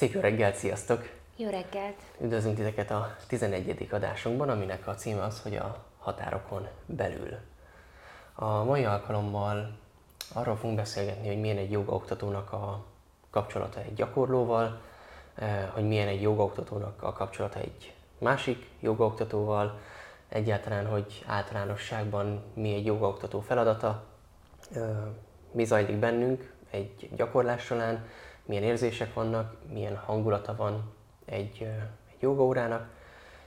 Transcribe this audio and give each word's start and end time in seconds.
Szép 0.00 0.12
jó 0.12 0.20
reggelt, 0.20 0.54
sziasztok! 0.54 1.08
Jó 1.36 1.48
reggelt! 1.50 1.96
Üdvözlünk 2.20 2.56
titeket 2.56 2.90
a 2.90 3.16
11. 3.28 3.88
adásunkban, 3.90 4.48
aminek 4.48 4.86
a 4.86 4.94
címe 4.94 5.22
az, 5.22 5.40
hogy 5.42 5.56
a 5.56 5.84
határokon 5.98 6.68
belül. 6.86 7.36
A 8.34 8.64
mai 8.64 8.84
alkalommal 8.84 9.78
arról 10.34 10.56
fogunk 10.56 10.76
beszélgetni, 10.76 11.26
hogy 11.28 11.40
milyen 11.40 11.56
egy 11.56 11.70
jogaoktatónak 11.70 12.52
a 12.52 12.84
kapcsolata 13.30 13.80
egy 13.80 13.94
gyakorlóval, 13.94 14.80
eh, 15.34 15.68
hogy 15.72 15.88
milyen 15.88 16.08
egy 16.08 16.22
jogaoktatónak 16.22 17.02
a 17.02 17.12
kapcsolata 17.12 17.58
egy 17.58 17.94
másik 18.18 18.66
jogaoktatóval, 18.80 19.78
egyáltalán, 20.28 20.86
hogy 20.86 21.24
általánosságban 21.26 22.42
mi 22.54 22.74
egy 22.74 22.86
jogaoktató 22.86 23.40
feladata, 23.40 24.02
eh, 24.74 24.82
mi 25.52 25.64
zajlik 25.64 25.96
bennünk 25.96 26.52
egy 26.70 27.10
gyakorlás 27.16 27.64
során, 27.64 28.04
milyen 28.50 28.64
érzések 28.64 29.14
vannak, 29.14 29.56
milyen 29.72 29.96
hangulata 29.96 30.56
van 30.56 30.92
egy, 31.24 31.62
egy 32.10 32.20
jogaórának, 32.20 32.88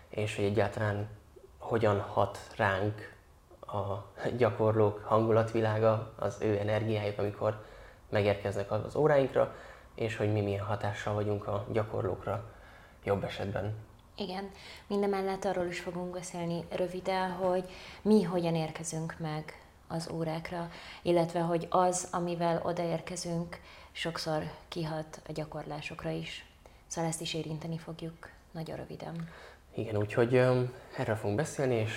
és 0.09 0.35
hogy 0.35 0.45
egyáltalán 0.45 1.07
hogyan 1.57 1.99
hat 1.99 2.39
ránk 2.55 3.13
a 3.59 4.05
gyakorlók 4.37 5.03
hangulatvilága, 5.05 6.13
az 6.19 6.37
ő 6.41 6.57
energiájuk, 6.59 7.19
amikor 7.19 7.65
megérkeznek 8.09 8.71
az 8.71 8.95
óráinkra, 8.95 9.55
és 9.95 10.15
hogy 10.15 10.31
mi 10.31 10.41
milyen 10.41 10.65
hatással 10.65 11.13
vagyunk 11.13 11.47
a 11.47 11.65
gyakorlókra 11.71 12.43
jobb 13.03 13.23
esetben. 13.23 13.75
Igen, 14.15 14.49
minden 14.87 15.09
mellett 15.09 15.45
arról 15.45 15.65
is 15.65 15.79
fogunk 15.79 16.13
beszélni 16.13 16.65
röviden, 16.69 17.31
hogy 17.31 17.69
mi 18.01 18.23
hogyan 18.23 18.55
érkezünk 18.55 19.15
meg 19.19 19.63
az 19.87 20.09
órákra, 20.11 20.69
illetve 21.01 21.39
hogy 21.39 21.67
az, 21.69 22.07
amivel 22.11 22.61
odaérkezünk, 22.63 23.59
sokszor 23.93 24.43
kihat 24.67 25.21
a 25.27 25.31
gyakorlásokra 25.31 26.09
is. 26.09 26.45
Szóval 26.87 27.09
ezt 27.09 27.21
is 27.21 27.33
érinteni 27.33 27.77
fogjuk 27.77 28.29
nagyon 28.51 28.77
röviden. 28.77 29.29
Igen, 29.75 29.97
úgyhogy 29.97 30.35
um, 30.35 30.73
erről 30.97 31.15
fogunk 31.15 31.35
beszélni, 31.35 31.75
és 31.75 31.91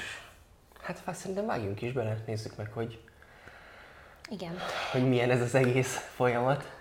hát 0.83 1.15
szerintem 1.15 1.47
vágjunk 1.47 1.83
is 1.83 1.93
bele, 1.93 2.23
nézzük 2.27 2.57
meg, 2.57 2.73
hogy, 2.73 3.01
Igen. 4.31 4.59
hogy 4.93 5.09
milyen 5.09 5.31
ez 5.31 5.41
az 5.41 5.55
egész 5.55 5.97
folyamat. 5.97 6.73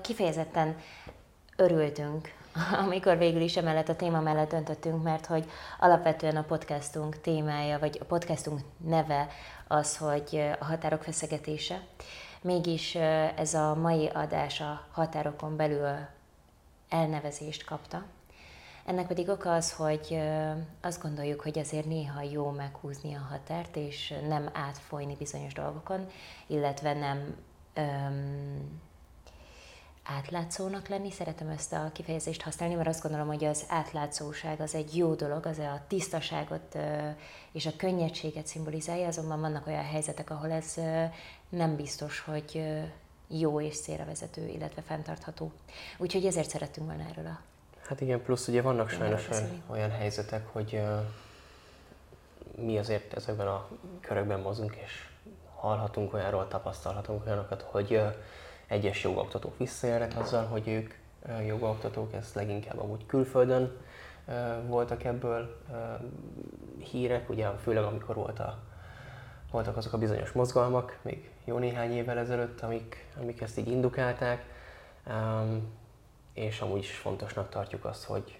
Kifejezetten 0.00 0.76
örültünk, 1.56 2.32
amikor 2.84 3.18
végül 3.18 3.40
is 3.40 3.56
emellett 3.56 3.88
a 3.88 3.96
téma 3.96 4.20
mellett 4.20 4.50
döntöttünk, 4.50 5.02
mert 5.02 5.26
hogy 5.26 5.44
alapvetően 5.78 6.36
a 6.36 6.42
podcastunk 6.42 7.20
témája, 7.20 7.78
vagy 7.78 7.98
a 8.00 8.04
podcastunk 8.04 8.60
neve 8.76 9.28
az, 9.68 9.96
hogy 9.96 10.42
a 10.60 10.64
határok 10.64 11.02
feszegetése. 11.02 11.80
Mégis 12.42 12.94
ez 13.36 13.54
a 13.54 13.74
mai 13.74 14.06
adás 14.06 14.60
a 14.60 14.86
határokon 14.90 15.56
belül 15.56 15.88
elnevezést 16.88 17.64
kapta. 17.64 18.04
Ennek 18.84 19.06
pedig 19.06 19.28
oka 19.28 19.54
az, 19.54 19.72
hogy 19.72 20.20
azt 20.80 21.02
gondoljuk, 21.02 21.40
hogy 21.40 21.58
azért 21.58 21.86
néha 21.86 22.22
jó 22.22 22.50
meghúzni 22.50 23.14
a 23.14 23.26
határt, 23.30 23.76
és 23.76 24.14
nem 24.28 24.50
átfolyni 24.52 25.16
bizonyos 25.16 25.52
dolgokon, 25.52 26.06
illetve 26.46 26.94
nem 26.94 27.36
öm, 27.74 28.80
átlátszónak 30.16 30.88
lenni. 30.88 31.10
Szeretem 31.10 31.48
ezt 31.48 31.72
a 31.72 31.90
kifejezést 31.92 32.42
használni, 32.42 32.74
mert 32.74 32.88
azt 32.88 33.02
gondolom, 33.02 33.26
hogy 33.26 33.44
az 33.44 33.64
átlátszóság 33.68 34.60
az 34.60 34.74
egy 34.74 34.96
jó 34.96 35.14
dolog, 35.14 35.46
az 35.46 35.58
a 35.58 35.80
tisztaságot 35.88 36.78
és 37.52 37.66
a 37.66 37.76
könnyedséget 37.76 38.46
szimbolizálja, 38.46 39.06
azonban 39.06 39.40
vannak 39.40 39.66
olyan 39.66 39.84
helyzetek, 39.84 40.30
ahol 40.30 40.50
ez 40.50 40.74
nem 41.48 41.76
biztos, 41.76 42.20
hogy 42.20 42.62
jó 43.28 43.60
és 43.60 43.80
célra 43.80 44.04
vezető, 44.04 44.46
illetve 44.46 44.82
fenntartható. 44.82 45.52
Úgyhogy 45.98 46.26
ezért 46.26 46.50
szerettünk 46.50 46.86
volna 46.86 47.04
erről 47.08 47.26
a 47.26 47.40
Hát 47.90 48.00
igen, 48.00 48.22
plusz 48.22 48.48
ugye 48.48 48.62
vannak 48.62 48.88
sajnos 48.88 49.28
olyan, 49.28 49.62
olyan 49.66 49.90
helyzetek, 49.90 50.46
hogy 50.52 50.74
uh, 50.74 50.98
mi 52.64 52.78
azért 52.78 53.14
ezekben 53.14 53.46
a 53.46 53.68
körökben 54.00 54.40
mozunk, 54.40 54.76
és 54.84 55.08
hallhatunk 55.54 56.14
olyanról, 56.14 56.48
tapasztalhatunk 56.48 57.26
olyanokat, 57.26 57.62
hogy 57.62 57.92
uh, 57.92 58.14
egyes 58.70 59.02
jogoktatók 59.02 59.58
visszaélnek 59.58 60.18
azzal, 60.18 60.44
hogy 60.46 60.68
ők 60.68 60.94
jogoktatók, 61.46 62.12
ez 62.12 62.32
leginkább 62.34 62.78
amúgy 62.78 63.06
külföldön 63.06 63.76
voltak 64.66 65.04
ebből 65.04 65.62
hírek, 66.78 67.30
ugye 67.30 67.50
főleg 67.50 67.84
amikor 67.84 68.14
volt 68.14 68.38
a, 68.38 68.58
voltak 69.50 69.76
azok 69.76 69.92
a 69.92 69.98
bizonyos 69.98 70.32
mozgalmak, 70.32 70.98
még 71.02 71.30
jó 71.44 71.58
néhány 71.58 71.92
évvel 71.92 72.18
ezelőtt, 72.18 72.60
amik, 72.60 73.06
amik 73.20 73.40
ezt 73.40 73.58
így 73.58 73.68
indukálták. 73.68 74.44
És 76.32 76.60
amúgy 76.60 76.78
is 76.78 76.90
fontosnak 76.90 77.48
tartjuk 77.48 77.84
azt, 77.84 78.04
hogy 78.04 78.38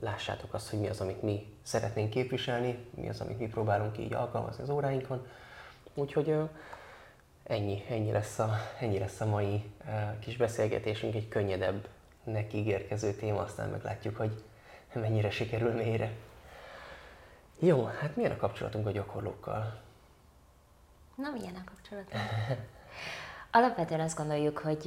lássátok 0.00 0.54
azt, 0.54 0.70
hogy 0.70 0.80
mi 0.80 0.88
az, 0.88 1.00
amit 1.00 1.22
mi 1.22 1.56
szeretnénk 1.62 2.10
képviselni, 2.10 2.78
mi 2.94 3.08
az, 3.08 3.20
amit 3.20 3.38
mi 3.38 3.46
próbálunk 3.46 3.98
így 3.98 4.12
alkalmazni 4.12 4.62
az 4.62 4.70
óráinkon. 4.70 5.26
Úgyhogy 5.94 6.34
ennyi, 7.52 7.84
ennyi, 7.88 8.12
lesz 8.12 8.38
a, 8.38 8.56
ennyi 8.80 8.98
lesz 8.98 9.20
a 9.20 9.26
mai 9.26 9.72
kis 10.20 10.36
beszélgetésünk, 10.36 11.14
egy 11.14 11.28
könnyedebb, 11.28 11.88
neki 12.24 12.56
ígérkező 12.56 13.12
téma, 13.12 13.40
aztán 13.40 13.68
meglátjuk, 13.68 14.16
hogy 14.16 14.42
mennyire 14.92 15.30
sikerül 15.30 15.72
mélyre. 15.72 16.12
Jó, 17.58 17.84
hát 17.84 18.16
milyen 18.16 18.32
a 18.32 18.36
kapcsolatunk 18.36 18.86
a 18.86 18.90
gyakorlókkal? 18.90 19.80
Na, 21.14 21.30
milyen 21.30 21.54
a 21.54 21.70
kapcsolatunk? 21.70 22.22
Alapvetően 23.50 24.00
azt 24.00 24.16
gondoljuk, 24.16 24.58
hogy 24.58 24.86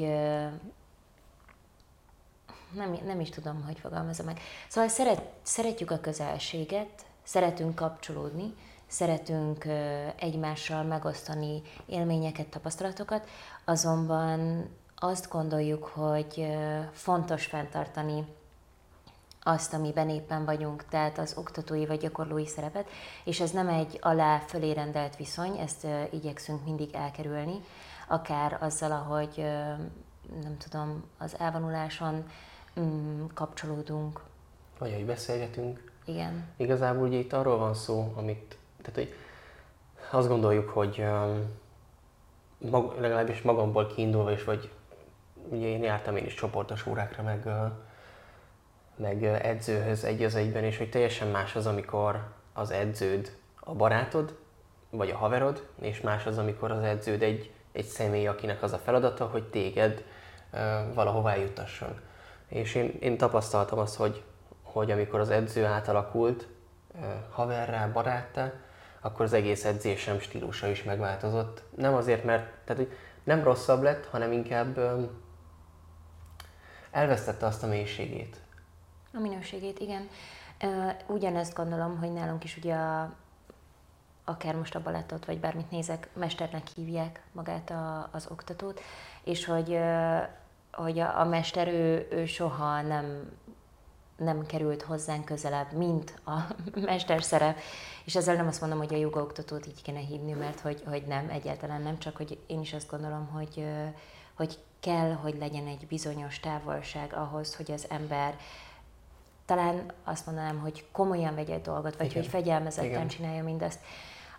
nem, 2.74 2.98
nem 3.06 3.20
is 3.20 3.30
tudom, 3.30 3.64
hogy 3.64 3.80
fogalmazom 3.80 4.26
meg. 4.26 4.40
Szóval 4.68 4.90
szeret, 4.90 5.22
szeretjük 5.42 5.92
a 5.92 6.00
közelséget, 6.00 7.06
szeretünk 7.24 7.76
kapcsolódni, 7.76 8.54
szeretünk 8.88 9.66
egymással 10.20 10.84
megosztani 10.84 11.62
élményeket, 11.86 12.48
tapasztalatokat, 12.48 13.28
azonban 13.66 14.70
azt 14.96 15.30
gondoljuk, 15.30 15.84
hogy 15.84 16.48
fontos 16.92 17.46
fenntartani 17.46 18.26
azt, 19.48 19.74
amiben 19.74 20.10
éppen 20.10 20.46
vagyunk, 20.46 20.86
tehát 20.90 21.18
az 21.18 21.34
oktatói 21.38 21.86
vagy 21.86 22.00
gyakorlói 22.00 22.48
szerepet, 22.48 22.90
és 23.24 23.40
ez 23.40 23.52
nem 23.52 23.68
egy 23.68 24.00
alá-fölé 24.02 24.72
rendelt 24.72 25.16
viszony, 25.16 25.58
ezt 25.58 25.88
igyekszünk 26.12 26.64
mindig 26.66 26.94
elkerülni, 26.94 27.62
akár 28.08 28.58
azzal, 28.62 28.92
ahogy 28.92 29.46
nem 30.44 30.58
tudom, 30.58 31.04
az 31.18 31.40
elvonuláson 31.40 32.26
mm, 32.80 33.26
kapcsolódunk. 33.34 34.22
Vagy 34.80 34.94
hogy 34.94 35.06
beszélgetünk. 35.06 35.92
Igen. 36.06 36.46
Igazából 36.58 37.08
ugye 37.08 37.18
itt 37.18 37.34
arról 37.34 37.58
van 37.58 37.74
szó, 37.74 38.14
amit, 38.16 38.58
tehát 38.86 38.96
hogy 38.96 39.14
azt 40.12 40.28
gondoljuk, 40.28 40.70
hogy 40.70 41.00
um, 41.00 41.50
mag, 42.58 43.00
legalábbis 43.00 43.42
magamból 43.42 43.88
kiindulva 43.88 44.32
is, 44.32 44.44
vagy 44.44 44.70
ugye 45.50 45.68
én 45.68 45.84
jártam 45.84 46.16
én 46.16 46.26
is 46.26 46.34
csoportos 46.34 46.86
órákra, 46.86 47.24
meg, 47.24 47.48
meg 48.96 49.24
edzőhöz 49.24 50.04
egy 50.04 50.24
az 50.24 50.36
egyben, 50.36 50.64
és 50.64 50.78
hogy 50.78 50.90
teljesen 50.90 51.28
más 51.28 51.56
az, 51.56 51.66
amikor 51.66 52.28
az 52.54 52.72
edződ 52.72 53.38
a 53.60 53.74
barátod, 53.74 54.38
vagy 54.90 55.10
a 55.10 55.18
haverod, 55.18 55.68
és 55.82 56.02
más 56.02 56.26
az, 56.26 56.38
amikor 56.38 56.72
az 56.72 56.84
edződ 56.84 57.22
egy, 57.22 57.52
egy 57.72 57.86
személy, 57.86 58.28
akinek 58.28 58.64
az 58.64 58.74
a 58.74 58.78
feladata, 58.78 59.26
hogy 59.26 59.44
téged 59.44 60.04
valahová 60.94 61.32
eljutasson. 61.32 62.00
És 62.48 62.76
én, 62.76 62.98
én 63.00 63.18
tapasztaltam 63.18 63.80
azt, 63.80 63.96
hogy, 63.96 64.24
hogy 64.64 64.92
amikor 64.92 65.20
az 65.20 65.30
edző 65.30 65.66
átalakult 65.66 66.48
haverrá, 67.30 67.88
baráttá, 67.88 68.54
akkor 69.06 69.26
az 69.26 69.34
egész 69.34 69.66
edzésem 69.66 70.20
stílusa 70.20 70.68
is 70.68 70.84
megváltozott. 70.84 71.64
Nem 71.76 71.94
azért, 71.94 72.24
mert 72.24 72.44
tehát, 72.66 72.84
hogy 72.84 72.98
nem 73.24 73.44
rosszabb 73.44 73.82
lett, 73.82 74.06
hanem 74.06 74.32
inkább 74.32 74.80
elvesztette 76.92 77.46
azt 77.46 77.64
a 77.64 77.68
mélységét. 77.68 78.38
A 79.14 79.20
minőségét, 79.20 79.80
igen. 79.80 80.10
Ugyanezt 81.08 81.54
gondolom, 81.54 81.98
hogy 81.98 82.14
nálunk 82.14 82.44
is 82.44 82.58
ugye 82.58 82.76
a, 82.76 83.14
akár 84.24 84.56
most 84.56 84.76
a 84.76 84.82
balettot, 84.82 85.26
vagy 85.26 85.40
bármit 85.40 85.72
nézek, 85.72 86.10
mesternek 86.14 86.68
hívják 86.76 87.22
magát 87.32 87.70
a, 87.70 88.10
az 88.12 88.28
oktatót, 88.32 88.82
és 89.24 89.46
hogy 89.46 89.80
hogy 90.72 91.00
a, 91.00 91.20
a 91.20 91.26
mester 91.26 91.68
ő, 91.68 92.08
ő 92.12 92.26
soha 92.26 92.82
nem, 92.82 93.32
nem 94.18 94.46
került 94.46 94.82
hozzánk 94.82 95.26
közelebb, 95.26 95.72
mint 95.72 96.20
a 96.26 96.40
mester 96.86 97.24
szerep. 97.24 97.58
És 98.04 98.16
ezzel 98.16 98.36
nem 98.36 98.48
azt 98.48 98.62
mondom, 98.62 98.80
hogy 98.80 98.94
a 98.94 98.98
jogaoktatót 98.98 99.68
így 99.68 99.82
kéne 99.82 100.00
hívni, 100.00 100.32
mert 100.32 100.60
hogy, 100.60 100.84
hogy 100.88 101.04
nem, 101.08 101.30
egyáltalán 101.30 101.82
nem, 101.82 101.98
csak 102.00 102.18
hogy 102.18 102.38
én 102.48 102.60
is 102.60 102.74
azt 102.74 102.90
gondolom, 102.90 103.28
hogy, 103.28 103.66
hogy 104.34 104.58
kell, 104.80 105.12
hogy 105.12 105.36
legyen 105.40 105.68
egy 105.68 105.88
bizonyos 105.88 106.40
távolság 106.40 107.14
ahhoz, 107.14 107.56
hogy 107.56 107.72
az 107.72 107.86
ember 107.90 108.38
talán 109.46 109.92
azt 110.04 110.26
mondanám, 110.26 110.60
hogy 110.60 110.86
komolyan 110.92 111.36
vegye 111.36 111.54
egy 111.54 111.62
dolgot, 111.62 111.96
vagy 111.96 112.10
Igen. 112.10 112.22
hogy 112.22 112.32
fegyelmezetten 112.32 112.90
Igen. 112.90 113.08
csinálja 113.08 113.44
mindezt. 113.44 113.80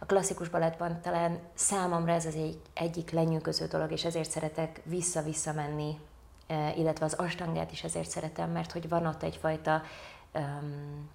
A 0.01 0.05
klasszikus 0.05 0.49
balettban 0.49 1.01
talán 1.01 1.39
számomra 1.55 2.13
ez 2.13 2.27
az 2.27 2.35
egy, 2.35 2.61
egyik 2.75 3.11
lenyűgöző 3.11 3.67
dolog, 3.67 3.93
és 3.93 4.05
ezért 4.05 4.31
szeretek 4.31 4.81
vissza-vissza 4.85 5.53
menni 5.53 5.99
illetve 6.77 7.05
az 7.05 7.15
astangát 7.15 7.73
is 7.73 7.85
ezért 7.85 8.11
szeretem, 8.11 8.51
mert 8.51 8.73
hogy 8.73 8.89
van 8.89 9.07
ott 9.07 9.23
egyfajta 9.23 9.83
um, 10.35 11.09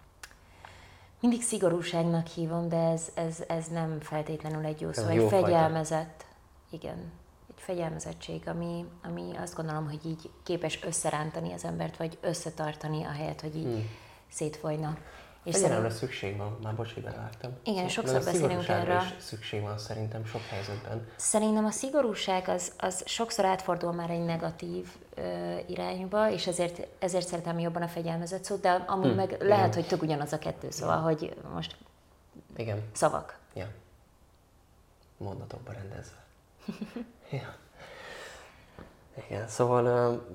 mindig 1.21 1.41
szigorúságnak 1.41 2.27
hívom, 2.27 2.69
de 2.69 2.77
ez, 2.77 3.11
ez, 3.13 3.43
ez 3.47 3.67
nem 3.67 3.99
feltétlenül 3.99 4.65
egy 4.65 4.81
jó 4.81 4.93
szó, 4.93 5.07
egy 5.07 5.27
fegyelmezett, 5.29 6.25
igen, 6.69 7.11
egy 7.49 7.61
fegyelmezettség, 7.61 8.47
ami, 8.47 8.85
ami 9.03 9.35
azt 9.37 9.55
gondolom, 9.55 9.85
hogy 9.89 10.05
így 10.05 10.29
képes 10.43 10.83
összerántani 10.83 11.53
az 11.53 11.63
embert, 11.65 11.97
vagy 11.97 12.17
összetartani, 12.21 13.03
ahelyett, 13.03 13.41
hogy 13.41 13.55
így 13.55 13.63
hmm. 13.63 13.89
szétfolyna. 14.29 14.97
És 15.43 15.53
Fegyelemre 15.53 15.89
szerint... 15.89 15.99
szükség 15.99 16.37
van, 16.37 16.57
már 16.63 16.75
bocs, 16.75 16.93
hogy 16.93 17.03
belevágtam. 17.03 17.51
Igen, 17.63 17.87
sokszor 17.87 18.13
Mert 18.13 18.25
beszélünk 18.25 18.67
erről. 18.67 19.01
is 19.01 19.23
szükség 19.23 19.61
van 19.61 19.77
szerintem 19.77 20.25
sok 20.25 20.41
helyzetben. 20.41 21.07
Szerintem 21.15 21.65
a 21.65 21.71
szigorúság 21.71 22.47
az, 22.47 22.71
az 22.77 23.03
sokszor 23.05 23.45
átfordul 23.45 23.91
már 23.91 24.09
egy 24.09 24.25
negatív 24.25 24.87
ö, 25.15 25.57
irányba, 25.67 26.31
és 26.31 26.47
ezért, 26.47 26.87
ezért 26.99 27.27
szeretem 27.27 27.59
jobban 27.59 27.81
a 27.81 27.87
fegyelmezett 27.87 28.43
szót, 28.43 28.61
de 28.61 28.69
amúgy 28.69 29.05
hmm, 29.05 29.15
meg 29.15 29.31
igen. 29.31 29.47
lehet, 29.47 29.75
hogy 29.75 29.87
tök 29.87 30.01
ugyanaz 30.01 30.33
a 30.33 30.39
kettő, 30.39 30.71
szóval, 30.71 30.95
ja. 30.95 31.01
hogy 31.01 31.35
most 31.53 31.75
igen. 32.55 32.81
szavak. 32.91 33.37
Ja. 33.53 33.67
Mondatokba 35.17 35.71
rendezve. 35.71 36.23
ja. 37.39 37.55
Igen, 39.27 39.47
szóval 39.47 40.25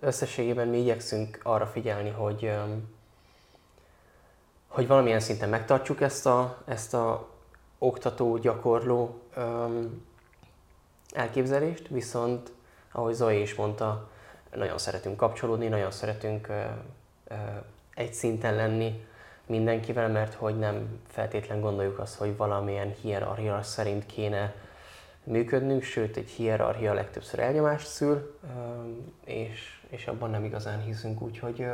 összességében 0.00 0.68
mi 0.68 0.78
igyekszünk 0.78 1.40
arra 1.42 1.66
figyelni, 1.66 2.10
hogy 2.10 2.52
hogy 4.68 4.86
valamilyen 4.86 5.20
szinten 5.20 5.48
megtartsuk 5.48 6.00
ezt 6.00 6.26
a, 6.26 6.62
ezt 6.64 6.94
a 6.94 7.28
oktató, 7.78 8.36
gyakorló 8.36 9.20
um, 9.36 10.06
elképzelést, 11.12 11.88
viszont 11.88 12.52
ahogy 12.92 13.14
Zoe 13.14 13.34
is 13.34 13.54
mondta, 13.54 14.08
nagyon 14.54 14.78
szeretünk 14.78 15.16
kapcsolódni, 15.16 15.68
nagyon 15.68 15.90
szeretünk 15.90 16.46
uh, 16.48 16.56
uh, 17.30 17.36
egy 17.94 18.14
szinten 18.14 18.54
lenni 18.54 19.06
mindenkivel, 19.48 20.08
mert 20.08 20.34
hogy 20.34 20.58
nem 20.58 21.00
feltétlen 21.06 21.60
gondoljuk 21.60 21.98
azt, 21.98 22.14
hogy 22.14 22.36
valamilyen 22.36 22.94
hierarchia 23.00 23.62
szerint 23.62 24.06
kéne 24.06 24.54
működnünk, 25.24 25.82
sőt 25.82 26.16
egy 26.16 26.30
hierarchia 26.30 26.92
legtöbbször 26.92 27.38
elnyomást 27.38 27.86
szül, 27.86 28.38
és, 29.24 29.80
és 29.88 30.06
abban 30.06 30.30
nem 30.30 30.44
igazán 30.44 30.82
hiszünk, 30.82 31.20
úgyhogy 31.20 31.66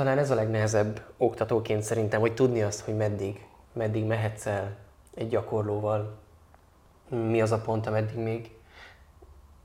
talán 0.00 0.18
ez 0.18 0.30
a 0.30 0.34
legnehezebb 0.34 1.02
oktatóként 1.16 1.82
szerintem, 1.82 2.20
hogy 2.20 2.34
tudni 2.34 2.62
azt, 2.62 2.80
hogy 2.80 2.96
meddig, 2.96 3.46
meddig 3.72 4.04
mehetsz 4.04 4.46
el 4.46 4.76
egy 5.14 5.28
gyakorlóval, 5.28 6.18
mi 7.08 7.40
az 7.40 7.52
a 7.52 7.60
pont, 7.60 7.86
ameddig 7.86 8.16
még, 8.16 8.50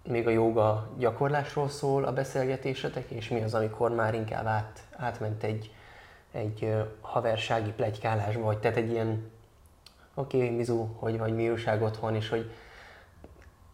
még 0.07 0.27
a 0.27 0.29
joga 0.29 0.89
gyakorlásról 0.97 1.69
szól 1.69 2.03
a 2.03 2.13
beszélgetésetek, 2.13 3.09
és 3.09 3.29
mi 3.29 3.43
az, 3.43 3.53
amikor 3.53 3.91
már 3.91 4.13
inkább 4.13 4.45
át, 4.45 4.83
átment 4.95 5.43
egy, 5.43 5.71
egy 6.31 6.75
haversági 7.01 7.71
plegykálásba, 7.71 8.43
vagy 8.43 8.59
tehát 8.59 8.77
egy 8.77 8.91
ilyen 8.91 9.31
oké, 10.13 10.37
okay, 10.37 10.49
Mizu, 10.49 10.85
hogy 10.95 11.17
vagy 11.17 11.35
mi 11.35 11.49
újság 11.49 11.81
otthon, 11.81 12.15
és 12.15 12.29
hogy 12.29 12.51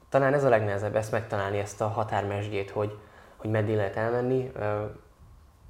talán 0.09 0.33
ez 0.33 0.43
a 0.43 0.49
legnehezebb, 0.49 0.95
ezt 0.95 1.11
megtalálni, 1.11 1.57
ezt 1.57 1.81
a 1.81 1.87
határmesdjét, 1.87 2.69
hogy, 2.69 2.97
hogy 3.37 3.49
meddig 3.49 3.75
lehet 3.75 3.95
elmenni 3.95 4.51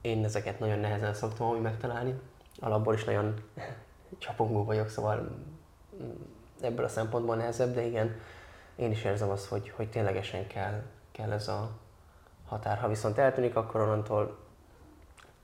én 0.01 0.23
ezeket 0.23 0.59
nagyon 0.59 0.79
nehezen 0.79 1.13
szoktam 1.13 1.49
úgy 1.49 1.61
megtalálni. 1.61 2.19
Alapból 2.59 2.93
is 2.93 3.03
nagyon 3.03 3.43
csapongó 4.17 4.63
vagyok, 4.63 4.89
szóval 4.89 5.37
ebből 6.61 6.85
a 6.85 6.89
szempontból 6.89 7.35
nehezebb, 7.35 7.73
de 7.73 7.85
igen, 7.85 8.15
én 8.75 8.91
is 8.91 9.03
érzem 9.03 9.29
azt, 9.29 9.45
hogy, 9.45 9.69
hogy 9.69 9.89
ténylegesen 9.89 10.47
kell, 10.47 10.83
kell 11.11 11.31
ez 11.31 11.47
a 11.47 11.71
határ. 12.47 12.77
Ha 12.77 12.87
viszont 12.87 13.17
eltűnik, 13.17 13.55
akkor 13.55 13.81
onnantól 13.81 14.37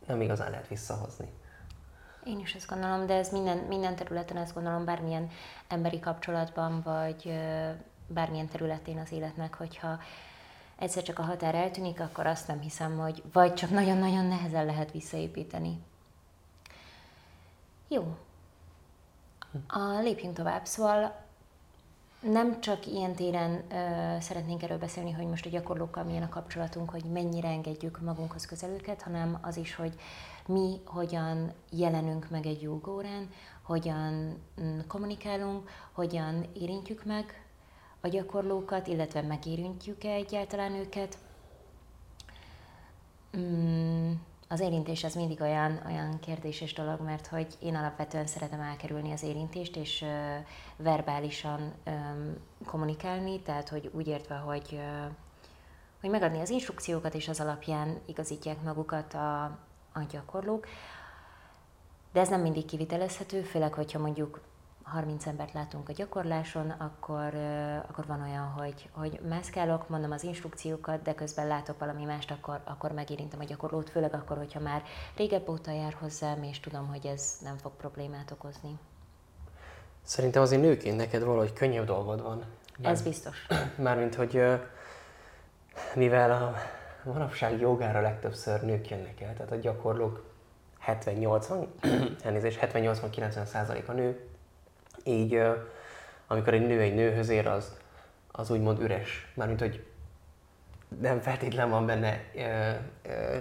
nem 0.07 0.21
igazán 0.21 0.49
lehet 0.49 0.67
visszahozni. 0.67 1.27
Én 2.23 2.39
is 2.39 2.53
ezt 2.55 2.69
gondolom, 2.69 3.05
de 3.05 3.13
ez 3.13 3.31
minden, 3.31 3.57
minden 3.57 3.95
területen 3.95 4.37
ezt 4.37 4.53
gondolom, 4.53 4.85
bármilyen 4.85 5.29
emberi 5.67 5.99
kapcsolatban, 5.99 6.81
vagy 6.81 7.39
bármilyen 8.07 8.47
területén 8.47 8.97
az 8.97 9.11
életnek, 9.11 9.53
hogyha 9.53 9.99
egyszer 10.79 11.03
csak 11.03 11.19
a 11.19 11.23
határ 11.23 11.55
eltűnik, 11.55 11.99
akkor 11.99 12.25
azt 12.25 12.47
nem 12.47 12.59
hiszem, 12.59 12.97
hogy 12.97 13.23
vagy 13.33 13.53
csak 13.53 13.69
nagyon-nagyon 13.69 14.25
nehezen 14.25 14.65
lehet 14.65 14.91
visszaépíteni. 14.91 15.79
Jó. 17.87 18.17
A, 19.67 19.99
lépjünk 20.01 20.35
tovább. 20.35 20.65
Szóval 20.65 21.25
nem 22.19 22.61
csak 22.61 22.87
ilyen 22.87 23.13
téren 23.13 23.63
ö, 23.71 24.19
szeretnénk 24.21 24.63
erről 24.63 24.77
beszélni, 24.77 25.11
hogy 25.11 25.27
most 25.27 25.45
a 25.45 25.49
gyakorlókkal 25.49 26.03
milyen 26.03 26.23
a 26.23 26.29
kapcsolatunk, 26.29 26.89
hogy 26.89 27.03
mennyire 27.03 27.47
engedjük 27.47 28.01
magunkhoz 28.01 28.45
közel 28.45 28.69
őket, 28.69 29.01
hanem 29.01 29.37
az 29.41 29.57
is, 29.57 29.75
hogy 29.75 29.93
mi 30.45 30.81
hogyan 30.85 31.53
jelenünk 31.69 32.29
meg 32.29 32.45
egy 32.45 32.61
jogórán, 32.61 33.29
hogyan 33.61 34.41
mm, 34.61 34.79
kommunikálunk, 34.87 35.69
hogyan 35.91 36.45
érintjük 36.53 37.05
meg 37.05 37.46
a 38.07 38.09
gyakorlókat, 38.09 38.87
illetve 38.87 39.21
megérintjük-e 39.21 40.09
egyáltalán 40.09 40.73
őket. 40.73 41.17
Mm, 43.37 44.11
az 44.47 44.59
érintés 44.59 45.03
az 45.03 45.15
mindig 45.15 45.41
olyan, 45.41 45.81
olyan 45.85 46.19
kérdéses 46.19 46.73
dolog, 46.73 47.01
mert 47.01 47.27
hogy 47.27 47.47
én 47.59 47.75
alapvetően 47.75 48.27
szeretem 48.27 48.59
elkerülni 48.59 49.11
az 49.11 49.23
érintést, 49.23 49.75
és 49.75 50.05
verbálisan 50.77 51.73
kommunikálni, 52.65 53.41
tehát 53.41 53.69
hogy 53.69 53.89
úgy 53.93 54.07
értve, 54.07 54.35
hogy, 54.35 54.79
hogy 56.01 56.09
megadni 56.09 56.39
az 56.39 56.49
instrukciókat, 56.49 57.13
és 57.13 57.27
az 57.27 57.39
alapján 57.39 57.99
igazítják 58.05 58.61
magukat 58.61 59.13
a, 59.13 59.43
a 59.93 60.05
gyakorlók. 60.11 60.67
De 62.13 62.19
ez 62.19 62.29
nem 62.29 62.41
mindig 62.41 62.65
kivitelezhető, 62.65 63.41
főleg, 63.41 63.73
hogyha 63.73 63.99
mondjuk 63.99 64.41
30 64.91 65.25
embert 65.25 65.53
látunk 65.53 65.89
a 65.89 65.93
gyakorláson, 65.93 66.69
akkor, 66.69 67.35
akkor 67.87 68.05
van 68.05 68.21
olyan, 68.21 68.45
hogy, 68.45 68.89
hogy 68.91 69.19
mászkálok, 69.29 69.89
mondom 69.89 70.11
az 70.11 70.23
instrukciókat, 70.23 71.01
de 71.01 71.15
közben 71.15 71.47
látok 71.47 71.79
valami 71.79 72.03
mást, 72.03 72.31
akkor, 72.31 72.61
akkor 72.63 72.91
megérintem 72.91 73.39
a 73.39 73.43
gyakorlót, 73.43 73.89
főleg 73.89 74.13
akkor, 74.13 74.37
hogyha 74.37 74.59
már 74.59 74.83
régebb 75.15 75.49
óta 75.49 75.71
jár 75.71 75.95
hozzám, 75.99 76.43
és 76.43 76.59
tudom, 76.59 76.87
hogy 76.87 77.05
ez 77.05 77.37
nem 77.43 77.57
fog 77.57 77.71
problémát 77.71 78.31
okozni. 78.31 78.79
Szerintem 80.01 80.41
azért 80.41 80.61
nőként 80.61 80.97
neked 80.97 81.23
valahogy 81.23 81.53
könnyebb 81.53 81.85
dolgod 81.85 82.21
van. 82.21 82.43
Már, 82.79 82.91
ez 82.91 83.01
biztos. 83.01 83.47
Mármint, 83.75 84.15
hogy 84.15 84.43
mivel 85.95 86.31
a 86.31 86.55
manapság 87.03 87.59
jogára 87.59 88.01
legtöbbször 88.01 88.61
nők 88.61 88.89
jönnek 88.89 89.21
el, 89.21 89.33
tehát 89.33 89.51
a 89.51 89.55
gyakorlók 89.55 90.23
70-80, 90.87 91.67
elnézést, 92.23 92.59
70-80-90 92.61 93.45
százalék 93.45 93.89
a 93.89 93.93
nő, 93.93 94.26
így 95.07 95.41
amikor 96.27 96.53
egy 96.53 96.67
nő 96.67 96.79
egy 96.81 96.95
nőhöz 96.95 97.29
ér, 97.29 97.47
az, 97.47 97.77
az 98.31 98.49
úgymond 98.49 98.79
üres. 98.79 99.31
Mármint, 99.33 99.59
hogy 99.59 99.85
nem 101.01 101.19
feltétlen 101.19 101.69
van 101.69 101.85
benne 101.85 102.23
ö, 102.35 102.71
ö, 103.09 103.37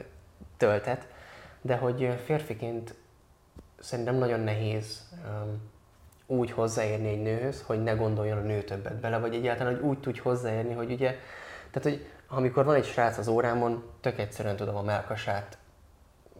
töltet, 0.56 1.08
de 1.60 1.76
hogy 1.76 2.20
férfiként 2.24 2.94
szerintem 3.78 4.14
nagyon 4.14 4.40
nehéz 4.40 5.08
ö, 5.24 5.52
úgy 6.26 6.50
hozzáérni 6.50 7.08
egy 7.08 7.22
nőhöz, 7.22 7.62
hogy 7.62 7.82
ne 7.82 7.92
gondoljon 7.92 8.38
a 8.38 8.42
nő 8.42 8.62
többet 8.62 9.00
bele, 9.00 9.18
vagy 9.18 9.34
egyáltalán, 9.34 9.74
hogy 9.74 9.84
úgy 9.84 10.00
tudj 10.00 10.20
hozzáérni, 10.20 10.74
hogy 10.74 10.92
ugye, 10.92 11.18
tehát, 11.70 11.98
hogy 11.98 12.06
amikor 12.28 12.64
van 12.64 12.74
egy 12.74 12.84
srác 12.84 13.18
az 13.18 13.28
órámon, 13.28 13.84
tök 14.00 14.18
egyszerűen 14.18 14.56
tudom 14.56 14.76
a 14.76 14.82
melkasát 14.82 15.58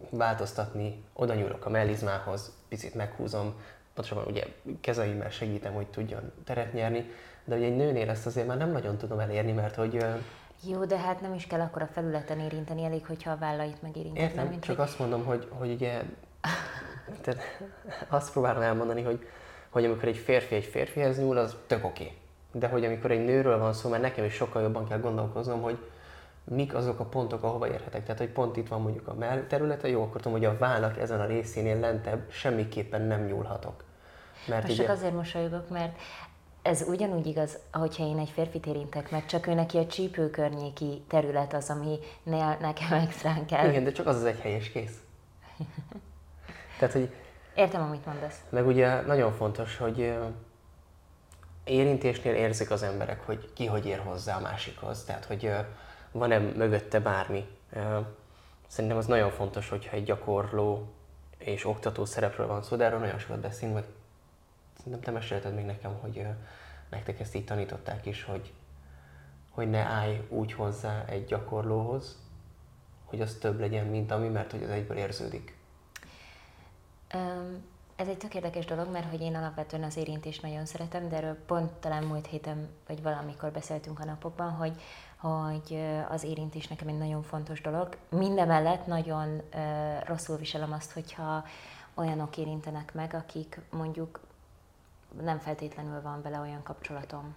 változtatni, 0.09 1.03
oda 1.13 1.33
nyúlok 1.33 1.65
a 1.65 1.69
mellizmához, 1.69 2.51
picit 2.69 2.95
meghúzom, 2.95 3.55
pontosabban 3.97 4.33
ugye 4.33 4.45
kezeimmel 4.81 5.29
segítem, 5.29 5.73
hogy 5.73 5.87
tudjon 5.87 6.31
teret 6.43 6.73
nyerni, 6.73 7.09
de 7.45 7.55
ugye 7.55 7.65
egy 7.65 7.75
nőnél 7.75 8.09
ezt 8.09 8.25
azért 8.25 8.47
már 8.47 8.57
nem 8.57 8.71
nagyon 8.71 8.97
tudom 8.97 9.19
elérni, 9.19 9.51
mert 9.51 9.75
hogy... 9.75 10.05
Jó, 10.67 10.85
de 10.85 10.97
hát 10.97 11.21
nem 11.21 11.33
is 11.33 11.47
kell 11.47 11.59
akkor 11.59 11.81
a 11.81 11.87
felületen 11.87 12.39
érinteni, 12.39 12.83
elég, 12.83 13.05
hogyha 13.05 13.31
a 13.31 13.37
vállait 13.37 13.81
megérinted. 13.81 14.23
Értem, 14.23 14.47
mint 14.47 14.63
csak 14.63 14.75
hogy... 14.75 14.85
azt 14.85 14.99
mondom, 14.99 15.25
hogy, 15.25 15.47
hogy 15.49 15.71
ugye... 15.71 16.01
Tehát 17.21 17.41
azt 18.07 18.31
próbálom 18.31 18.61
elmondani, 18.61 19.01
hogy, 19.01 19.27
hogy 19.69 19.85
amikor 19.85 20.07
egy 20.07 20.17
férfi 20.17 20.55
egy 20.55 20.65
férfihez 20.65 21.19
nyúl, 21.19 21.37
az 21.37 21.55
tök 21.67 21.85
oké. 21.85 22.03
Okay. 22.03 22.17
De 22.51 22.67
hogy 22.67 22.85
amikor 22.85 23.11
egy 23.11 23.25
nőről 23.25 23.59
van 23.59 23.73
szó, 23.73 23.89
mert 23.89 24.01
nekem 24.01 24.25
is 24.25 24.33
sokkal 24.33 24.61
jobban 24.61 24.87
kell 24.87 24.99
gondolkoznom, 24.99 25.61
hogy 25.61 25.77
mik 26.43 26.73
azok 26.73 26.99
a 26.99 27.03
pontok, 27.03 27.43
ahova 27.43 27.67
érhetek. 27.67 28.03
Tehát, 28.03 28.17
hogy 28.17 28.29
pont 28.29 28.57
itt 28.57 28.67
van 28.67 28.81
mondjuk 28.81 29.07
a 29.07 29.13
mell 29.13 29.43
területe, 29.47 29.87
jó, 29.87 30.01
akkor 30.01 30.21
tudom, 30.21 30.37
hogy 30.37 30.47
a 30.47 30.57
vállak 30.57 30.97
ezen 30.97 31.19
a 31.19 31.25
részénél 31.25 31.79
lentebb 31.79 32.31
semmiképpen 32.31 33.01
nem 33.01 33.25
nyúlhatok. 33.25 33.83
Mert 34.45 34.67
Most 34.67 34.77
csak 34.77 34.89
azért 34.89 35.13
mosolyogok, 35.13 35.69
mert 35.69 35.97
ez 36.61 36.81
ugyanúgy 36.87 37.25
igaz, 37.25 37.57
hogyha 37.71 38.03
én 38.03 38.17
egy 38.17 38.29
férfit 38.29 38.65
érintek 38.65 39.11
meg, 39.11 39.25
csak 39.25 39.47
ő 39.47 39.53
neki 39.53 39.77
a 39.77 39.87
csípő 39.87 40.29
környéki 40.29 41.03
terület 41.07 41.53
az, 41.53 41.69
ami 41.69 41.97
ne, 42.23 42.57
nekem 42.57 42.93
extrán 42.93 43.45
kell. 43.45 43.69
Igen, 43.69 43.83
de 43.83 43.91
csak 43.91 44.07
az 44.07 44.15
az 44.15 44.25
egy 44.25 44.39
helyes 44.39 44.69
kész. 44.69 44.97
Tehát, 46.79 46.93
hogy... 46.93 47.09
Értem, 47.55 47.81
amit 47.81 48.05
mondasz. 48.05 48.39
Meg 48.49 48.67
ugye 48.67 49.01
nagyon 49.01 49.33
fontos, 49.33 49.77
hogy 49.77 50.13
érintésnél 51.63 52.33
érzik 52.33 52.71
az 52.71 52.83
emberek, 52.83 53.25
hogy 53.25 53.49
ki 53.53 53.65
hogy 53.65 53.85
ér 53.85 53.99
hozzá 53.99 54.35
a 54.35 54.39
másikhoz. 54.39 55.03
Tehát, 55.03 55.25
hogy 55.25 55.51
van-e 56.11 56.37
mögötte 56.37 56.99
bármi. 56.99 57.47
Szerintem 58.67 58.97
az 58.97 59.05
nagyon 59.05 59.29
fontos, 59.29 59.69
hogyha 59.69 59.95
egy 59.95 60.03
gyakorló 60.03 60.87
és 61.37 61.65
oktató 61.65 62.05
szerepről 62.05 62.47
van 62.47 62.63
szó, 62.63 62.75
de 62.75 62.83
erről 62.83 62.99
nagyon 62.99 63.19
sokat 63.19 63.39
beszélünk, 63.39 63.75
meg 63.75 63.85
szerintem 64.77 65.01
te 65.01 65.11
mesélted 65.11 65.55
még 65.55 65.65
nekem, 65.65 65.93
hogy 66.01 66.27
nektek 66.89 67.19
ezt 67.19 67.35
így 67.35 67.45
tanították 67.45 68.05
is, 68.05 68.23
hogy, 68.23 68.53
hogy 69.49 69.69
ne 69.69 69.79
állj 69.79 70.27
úgy 70.29 70.53
hozzá 70.53 71.05
egy 71.05 71.25
gyakorlóhoz, 71.25 72.17
hogy 73.05 73.21
az 73.21 73.37
több 73.39 73.59
legyen, 73.59 73.85
mint 73.85 74.11
ami, 74.11 74.27
mert 74.27 74.51
hogy 74.51 74.63
az 74.63 74.69
egyből 74.69 74.97
érződik. 74.97 75.57
Um, 77.13 77.63
ez 77.95 78.07
egy 78.07 78.17
tök 78.17 78.35
érdekes 78.35 78.65
dolog, 78.65 78.91
mert 78.91 79.09
hogy 79.09 79.21
én 79.21 79.35
alapvetően 79.35 79.83
az 79.83 79.97
érintést 79.97 80.41
nagyon 80.41 80.65
szeretem, 80.65 81.09
de 81.09 81.15
erről 81.15 81.35
pont 81.45 81.71
talán 81.71 82.03
múlt 82.03 82.27
héten, 82.27 82.69
vagy 82.87 83.01
valamikor 83.01 83.51
beszéltünk 83.51 83.99
a 83.99 84.05
napokban, 84.05 84.51
hogy, 84.51 84.81
hogy 85.17 85.79
az 86.09 86.23
érintés 86.23 86.67
nekem 86.67 86.87
egy 86.87 86.97
nagyon 86.97 87.23
fontos 87.23 87.61
dolog. 87.61 87.97
Mindemellett 88.09 88.85
nagyon 88.85 89.41
uh, 89.53 90.05
rosszul 90.05 90.37
viselem 90.37 90.71
azt, 90.71 90.91
hogyha 90.91 91.43
olyanok 91.93 92.37
érintenek 92.37 92.93
meg, 92.93 93.13
akik 93.13 93.59
mondjuk 93.69 94.19
nem 95.21 95.39
feltétlenül 95.39 96.01
van 96.01 96.21
vele 96.21 96.39
olyan 96.39 96.63
kapcsolatom. 96.63 97.35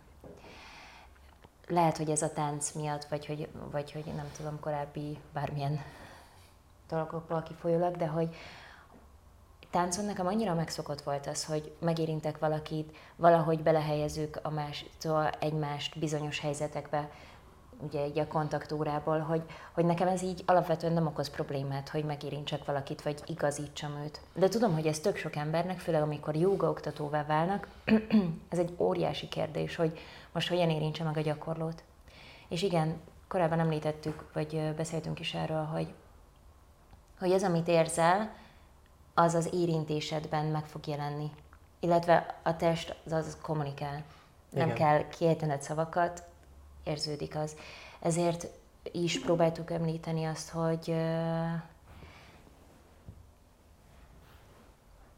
Lehet, 1.66 1.96
hogy 1.96 2.10
ez 2.10 2.22
a 2.22 2.32
tánc 2.32 2.72
miatt, 2.72 3.04
vagy 3.04 3.26
hogy, 3.26 3.48
vagy 3.70 3.92
hogy 3.92 4.04
nem 4.04 4.30
tudom, 4.36 4.60
korábbi 4.60 5.18
bármilyen 5.32 5.80
dolgokból 6.88 7.42
kifolyólag, 7.42 7.96
de 7.96 8.06
hogy, 8.06 8.36
táncon 9.70 10.04
nekem 10.04 10.26
annyira 10.26 10.54
megszokott 10.54 11.02
volt 11.02 11.26
az, 11.26 11.44
hogy 11.44 11.74
megérintek 11.78 12.38
valakit, 12.38 12.96
valahogy 13.16 13.62
belehelyezők 13.62 14.38
a 14.42 14.50
más, 14.50 14.84
szóval 14.98 15.30
egymást 15.38 15.98
bizonyos 15.98 16.40
helyzetekbe, 16.40 17.10
ugye 17.82 18.00
egy 18.00 18.18
a 18.18 18.26
kontaktúrából, 18.26 19.18
hogy, 19.18 19.42
hogy 19.72 19.84
nekem 19.84 20.08
ez 20.08 20.22
így 20.22 20.42
alapvetően 20.46 20.92
nem 20.92 21.06
okoz 21.06 21.30
problémát, 21.30 21.88
hogy 21.88 22.04
megérintsek 22.04 22.64
valakit, 22.64 23.02
vagy 23.02 23.22
igazítsam 23.26 23.96
őt. 24.04 24.20
De 24.34 24.48
tudom, 24.48 24.74
hogy 24.74 24.86
ez 24.86 25.00
tök 25.00 25.16
sok 25.16 25.36
embernek, 25.36 25.78
főleg 25.78 26.02
amikor 26.02 26.36
joga 26.36 26.68
oktatóvá 26.68 27.24
válnak, 27.24 27.68
ez 28.48 28.58
egy 28.58 28.74
óriási 28.78 29.28
kérdés, 29.28 29.76
hogy 29.76 29.98
most 30.32 30.48
hogyan 30.48 30.70
érintse 30.70 31.04
meg 31.04 31.16
a 31.16 31.20
gyakorlót. 31.20 31.82
És 32.48 32.62
igen, 32.62 33.00
korábban 33.28 33.60
említettük, 33.60 34.32
vagy 34.32 34.74
beszéltünk 34.76 35.20
is 35.20 35.34
erről, 35.34 35.64
hogy, 35.64 35.94
hogy 37.18 37.32
ez, 37.32 37.44
amit 37.44 37.68
érzel, 37.68 38.32
az 39.14 39.34
az 39.34 39.48
érintésedben 39.52 40.46
meg 40.46 40.64
fog 40.64 40.86
jelenni. 40.86 41.30
Illetve 41.80 42.40
a 42.42 42.56
test 42.56 42.96
az, 43.04 43.12
az 43.12 43.36
kommunikál. 43.42 44.04
Nem 44.50 44.70
Igen. 44.70 44.76
kell 44.76 45.08
kiejtened 45.08 45.62
szavakat, 45.62 46.24
érződik 46.84 47.36
az. 47.36 47.56
Ezért 48.00 48.46
is 48.92 49.20
próbáltuk 49.20 49.70
említeni 49.70 50.24
azt, 50.24 50.48
hogy 50.48 50.94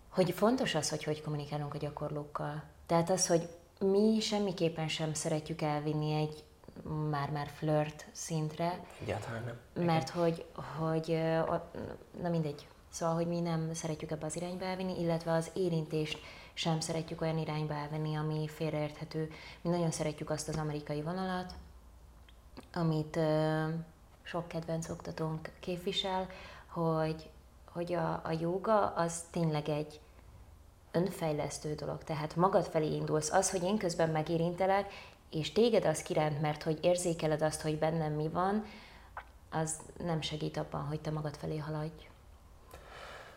hogy 0.09 0.31
fontos 0.31 0.75
az, 0.75 0.90
hogy 0.90 1.04
hogy 1.04 1.23
kommunikálunk 1.23 1.75
a 1.75 1.78
gyakorlókkal. 1.78 2.62
Tehát 2.87 3.11
az, 3.11 3.26
hogy 3.26 3.49
mi 3.78 4.21
semmiképpen 4.21 4.88
sem 4.88 5.14
szeretjük 5.14 5.62
elvinni 5.62 6.12
egy 6.12 6.45
már-már 7.11 7.49
flirt 7.54 8.07
szintre. 8.12 8.85
Egyáltalán 9.00 9.45
nem. 9.45 9.85
Mert 9.85 10.09
hogy, 10.09 10.45
hogy 10.78 11.07
na 12.23 12.28
mindegy, 12.28 12.66
Szóval, 12.92 13.14
hogy 13.14 13.26
mi 13.26 13.40
nem 13.40 13.75
szeretjük 13.75 14.11
ebbe 14.11 14.26
az 14.26 14.37
irányba 14.37 14.64
elvinni, 14.64 15.00
illetve 15.00 15.33
az 15.33 15.50
érintést 15.54 16.19
sem 16.54 16.80
szeretjük 16.80 17.21
olyan 17.21 17.38
irányba 17.38 17.75
elvenni, 17.75 18.14
ami 18.14 18.49
félreérthető. 18.49 19.30
Mi 19.61 19.71
nagyon 19.71 19.90
szeretjük 19.90 20.30
azt 20.30 20.49
az 20.49 20.56
amerikai 20.56 21.02
vonalat, 21.02 21.54
amit 22.75 23.16
ö, 23.16 23.64
sok 24.23 24.49
kedvenc 24.49 24.88
oktatónk 24.88 25.50
képvisel, 25.61 26.26
hogy, 26.66 27.30
hogy 27.64 27.92
a, 27.92 28.12
a 28.12 28.37
jóga 28.40 28.87
az 28.87 29.23
tényleg 29.30 29.68
egy 29.68 30.00
önfejlesztő 30.90 31.75
dolog. 31.75 32.04
Tehát 32.04 32.37
magad 32.37 32.64
felé 32.66 32.94
indulsz. 32.94 33.32
Az, 33.32 33.50
hogy 33.50 33.62
én 33.62 33.78
közben 33.78 34.11
megérintelek, 34.11 34.92
és 35.30 35.52
téged 35.52 35.85
az 35.85 36.02
kiránt, 36.02 36.40
mert 36.40 36.62
hogy 36.62 36.78
érzékeled 36.82 37.42
azt, 37.42 37.61
hogy 37.61 37.78
bennem 37.78 38.12
mi 38.12 38.28
van, 38.28 38.64
az 39.50 39.78
nem 40.04 40.21
segít 40.21 40.56
abban, 40.56 40.85
hogy 40.85 41.00
te 41.00 41.11
magad 41.11 41.37
felé 41.37 41.56
haladj. 41.56 42.09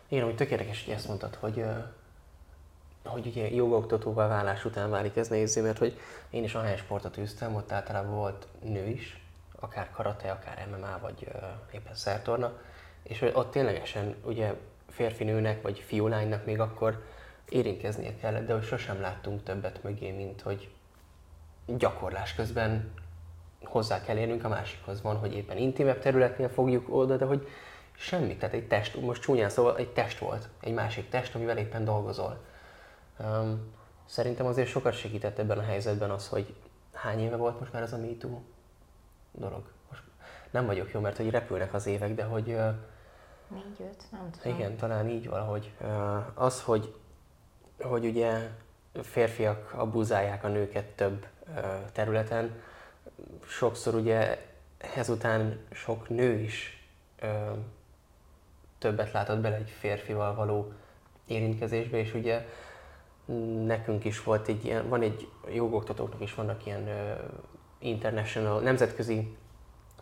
Igen, 0.08 0.26
úgy 0.26 0.36
tök 0.36 0.50
érdekes, 0.50 0.84
hogy 0.84 0.94
ezt 0.94 1.06
mondtad, 1.06 1.34
hogy, 1.34 1.64
hogy 3.06 3.26
ugye 3.26 3.50
jogaoktatóvá 3.50 4.28
válás 4.28 4.64
után 4.64 4.90
válik 4.90 5.16
ez 5.16 5.28
nehézé, 5.28 5.60
mert 5.60 5.78
hogy 5.78 5.98
én 6.30 6.44
is 6.44 6.54
ahány 6.54 6.76
sportot 6.76 7.18
űztem, 7.18 7.54
ott 7.54 7.72
általában 7.72 8.14
volt 8.14 8.46
nő 8.62 8.86
is, 8.86 9.20
akár 9.60 9.90
karate, 9.90 10.30
akár 10.30 10.66
MMA, 10.70 10.98
vagy 11.00 11.28
éppen 11.72 11.94
szertorna, 11.94 12.52
és 13.02 13.30
ott 13.32 13.50
ténylegesen 13.50 14.14
ugye 14.24 14.54
férfi 14.88 15.24
nőnek, 15.24 15.62
vagy 15.62 15.78
fiúlánynak 15.78 16.44
még 16.44 16.60
akkor 16.60 17.04
érintkeznie 17.48 18.16
kellett, 18.16 18.46
de 18.46 18.52
hogy 18.52 18.64
sosem 18.64 19.00
láttunk 19.00 19.42
többet 19.42 19.82
mögé, 19.82 20.10
mint 20.10 20.40
hogy 20.40 20.68
gyakorlás 21.66 22.34
közben 22.34 22.92
hozzá 23.64 24.02
kell 24.02 24.16
érnünk 24.16 24.44
a 24.44 24.48
másikhoz. 24.48 25.02
Van, 25.02 25.16
hogy 25.16 25.34
éppen 25.34 25.56
intimebb 25.56 25.98
területnél 25.98 26.48
fogjuk 26.48 26.94
oda, 26.94 27.16
de 27.16 27.24
hogy 27.24 27.48
Semmi, 27.98 28.36
tehát 28.36 28.54
egy 28.54 28.66
test, 28.66 29.00
most 29.00 29.22
csúnyán 29.22 29.48
szóval 29.48 29.76
egy 29.76 29.88
test 29.88 30.18
volt, 30.18 30.48
egy 30.60 30.72
másik 30.72 31.08
test, 31.08 31.34
amivel 31.34 31.58
éppen 31.58 31.84
dolgozol. 31.84 32.38
Um, 33.18 33.74
szerintem 34.06 34.46
azért 34.46 34.68
sokat 34.68 34.94
segített 34.94 35.38
ebben 35.38 35.58
a 35.58 35.62
helyzetben 35.62 36.10
az, 36.10 36.28
hogy 36.28 36.54
hány 36.92 37.20
éve 37.20 37.36
volt 37.36 37.60
most 37.60 37.72
már 37.72 37.82
ez 37.82 37.92
a 37.92 37.98
MeToo 37.98 38.40
dolog. 39.32 39.62
Most 39.88 40.02
nem 40.50 40.66
vagyok 40.66 40.92
jó, 40.92 41.00
mert 41.00 41.16
hogy 41.16 41.30
repülnek 41.30 41.74
az 41.74 41.86
évek, 41.86 42.14
de 42.14 42.24
hogy... 42.24 42.48
Uh, 42.48 42.74
Négy, 43.48 43.88
öt, 43.90 44.04
nem 44.10 44.30
tudom. 44.30 44.58
Igen, 44.58 44.76
talán 44.76 45.08
így 45.08 45.28
valahogy. 45.28 45.72
Uh, 45.80 46.42
az, 46.42 46.62
hogy, 46.62 46.94
hogy 47.80 48.04
ugye 48.04 48.50
férfiak 49.02 49.72
abuzálják 49.72 50.44
a 50.44 50.48
nőket 50.48 50.84
több 50.84 51.26
uh, 51.48 51.64
területen, 51.92 52.62
sokszor 53.46 53.94
ugye 53.94 54.46
ezután 54.94 55.58
sok 55.72 56.08
nő 56.08 56.38
is 56.38 56.86
többet 58.78 59.12
látott 59.12 59.38
bele 59.38 59.56
egy 59.56 59.70
férfival 59.70 60.34
való 60.34 60.72
érintkezésbe, 61.26 61.98
és 61.98 62.14
ugye 62.14 62.46
nekünk 63.66 64.04
is 64.04 64.22
volt 64.22 64.48
egy 64.48 64.64
ilyen, 64.64 64.88
van 64.88 65.02
egy 65.02 65.28
jogoktatóknak 65.54 66.20
is 66.20 66.34
vannak 66.34 66.66
ilyen 66.66 66.82
uh, 66.82 67.18
international, 67.78 68.60
nemzetközi 68.60 69.36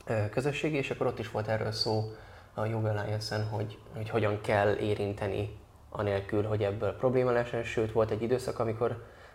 uh, 0.09 0.28
közösségi, 0.28 0.76
és 0.76 0.90
akkor 0.90 1.07
ott 1.07 1.19
is 1.19 1.31
volt 1.31 1.49
erről 1.49 1.73
szó 1.73 2.12
a 2.54 2.64
Yoga 2.64 2.88
Alliance-en, 2.88 3.49
hogy, 3.49 3.78
hogy 3.95 4.09
hogyan 4.09 4.40
kell 4.40 4.76
érinteni 4.76 5.57
anélkül, 5.90 6.45
hogy 6.45 6.62
ebből 6.62 6.97
probléma 6.97 7.31
lesen, 7.31 7.64
sőt 7.64 7.93
volt 7.93 8.11
egy 8.11 8.23
időszak, 8.23 8.59
amikor, 8.59 8.88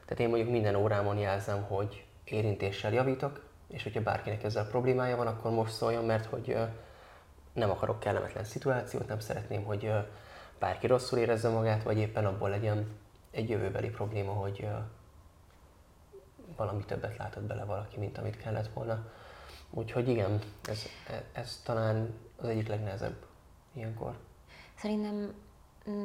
tehát 0.06 0.20
én 0.20 0.30
mondjuk 0.30 0.50
minden 0.50 0.76
órámon 0.76 1.18
jelzem, 1.18 1.64
hogy 1.64 2.06
érintéssel 2.24 2.94
javítok, 2.94 3.44
és 3.68 3.84
hogyha 3.84 4.02
bárkinek 4.02 4.44
ezzel 4.44 4.68
problémája 4.68 5.16
van, 5.16 5.28
akkor 5.28 5.52
most 5.52 5.74
szóljon, 5.74 6.06
mert 6.06 6.26
hogy 6.26 6.58
nem 7.54 7.70
akarok 7.70 8.00
kellemetlen 8.00 8.44
szituációt, 8.44 9.08
nem 9.08 9.20
szeretném, 9.20 9.64
hogy 9.64 9.92
bárki 10.60 10.88
rosszul 10.88 11.20
érezze 11.20 11.50
magát, 11.50 11.84
vagy 11.84 11.98
éppen 11.98 12.26
abból 12.26 12.50
legyen 12.50 12.88
egy 13.32 13.50
jövőbeli 13.50 13.90
probléma, 13.90 14.32
hogy 14.32 14.68
valami 16.56 16.86
többet 16.86 17.18
látott 17.18 17.44
bele 17.44 17.64
valaki, 17.64 17.98
mint 17.98 18.18
amit 18.18 18.38
kellett 18.38 18.74
volna. 18.74 19.12
Úgyhogy 19.70 20.08
igen, 20.08 20.40
ez, 20.64 20.84
ez 21.32 21.62
talán 21.64 22.14
az 22.36 22.48
egyik 22.48 22.68
legnehezebb 22.68 23.26
ilyenkor. 23.74 24.18
Szerintem 24.76 25.34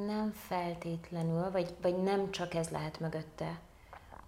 nem 0.06 0.32
feltétlenül, 0.32 1.50
vagy, 1.50 1.74
vagy 1.82 2.02
nem 2.02 2.30
csak 2.30 2.54
ez 2.54 2.68
lehet 2.68 3.00
mögötte, 3.00 3.60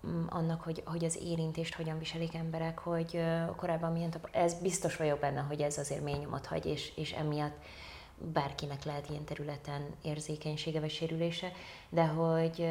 Mm, 0.06 0.24
annak, 0.28 0.62
hogy, 0.62 0.82
hogy 0.84 1.04
az 1.04 1.18
érintést 1.22 1.74
hogyan 1.74 1.98
viselik 1.98 2.34
emberek, 2.34 2.78
hogy 2.78 3.20
korábban 3.56 3.92
milyen 3.92 4.10
tap- 4.10 4.34
ez 4.34 4.54
biztos 4.54 4.96
vagyok 4.96 5.18
benne, 5.18 5.40
hogy 5.40 5.60
ez 5.60 5.78
azért 5.78 6.02
mély 6.02 6.18
nyomot 6.18 6.46
hagy, 6.46 6.66
és, 6.66 6.92
és 6.96 7.12
emiatt 7.12 7.56
bárkinek 8.18 8.84
lehet 8.84 9.08
ilyen 9.10 9.24
területen 9.24 9.94
érzékenysége 10.02 10.80
vagy 10.80 10.90
sérülése, 10.90 11.52
de 11.88 12.06
hogy 12.06 12.68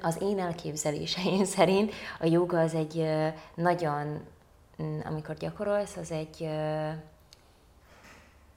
az 0.00 0.22
én 0.22 0.38
elképzeléseim 0.38 1.44
szerint 1.56 1.92
a 2.20 2.26
joga 2.26 2.60
az 2.60 2.74
egy 2.74 3.06
nagyon, 3.54 4.26
amikor 5.04 5.34
gyakorolsz, 5.34 5.96
az 5.96 6.10
egy 6.10 6.48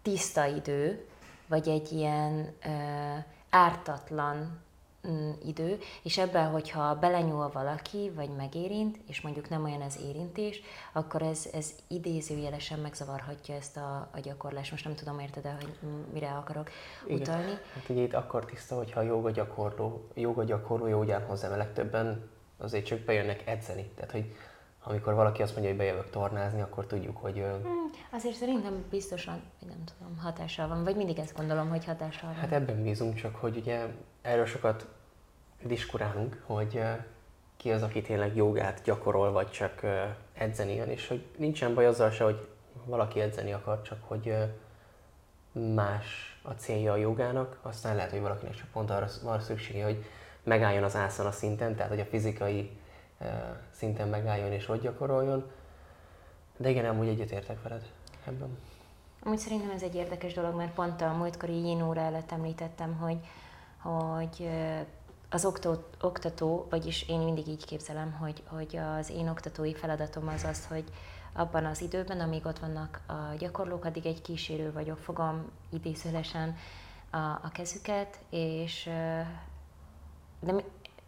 tiszta 0.01 0.45
idő, 0.45 1.07
vagy 1.47 1.67
egy 1.67 1.91
ilyen 1.91 2.55
ártatlan 3.49 4.62
idő, 5.45 5.79
és 6.03 6.17
ebben, 6.17 6.51
hogyha 6.51 6.95
belenyúl 6.95 7.49
valaki, 7.53 8.11
vagy 8.15 8.29
megérint, 8.29 8.97
és 9.07 9.21
mondjuk 9.21 9.49
nem 9.49 9.63
olyan 9.63 9.81
az 9.81 9.99
érintés, 10.07 10.61
akkor 10.93 11.21
ez, 11.21 11.49
ez 11.53 11.71
idézőjelesen 11.87 12.79
megzavarhatja 12.79 13.55
ezt 13.55 13.77
a, 13.77 14.09
a 14.13 14.19
gyakorlást. 14.19 14.71
Most 14.71 14.85
nem 14.85 14.95
tudom, 14.95 15.19
érted 15.19 15.45
el, 15.45 15.55
hogy 15.55 15.77
mire 16.13 16.29
akarok 16.29 16.69
Igen. 17.05 17.19
utalni. 17.19 17.57
Hát 17.73 17.89
ugye 17.89 18.01
itt 18.01 18.13
akkor 18.13 18.45
tiszta, 18.45 18.75
hogyha 18.75 18.99
a 18.99 19.03
joga 19.03 19.31
gyakorló, 19.31 20.07
joga 20.13 20.43
gyakorló 20.43 20.87
jó 20.87 20.99
ugyan 20.99 21.25
hozzám, 21.25 21.51
a 21.51 21.57
legtöbben 21.57 22.29
azért 22.57 22.85
csak 22.85 22.99
bejönnek 22.99 23.47
edzeni. 23.47 23.91
Tehát, 23.95 24.11
hogy 24.11 24.35
amikor 24.83 25.13
valaki 25.13 25.41
azt 25.41 25.51
mondja, 25.51 25.69
hogy 25.69 25.79
bejövök 25.79 26.09
tornázni, 26.09 26.61
akkor 26.61 26.85
tudjuk, 26.85 27.17
hogy... 27.17 27.33
Hmm, 27.33 27.89
azért 28.11 28.35
szerintem 28.35 28.85
biztosan, 28.89 29.41
hogy 29.59 29.67
nem 29.67 29.83
tudom, 29.85 30.17
hatással 30.17 30.67
van. 30.67 30.83
Vagy 30.83 30.95
mindig 30.95 31.19
ezt 31.19 31.35
gondolom, 31.35 31.69
hogy 31.69 31.85
hatással 31.85 32.29
van. 32.29 32.39
Hát 32.39 32.51
ebben 32.51 32.83
bízunk, 32.83 33.15
csak 33.15 33.35
hogy 33.35 33.57
ugye 33.57 33.87
erről 34.23 34.45
sokat 34.45 34.87
diskurálunk, 35.61 36.43
hogy 36.45 36.81
ki 37.57 37.71
az, 37.71 37.81
aki 37.81 38.01
tényleg 38.01 38.35
jogát 38.35 38.81
gyakorol, 38.83 39.31
vagy 39.31 39.51
csak 39.51 39.81
edzeni 40.33 40.75
jön, 40.75 40.89
és 40.89 41.07
hogy 41.07 41.25
nincsen 41.37 41.73
baj 41.73 41.85
azzal 41.85 42.11
se, 42.11 42.23
hogy 42.23 42.47
valaki 42.85 43.19
edzeni 43.19 43.53
akar, 43.53 43.81
csak 43.81 43.99
hogy 44.07 44.35
más 45.51 46.39
a 46.41 46.51
célja 46.51 46.91
a 46.91 46.95
jogának, 46.95 47.59
aztán 47.61 47.95
lehet, 47.95 48.11
hogy 48.11 48.21
valakinek 48.21 48.55
csak 48.55 48.67
pont 48.71 48.89
arra 48.89 49.07
van 49.23 49.39
szüksége, 49.39 49.83
hogy 49.83 50.05
megálljon 50.43 50.83
az 50.83 50.95
ászana 50.95 51.31
szinten, 51.31 51.75
tehát 51.75 51.91
hogy 51.91 51.99
a 51.99 52.05
fizikai 52.05 52.77
szinten 53.69 54.07
megálljon 54.07 54.51
és 54.51 54.69
ott 54.69 54.81
gyakoroljon. 54.81 55.51
De 56.57 56.69
igen, 56.69 56.85
amúgy 56.85 57.07
egyetértek 57.07 57.63
veled 57.63 57.91
ebben. 58.27 58.57
Amúgy 59.23 59.37
szerintem 59.37 59.69
ez 59.69 59.83
egy 59.83 59.95
érdekes 59.95 60.33
dolog, 60.33 60.55
mert 60.55 60.73
pont 60.73 61.01
a 61.01 61.13
múltkori 61.13 61.53
yin 61.53 61.81
óra 61.81 62.01
előtt 62.01 62.31
említettem, 62.31 62.93
hogy, 62.95 63.17
hogy 63.83 64.49
az 65.29 65.45
oktató, 65.45 65.83
oktató, 66.01 66.67
vagyis 66.69 67.09
én 67.09 67.19
mindig 67.19 67.47
így 67.47 67.65
képzelem, 67.65 68.11
hogy, 68.11 68.43
hogy 68.47 68.77
az 68.97 69.09
én 69.09 69.29
oktatói 69.29 69.73
feladatom 69.73 70.27
az 70.27 70.43
az, 70.43 70.65
hogy 70.67 70.83
abban 71.33 71.65
az 71.65 71.81
időben, 71.81 72.19
amíg 72.19 72.45
ott 72.45 72.59
vannak 72.59 73.01
a 73.07 73.35
gyakorlók, 73.37 73.85
addig 73.85 74.05
egy 74.05 74.21
kísérő 74.21 74.71
vagyok, 74.71 74.97
fogom 74.97 75.45
idézőlesen 75.69 76.55
a, 77.09 77.17
a 77.17 77.49
kezüket, 77.53 78.19
és 78.29 78.89
de 80.39 80.53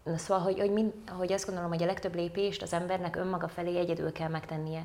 Na 0.05 0.17
szóval, 0.17 0.43
hogy, 0.43 0.59
hogy, 0.59 0.71
mind, 0.71 0.93
hogy 1.09 1.33
azt 1.33 1.45
gondolom, 1.45 1.69
hogy 1.69 1.83
a 1.83 1.85
legtöbb 1.85 2.15
lépést 2.15 2.61
az 2.61 2.73
embernek 2.73 3.15
önmaga 3.15 3.47
felé 3.47 3.77
egyedül 3.77 4.11
kell 4.11 4.29
megtennie. 4.29 4.83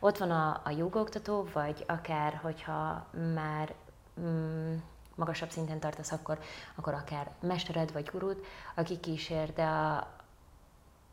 Ott 0.00 0.18
van 0.18 0.30
a, 0.30 0.60
a 0.64 0.70
jogoktató, 0.70 1.48
vagy 1.52 1.84
akár, 1.86 2.40
hogyha 2.42 3.06
már 3.34 3.74
mm, 4.20 4.74
magasabb 5.22 5.50
szinten 5.50 5.80
tartasz, 5.80 6.12
akkor, 6.12 6.38
akkor 6.74 6.94
akár 6.94 7.30
mestered 7.40 7.92
vagy 7.92 8.10
gurud, 8.12 8.44
aki 8.74 9.00
kísér, 9.00 9.52
de 9.52 9.62
a, 9.62 10.08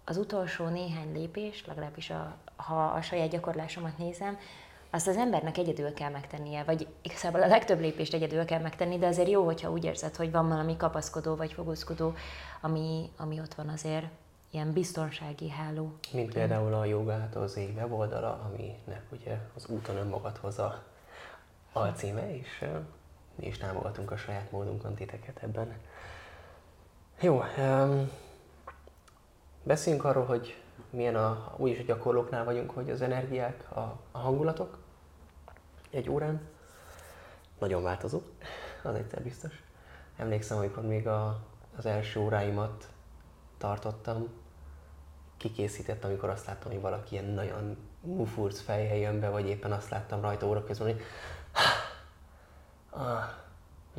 az 0.05 0.17
utolsó 0.17 0.67
néhány 0.67 1.11
lépés, 1.13 1.65
legalábbis 1.65 2.09
a, 2.09 2.35
ha 2.55 2.85
a 2.85 3.01
saját 3.01 3.29
gyakorlásomat 3.29 3.97
nézem, 3.97 4.37
azt 4.91 5.07
az 5.07 5.17
embernek 5.17 5.57
egyedül 5.57 5.93
kell 5.93 6.09
megtennie, 6.09 6.63
vagy 6.63 6.87
igazából 7.01 7.41
a 7.41 7.47
legtöbb 7.47 7.79
lépést 7.79 8.13
egyedül 8.13 8.45
kell 8.45 8.61
megtenni, 8.61 8.97
de 8.97 9.07
azért 9.07 9.29
jó, 9.29 9.45
hogyha 9.45 9.71
úgy 9.71 9.83
érzed, 9.83 10.15
hogy 10.15 10.31
van 10.31 10.47
valami 10.47 10.77
kapaszkodó 10.77 11.35
vagy 11.35 11.53
fogózkodó, 11.53 12.13
ami, 12.61 13.09
ami 13.17 13.39
ott 13.39 13.53
van 13.53 13.69
azért 13.69 14.05
ilyen 14.51 14.73
biztonsági 14.73 15.49
háló. 15.49 15.93
Mint 16.11 16.33
például 16.33 16.73
a 16.73 16.85
jogátozé 16.85 17.73
weboldala, 17.75 18.39
aminek 18.49 19.03
ugye 19.11 19.37
az 19.55 19.67
úton 19.67 19.95
önmagadhoz 19.95 20.59
a 20.59 20.83
alcíme, 21.73 22.35
és 22.35 22.65
mi 23.39 23.47
is 23.47 23.57
támogatunk 23.57 24.11
a 24.11 24.17
saját 24.17 24.51
módunkon 24.51 24.93
titeket 24.93 25.43
ebben. 25.43 25.75
Jó, 27.21 27.43
um, 27.57 28.09
beszéljünk 29.63 30.05
arról, 30.05 30.25
hogy 30.25 30.61
milyen 30.89 31.15
a, 31.15 31.53
úgyis 31.57 31.79
a 31.79 31.83
gyakorlóknál 31.83 32.43
vagyunk, 32.43 32.71
hogy 32.71 32.89
az 32.89 33.01
energiák, 33.01 33.71
a, 33.71 33.99
a 34.11 34.17
hangulatok 34.17 34.77
egy 35.89 36.09
órán 36.09 36.41
nagyon 37.59 37.83
változó, 37.83 38.21
az 38.83 38.95
egyszer 38.95 39.21
biztos. 39.21 39.63
Emlékszem, 40.17 40.57
amikor 40.57 40.83
még 40.83 41.07
a, 41.07 41.39
az 41.77 41.85
első 41.85 42.19
óráimat 42.19 42.87
tartottam, 43.57 44.27
kikészített, 45.37 46.03
amikor 46.03 46.29
azt 46.29 46.45
láttam, 46.45 46.71
hogy 46.71 46.81
valaki 46.81 47.13
ilyen 47.13 47.25
nagyon 47.25 47.77
mufurc 48.01 48.59
fejjel 48.59 48.95
jön 48.95 49.19
be, 49.19 49.29
vagy 49.29 49.47
éppen 49.47 49.71
azt 49.71 49.89
láttam 49.89 50.21
rajta 50.21 50.47
óra 50.47 50.63
közben, 50.63 50.87
hogy 50.87 51.01
ah, 52.99 53.29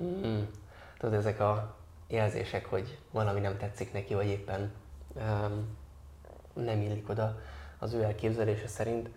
mm. 0.00 0.42
tudod, 0.98 1.14
ezek 1.14 1.40
a 1.40 1.76
jelzések, 2.06 2.66
hogy 2.66 2.98
valami 3.10 3.40
nem 3.40 3.56
tetszik 3.56 3.92
neki, 3.92 4.14
vagy 4.14 4.26
éppen 4.26 4.72
um, 5.14 5.78
nem 6.52 6.80
illik 6.80 7.08
oda 7.08 7.40
az 7.78 7.92
ő 7.92 8.02
elképzelése 8.02 8.66
szerint. 8.66 9.10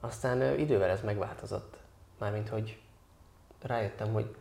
Aztán 0.00 0.58
idővel 0.58 0.90
ez 0.90 1.00
megváltozott. 1.02 1.76
Mármint, 2.18 2.48
hogy 2.48 2.80
rájöttem, 3.62 4.12
hogy 4.12 4.36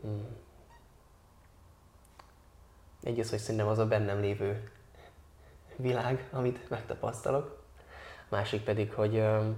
hmm, 0.00 0.36
egy 3.02 3.20
az, 3.20 3.30
hogy 3.30 3.38
szerintem 3.38 3.68
az 3.68 3.78
a 3.78 3.86
bennem 3.86 4.20
lévő 4.20 4.70
világ, 5.76 6.28
amit 6.32 6.70
megtapasztalok. 6.70 7.62
Másik 8.28 8.64
pedig, 8.64 8.92
hogy 8.92 9.16
um, 9.16 9.56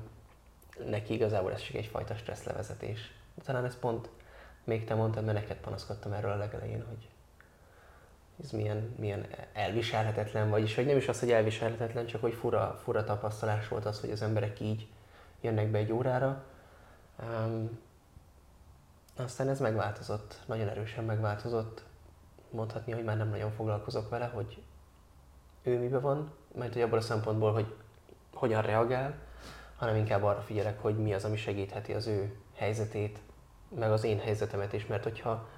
neki 0.85 1.15
igazából 1.15 1.53
ez 1.53 1.63
csak 1.63 1.75
egyfajta 1.75 2.17
stresszlevezetés. 2.17 3.15
Talán 3.45 3.65
ez 3.65 3.79
pont 3.79 4.09
még 4.65 4.85
te 4.85 4.95
mondtad, 4.95 5.25
mert 5.25 5.39
neked 5.39 5.57
panaszkodtam 5.57 6.13
erről 6.13 6.31
a 6.31 6.37
legelején, 6.37 6.85
hogy 6.87 7.09
ez 8.43 8.51
milyen, 8.51 8.95
milyen 8.99 9.27
elviselhetetlen, 9.53 10.51
vagyis 10.51 10.75
hogy 10.75 10.87
nem 10.87 10.97
is 10.97 11.09
az, 11.09 11.21
hogy 11.21 11.31
elviselhetetlen, 11.31 12.07
csak 12.07 12.21
hogy 12.21 12.35
fura, 12.35 12.81
fura 12.83 13.05
tapasztalás 13.05 13.69
volt 13.69 13.85
az, 13.85 14.01
hogy 14.01 14.11
az 14.11 14.23
emberek 14.23 14.61
így 14.61 14.89
jönnek 15.41 15.69
be 15.69 15.79
egy 15.79 15.93
órára. 15.93 16.45
Um, 17.23 17.79
aztán 19.17 19.49
ez 19.49 19.61
megváltozott, 19.61 20.41
nagyon 20.47 20.69
erősen 20.69 21.05
megváltozott. 21.05 21.85
Mondhatni, 22.51 22.93
hogy 22.93 23.05
már 23.05 23.17
nem 23.17 23.29
nagyon 23.29 23.51
foglalkozok 23.51 24.09
vele, 24.09 24.27
hogy 24.27 24.63
ő 25.63 25.79
miben 25.79 26.01
van, 26.01 26.33
mert 26.55 26.73
hogy 26.73 26.83
abból 26.83 26.99
a 26.99 27.03
szempontból, 27.03 27.53
hogy 27.53 27.75
hogyan 28.35 28.63
reagál, 28.63 29.15
hanem 29.77 29.97
inkább 29.97 30.23
arra 30.23 30.41
figyelek, 30.41 30.81
hogy 30.81 30.99
mi 30.99 31.15
az, 31.15 31.25
ami 31.25 31.37
segítheti 31.37 31.93
az 31.93 32.07
ő 32.07 32.37
helyzetét, 32.55 33.19
meg 33.79 33.91
az 33.91 34.05
én 34.05 34.19
helyzetemet 34.19 34.73
is, 34.73 34.87
mert 34.87 35.03
hogyha 35.03 35.49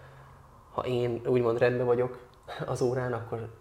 ha 0.73 0.87
én 0.87 1.27
úgymond 1.27 1.59
rendben 1.59 1.87
vagyok, 1.87 2.29
az 2.67 2.81
órán, 2.81 3.13
akkor 3.13 3.59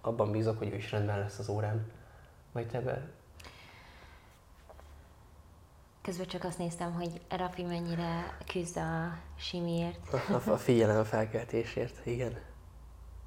abban 0.00 0.30
bízok, 0.30 0.58
hogy 0.58 0.72
ő 0.72 0.74
is 0.74 0.90
rendben 0.90 1.18
lesz 1.18 1.38
az 1.38 1.48
órán. 1.48 1.92
Vagy 2.52 2.66
te 2.66 2.80
be? 2.80 3.08
Közben 6.02 6.26
csak 6.26 6.44
azt 6.44 6.58
néztem, 6.58 6.92
hogy 6.92 7.20
Rafi 7.28 7.62
mennyire 7.62 8.36
küzd 8.46 8.76
a 8.76 9.18
simiért. 9.38 10.12
A, 10.12 10.50
a 10.50 10.56
figyelem 10.56 11.04
felkeltésért, 11.04 12.06
igen. 12.06 12.38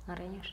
Aranyos. 0.07 0.47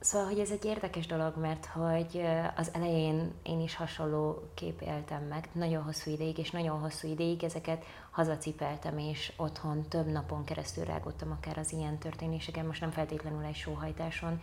Szóval, 0.00 0.26
hogy 0.26 0.38
ez 0.38 0.50
egy 0.50 0.64
érdekes 0.64 1.06
dolog, 1.06 1.36
mert 1.36 1.66
hogy 1.66 2.24
az 2.56 2.70
elején 2.72 3.32
én 3.42 3.60
is 3.60 3.76
hasonló 3.76 4.50
kép 4.54 4.80
éltem 4.80 5.22
meg, 5.22 5.48
nagyon 5.52 5.82
hosszú 5.82 6.10
ideig, 6.10 6.38
és 6.38 6.50
nagyon 6.50 6.80
hosszú 6.80 7.08
ideig 7.08 7.44
ezeket 7.44 7.84
hazacipeltem, 8.10 8.98
és 8.98 9.32
otthon 9.36 9.88
több 9.88 10.06
napon 10.06 10.44
keresztül 10.44 10.84
rágottam 10.84 11.30
akár 11.30 11.58
az 11.58 11.72
ilyen 11.72 11.98
történéseken, 11.98 12.66
most 12.66 12.80
nem 12.80 12.90
feltétlenül 12.90 13.44
egy 13.44 13.54
sóhajtáson, 13.54 14.40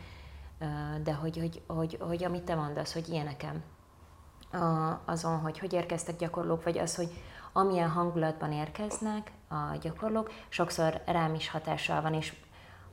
de 1.04 1.14
hogy, 1.14 1.38
hogy, 1.38 1.62
hogy, 1.68 1.98
hogy 2.00 2.24
amit 2.24 2.44
te 2.44 2.56
mondasz, 2.56 2.94
hogy 2.94 3.10
ilyenekem. 3.10 3.64
Azon, 5.06 5.40
hogy 5.40 5.60
hogy 5.60 5.74
érkeztek 5.74 6.18
gyakorlók, 6.18 6.64
vagy 6.64 6.78
az, 6.78 6.96
hogy 6.96 7.10
amilyen 7.54 7.90
hangulatban 7.90 8.52
érkeznek 8.52 9.32
a 9.48 9.78
gyakorlók, 9.82 10.32
sokszor 10.50 11.02
rám 11.06 11.34
is 11.34 11.50
hatással 11.50 12.02
van, 12.02 12.14
és 12.14 12.34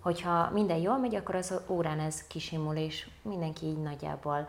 hogyha 0.01 0.51
minden 0.51 0.79
jól 0.79 0.99
megy, 0.99 1.15
akkor 1.15 1.35
az 1.35 1.55
órán 1.67 2.01
ez 2.01 2.27
kisimul, 2.27 2.77
és 2.77 3.11
mindenki 3.23 3.67
így 3.67 3.83
nagyjából 3.83 4.49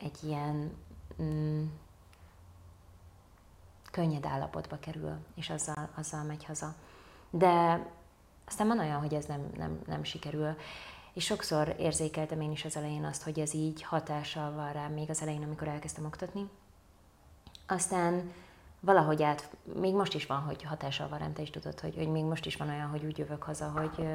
egy 0.00 0.18
ilyen 0.22 0.76
mm, 1.22 1.64
könnyed 3.90 4.26
állapotba 4.26 4.78
kerül, 4.78 5.16
és 5.34 5.50
azzal, 5.50 5.88
azzal 5.94 6.22
megy 6.22 6.44
haza. 6.44 6.74
De 7.30 7.86
aztán 8.46 8.66
van 8.66 8.78
olyan, 8.78 9.00
hogy 9.00 9.14
ez 9.14 9.24
nem, 9.24 9.50
nem, 9.56 9.80
nem 9.86 10.04
sikerül. 10.04 10.56
És 11.12 11.24
sokszor 11.24 11.74
érzékeltem 11.78 12.40
én 12.40 12.50
is 12.50 12.64
az 12.64 12.76
elején 12.76 13.04
azt, 13.04 13.22
hogy 13.22 13.38
ez 13.38 13.54
így 13.54 13.82
hatással 13.82 14.52
van 14.52 14.72
rám, 14.72 14.92
még 14.92 15.10
az 15.10 15.22
elején, 15.22 15.42
amikor 15.42 15.68
elkezdtem 15.68 16.04
oktatni. 16.04 16.48
Aztán 17.66 18.32
valahogy 18.80 19.22
át, 19.22 19.56
még 19.80 19.94
most 19.94 20.14
is 20.14 20.26
van, 20.26 20.40
hogy 20.40 20.62
hatással 20.62 21.08
van 21.08 21.18
rám, 21.18 21.32
te 21.32 21.42
is 21.42 21.50
tudod, 21.50 21.80
hogy, 21.80 21.94
hogy 21.94 22.08
még 22.08 22.24
most 22.24 22.46
is 22.46 22.56
van 22.56 22.68
olyan, 22.68 22.88
hogy 22.88 23.04
úgy 23.04 23.18
jövök 23.18 23.42
haza, 23.42 23.68
hogy 23.68 24.08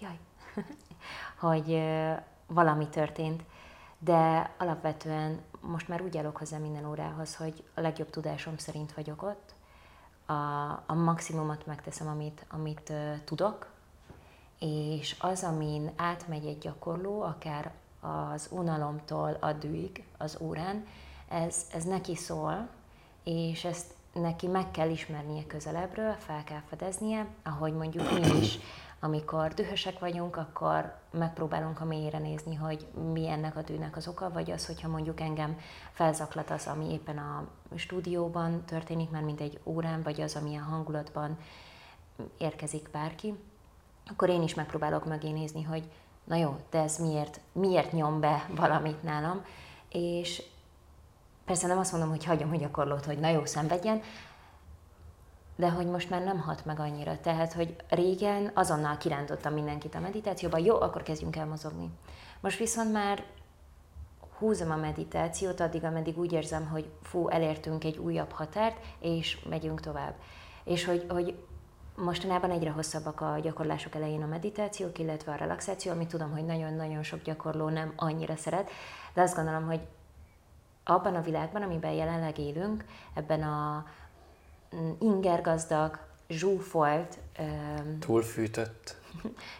jaj, 0.00 0.18
hogy 1.50 1.82
valami 2.46 2.88
történt. 2.88 3.42
De 3.98 4.54
alapvetően 4.58 5.40
most 5.60 5.88
már 5.88 6.02
úgy 6.02 6.16
állok 6.16 6.36
hozzá 6.36 6.58
minden 6.58 6.88
órához, 6.88 7.36
hogy 7.36 7.64
a 7.74 7.80
legjobb 7.80 8.10
tudásom 8.10 8.56
szerint 8.56 8.92
vagyok 8.92 9.22
ott, 9.22 9.54
a, 10.26 10.32
a 10.86 10.94
maximumot 10.94 11.66
megteszem, 11.66 12.08
amit, 12.08 12.46
amit 12.48 12.92
tudok, 13.24 13.70
és 14.58 15.16
az, 15.20 15.42
amin 15.42 15.90
átmegy 15.96 16.46
egy 16.46 16.58
gyakorló, 16.58 17.22
akár 17.22 17.72
az 18.00 18.48
unalomtól 18.50 19.36
a 19.40 19.54
az 20.18 20.38
órán, 20.40 20.86
ez, 21.28 21.66
ez 21.72 21.84
neki 21.84 22.16
szól, 22.16 22.68
és 23.24 23.64
ezt 23.64 23.94
neki 24.12 24.46
meg 24.46 24.70
kell 24.70 24.90
ismernie 24.90 25.46
közelebbről, 25.46 26.12
fel 26.12 26.44
kell 26.44 26.62
fedeznie, 26.68 27.26
ahogy 27.42 27.72
mondjuk 27.72 28.12
mi 28.12 28.38
is, 28.38 28.58
amikor 29.00 29.54
dühösek 29.54 29.98
vagyunk, 29.98 30.36
akkor 30.36 30.94
megpróbálunk 31.10 31.80
a 31.80 31.84
mélyére 31.84 32.18
nézni, 32.18 32.54
hogy 32.54 32.86
mi 33.12 33.28
ennek 33.28 33.56
a 33.56 33.62
dűnek 33.62 33.96
az 33.96 34.08
oka, 34.08 34.30
vagy 34.30 34.50
az, 34.50 34.66
hogyha 34.66 34.88
mondjuk 34.88 35.20
engem 35.20 35.58
felzaklat 35.92 36.50
az, 36.50 36.66
ami 36.66 36.92
éppen 36.92 37.18
a 37.18 37.46
stúdióban 37.74 38.64
történik, 38.64 39.10
már 39.10 39.22
mint 39.22 39.40
egy 39.40 39.60
órán, 39.64 40.02
vagy 40.02 40.20
az, 40.20 40.36
ami 40.36 40.56
a 40.56 40.62
hangulatban 40.62 41.38
érkezik 42.38 42.88
bárki, 42.92 43.34
akkor 44.10 44.28
én 44.28 44.42
is 44.42 44.54
megpróbálok 44.54 45.04
mögé 45.04 45.30
nézni, 45.30 45.62
hogy 45.62 45.90
na 46.24 46.36
jó, 46.36 46.56
de 46.70 46.78
ez 46.78 46.98
miért, 46.98 47.40
miért 47.52 47.92
nyom 47.92 48.20
be 48.20 48.46
valamit 48.54 49.02
nálam, 49.02 49.44
és 49.88 50.42
persze 51.44 51.66
nem 51.66 51.78
azt 51.78 51.92
mondom, 51.92 52.10
hogy 52.10 52.24
hagyom, 52.24 52.48
hogy 52.48 52.58
gyakorlót, 52.58 53.04
hogy 53.04 53.18
na 53.18 53.28
jó, 53.28 53.44
szenvedjen, 53.44 54.02
de 55.60 55.70
hogy 55.70 55.86
most 55.86 56.10
már 56.10 56.22
nem 56.22 56.38
hat 56.40 56.64
meg 56.64 56.80
annyira. 56.80 57.20
Tehát, 57.20 57.52
hogy 57.52 57.76
régen 57.88 58.50
azonnal 58.54 58.96
kirántottam 58.96 59.52
mindenkit 59.52 59.94
a 59.94 60.00
meditációba, 60.00 60.58
jó, 60.58 60.80
akkor 60.80 61.02
kezdjünk 61.02 61.36
el 61.36 61.46
mozogni. 61.46 61.90
Most 62.40 62.58
viszont 62.58 62.92
már 62.92 63.24
húzom 64.38 64.70
a 64.70 64.76
meditációt 64.76 65.60
addig, 65.60 65.84
ameddig 65.84 66.18
úgy 66.18 66.32
érzem, 66.32 66.66
hogy 66.66 66.90
fú, 67.02 67.28
elértünk 67.28 67.84
egy 67.84 67.98
újabb 67.98 68.30
határt, 68.30 68.76
és 68.98 69.44
megyünk 69.48 69.80
tovább. 69.80 70.14
És 70.64 70.84
hogy, 70.84 71.06
hogy 71.08 71.44
mostanában 71.96 72.50
egyre 72.50 72.70
hosszabbak 72.70 73.20
a 73.20 73.38
gyakorlások 73.42 73.94
elején 73.94 74.22
a 74.22 74.26
meditációk, 74.26 74.98
illetve 74.98 75.32
a 75.32 75.36
relaxáció, 75.36 75.92
amit 75.92 76.08
tudom, 76.08 76.30
hogy 76.30 76.44
nagyon-nagyon 76.44 77.02
sok 77.02 77.22
gyakorló 77.22 77.68
nem 77.68 77.92
annyira 77.96 78.36
szeret, 78.36 78.70
de 79.14 79.22
azt 79.22 79.36
gondolom, 79.36 79.66
hogy 79.66 79.80
abban 80.84 81.14
a 81.14 81.22
világban, 81.22 81.62
amiben 81.62 81.92
jelenleg 81.92 82.38
élünk, 82.38 82.84
ebben 83.14 83.42
a 83.42 83.84
ingergazdag, 84.98 85.98
zsúfolt, 86.28 87.18
túlfűtött 87.98 88.96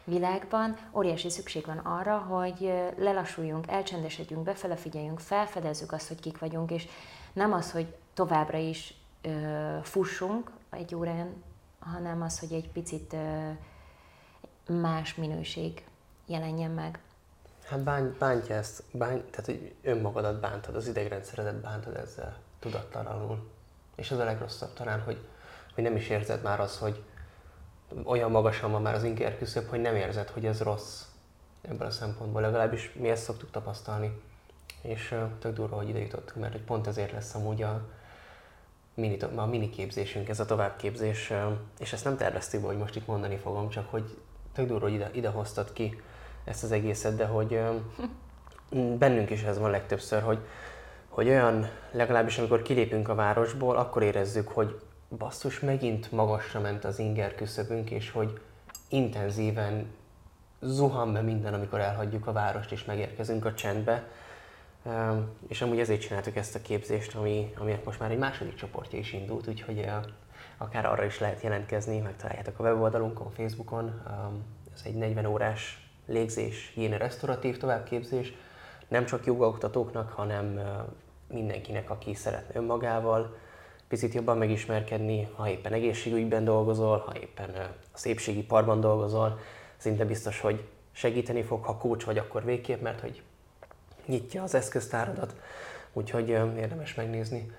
világban 0.04 0.76
óriási 0.92 1.30
szükség 1.30 1.66
van 1.66 1.78
arra, 1.78 2.18
hogy 2.18 2.72
lelassuljunk, 2.96 3.66
elcsendesedjünk, 3.68 4.42
befele 4.42 4.76
figyeljünk, 4.76 5.20
felfedezzük 5.20 5.92
azt, 5.92 6.08
hogy 6.08 6.20
kik 6.20 6.38
vagyunk, 6.38 6.70
és 6.70 6.88
nem 7.32 7.52
az, 7.52 7.72
hogy 7.72 7.94
továbbra 8.14 8.58
is 8.58 8.94
ö, 9.22 9.76
fussunk 9.82 10.50
egy 10.70 10.94
órán, 10.94 11.42
hanem 11.78 12.22
az, 12.22 12.38
hogy 12.38 12.52
egy 12.52 12.70
picit 12.70 13.12
ö, 13.12 13.50
más 14.72 15.14
minőség 15.14 15.84
jelenjen 16.26 16.70
meg. 16.70 16.98
Hát 17.66 17.82
bánt, 17.82 18.18
bántja 18.18 18.54
ezt, 18.54 18.82
bánt, 18.92 19.24
tehát 19.24 19.46
hogy 19.46 19.74
önmagadat 19.82 20.40
bántad, 20.40 20.74
az 20.74 20.88
idegrendszeredet 20.88 21.60
bántad 21.60 21.96
ezzel 21.96 22.36
tudattalanul. 22.58 23.50
És 24.00 24.10
az 24.10 24.18
a 24.18 24.24
legrosszabb 24.24 24.72
talán, 24.72 25.00
hogy, 25.00 25.18
hogy 25.74 25.84
nem 25.84 25.96
is 25.96 26.08
érzed 26.08 26.42
már 26.42 26.60
az, 26.60 26.78
hogy 26.78 27.02
olyan 28.04 28.30
magasan 28.30 28.70
van 28.70 28.82
már 28.82 28.94
az 28.94 29.04
inger 29.04 29.38
küszöb, 29.38 29.68
hogy 29.68 29.80
nem 29.80 29.94
érzed, 29.94 30.28
hogy 30.28 30.46
ez 30.46 30.60
rossz 30.60 31.02
ebből 31.62 31.86
a 31.86 31.90
szempontból. 31.90 32.40
Legalábbis 32.40 32.92
mi 32.92 33.08
ezt 33.08 33.22
szoktuk 33.22 33.50
tapasztalni. 33.50 34.20
És 34.82 35.12
uh, 35.12 35.38
tök 35.38 35.54
durva, 35.54 35.76
hogy 35.76 35.88
ide 35.88 35.98
jutottunk, 35.98 36.40
mert 36.40 36.52
hogy 36.52 36.62
pont 36.62 36.86
ezért 36.86 37.12
lesz 37.12 37.34
amúgy 37.34 37.62
a 37.62 37.88
mini, 38.94 39.16
a 39.34 39.46
mini 39.46 39.70
képzésünk, 39.70 40.28
ez 40.28 40.40
a 40.40 40.44
továbbképzés, 40.44 41.30
uh, 41.30 41.52
és 41.78 41.92
ezt 41.92 42.04
nem 42.04 42.16
terveztük, 42.16 42.66
hogy 42.66 42.78
most 42.78 42.96
itt 42.96 43.06
mondani 43.06 43.36
fogom, 43.36 43.68
csak 43.68 43.90
hogy 43.90 44.18
tök 44.52 44.66
durva, 44.66 44.84
hogy 44.84 44.94
ide, 44.94 45.10
ide 45.12 45.28
hoztad 45.28 45.72
ki 45.72 46.02
ezt 46.44 46.62
az 46.62 46.72
egészet, 46.72 47.16
de 47.16 47.26
hogy 47.26 47.60
bennünk 48.98 49.30
is 49.30 49.42
ez 49.42 49.58
van 49.58 49.70
legtöbbször, 49.70 50.22
hogy, 50.22 50.38
hogy 51.10 51.28
olyan, 51.28 51.68
legalábbis 51.90 52.38
amikor 52.38 52.62
kilépünk 52.62 53.08
a 53.08 53.14
városból, 53.14 53.76
akkor 53.76 54.02
érezzük, 54.02 54.48
hogy 54.48 54.80
basszus, 55.18 55.60
megint 55.60 56.12
magasra 56.12 56.60
ment 56.60 56.84
az 56.84 56.98
inger 56.98 57.34
küszöbünk, 57.34 57.90
és 57.90 58.10
hogy 58.10 58.40
intenzíven 58.88 59.86
zuhan 60.60 61.12
be 61.12 61.20
minden, 61.20 61.54
amikor 61.54 61.80
elhagyjuk 61.80 62.26
a 62.26 62.32
várost 62.32 62.72
és 62.72 62.84
megérkezünk 62.84 63.44
a 63.44 63.54
csendbe. 63.54 64.08
És 65.48 65.62
amúgy 65.62 65.78
ezért 65.78 66.00
csináltuk 66.00 66.36
ezt 66.36 66.54
a 66.54 66.62
képzést, 66.62 67.14
ami, 67.14 67.52
aminek 67.58 67.84
most 67.84 68.00
már 68.00 68.10
egy 68.10 68.18
második 68.18 68.54
csoportja 68.54 68.98
is 68.98 69.12
indult, 69.12 69.48
úgyhogy 69.48 69.88
akár 70.56 70.86
arra 70.86 71.04
is 71.04 71.18
lehet 71.18 71.42
jelentkezni, 71.42 71.98
megtaláljátok 71.98 72.58
a 72.58 72.62
weboldalunkon, 72.62 73.30
Facebookon. 73.30 74.02
Ez 74.74 74.82
egy 74.84 74.94
40 74.94 75.26
órás 75.26 75.90
légzés, 76.06 76.70
hiéne 76.74 76.96
restauratív 76.96 77.56
továbbképzés, 77.56 78.34
nem 78.90 79.04
csak 79.06 79.26
jogaoktatóknak, 79.26 80.10
hanem 80.10 80.60
mindenkinek, 81.26 81.90
aki 81.90 82.14
szeretne 82.14 82.60
önmagával 82.60 83.36
picit 83.88 84.14
jobban 84.14 84.38
megismerkedni, 84.38 85.28
ha 85.34 85.48
éppen 85.48 85.72
egészségügyben 85.72 86.44
dolgozol, 86.44 86.98
ha 86.98 87.12
éppen 87.20 87.50
a 87.50 87.74
szépségi 87.92 88.42
parban 88.42 88.80
dolgozol, 88.80 89.38
szinte 89.76 90.04
biztos, 90.04 90.40
hogy 90.40 90.64
segíteni 90.92 91.42
fog, 91.42 91.64
ha 91.64 91.76
kócs 91.76 92.04
vagy, 92.04 92.18
akkor 92.18 92.44
végképp, 92.44 92.80
mert 92.80 93.00
hogy 93.00 93.22
nyitja 94.06 94.42
az 94.42 94.54
eszköztáradat, 94.54 95.34
úgyhogy 95.92 96.28
érdemes 96.28 96.94
megnézni. 96.94 97.52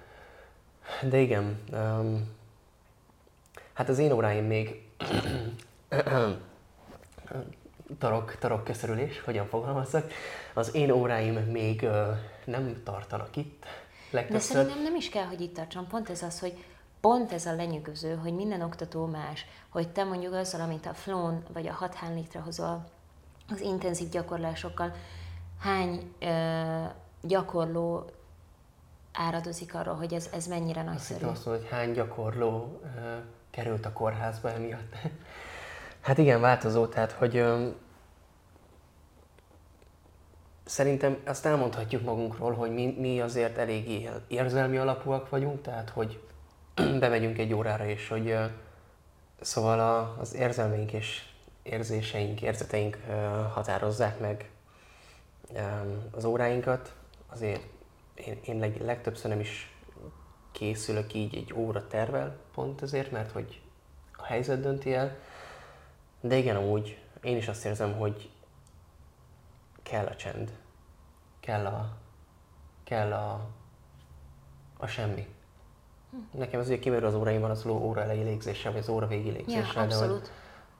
De 1.09 1.17
igen, 1.17 1.59
hát 3.73 3.89
az 3.89 3.97
én 3.97 4.11
óráim 4.11 4.45
még 4.45 4.87
tarok, 7.97 8.35
tarok 8.39 8.63
köszörülés, 8.63 9.21
hogyan 9.21 9.47
fogalmazzak. 9.47 10.11
Az 10.53 10.75
én 10.75 10.91
óráim 10.91 11.33
még 11.33 11.83
ö, 11.83 12.11
nem 12.45 12.81
tartanak 12.83 13.35
itt. 13.35 13.65
Legtöbbször. 14.09 14.55
De 14.55 14.61
szerintem 14.61 14.83
nem 14.83 14.95
is 14.95 15.09
kell, 15.09 15.25
hogy 15.25 15.41
itt 15.41 15.53
tartson. 15.53 15.87
Pont 15.87 16.09
ez 16.09 16.21
az, 16.23 16.39
hogy 16.39 16.63
pont 17.01 17.31
ez 17.31 17.45
a 17.45 17.55
lenyűgöző, 17.55 18.15
hogy 18.15 18.33
minden 18.33 18.61
oktató 18.61 19.05
más, 19.05 19.45
hogy 19.69 19.89
te 19.89 20.03
mondjuk 20.03 20.33
azzal, 20.33 20.61
amit 20.61 20.85
a 20.85 20.93
flón 20.93 21.43
vagy 21.53 21.67
a 21.67 21.73
6 21.73 21.95
létrehozol, 22.13 22.89
az 23.49 23.61
intenzív 23.61 24.09
gyakorlásokkal, 24.09 24.93
hány 25.59 26.13
ö, 26.19 26.83
gyakorló 27.21 28.05
áradozik 29.13 29.75
arról, 29.75 29.95
hogy 29.95 30.13
ez, 30.13 30.29
ez 30.33 30.47
mennyire 30.47 30.83
nagyszerű. 30.83 31.25
Azt 31.25 31.45
mondod, 31.45 31.63
hogy 31.63 31.71
hány 31.71 31.91
gyakorló 31.91 32.81
ö, 32.83 33.17
került 33.49 33.85
a 33.85 33.93
kórházba 33.93 34.51
emiatt. 34.51 34.95
Hát 36.01 36.17
igen, 36.17 36.41
változó, 36.41 36.85
tehát 36.85 37.11
hogy 37.11 37.37
ö, 37.37 37.67
szerintem 40.65 41.17
azt 41.25 41.45
elmondhatjuk 41.45 42.03
magunkról, 42.03 42.53
hogy 42.53 42.73
mi, 42.73 42.95
mi 42.99 43.21
azért 43.21 43.57
eléggé 43.57 44.09
érzelmi 44.27 44.77
alapúak 44.77 45.29
vagyunk, 45.29 45.61
tehát 45.61 45.89
hogy 45.89 46.19
bemegyünk 46.99 47.37
egy 47.37 47.53
órára, 47.53 47.85
és 47.85 48.07
hogy 48.07 48.29
ö, 48.29 48.45
szóval 49.41 49.79
a, 49.79 50.15
az 50.19 50.35
érzelmeink 50.35 50.93
és 50.93 51.23
érzéseink, 51.63 52.41
érzeteink 52.41 52.97
ö, 53.09 53.11
határozzák 53.53 54.19
meg 54.19 54.49
ö, 55.53 55.59
az 56.11 56.25
óráinkat. 56.25 56.93
Azért 57.27 57.61
én, 58.15 58.39
én 58.45 58.59
leg, 58.59 58.81
legtöbbször 58.81 59.29
nem 59.29 59.39
is 59.39 59.75
készülök 60.51 61.13
így 61.13 61.35
egy 61.35 61.53
óra 61.53 61.87
tervel, 61.87 62.37
pont 62.53 62.81
ezért, 62.81 63.11
mert 63.11 63.31
hogy 63.31 63.61
a 64.17 64.23
helyzet 64.23 64.61
dönti 64.61 64.93
el, 64.93 65.17
de 66.21 66.37
igen, 66.37 66.55
amúgy 66.55 66.99
én 67.23 67.37
is 67.37 67.47
azt 67.47 67.65
érzem, 67.65 67.93
hogy 67.97 68.29
kell 69.83 70.05
a 70.05 70.15
csend. 70.15 70.57
Kell 71.39 71.65
a, 71.65 71.97
kell 72.83 73.13
a, 73.13 73.49
a 74.77 74.87
semmi. 74.87 75.27
Hm. 76.11 76.39
Nekem 76.39 76.59
az 76.59 76.67
ugye 76.67 76.79
kimerül 76.79 77.07
az 77.07 77.15
óraimban 77.15 77.49
az 77.49 77.65
óra 77.65 78.01
elejé 78.01 78.23
légzéssel, 78.23 78.71
vagy 78.71 78.81
az 78.81 78.89
óra 78.89 79.07
végi 79.07 79.29
légzéssel, 79.29 79.87
ja, 79.89 80.07
de 80.07 80.21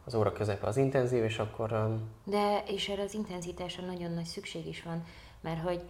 az 0.06 0.16
óra 0.16 0.32
közepe 0.32 0.68
az 0.68 0.78
intenzív, 0.78 1.24
és 1.24 1.40
akkor... 1.40 1.72
Um... 1.72 2.10
De 2.24 2.64
és 2.68 2.90
erre 2.90 3.02
az 3.04 3.14
intenzitásra 3.14 3.86
nagyon 3.86 4.12
nagy 4.12 4.26
szükség 4.26 4.68
is 4.68 4.84
van, 4.84 5.04
mert 5.42 5.62
hogy 5.62 5.82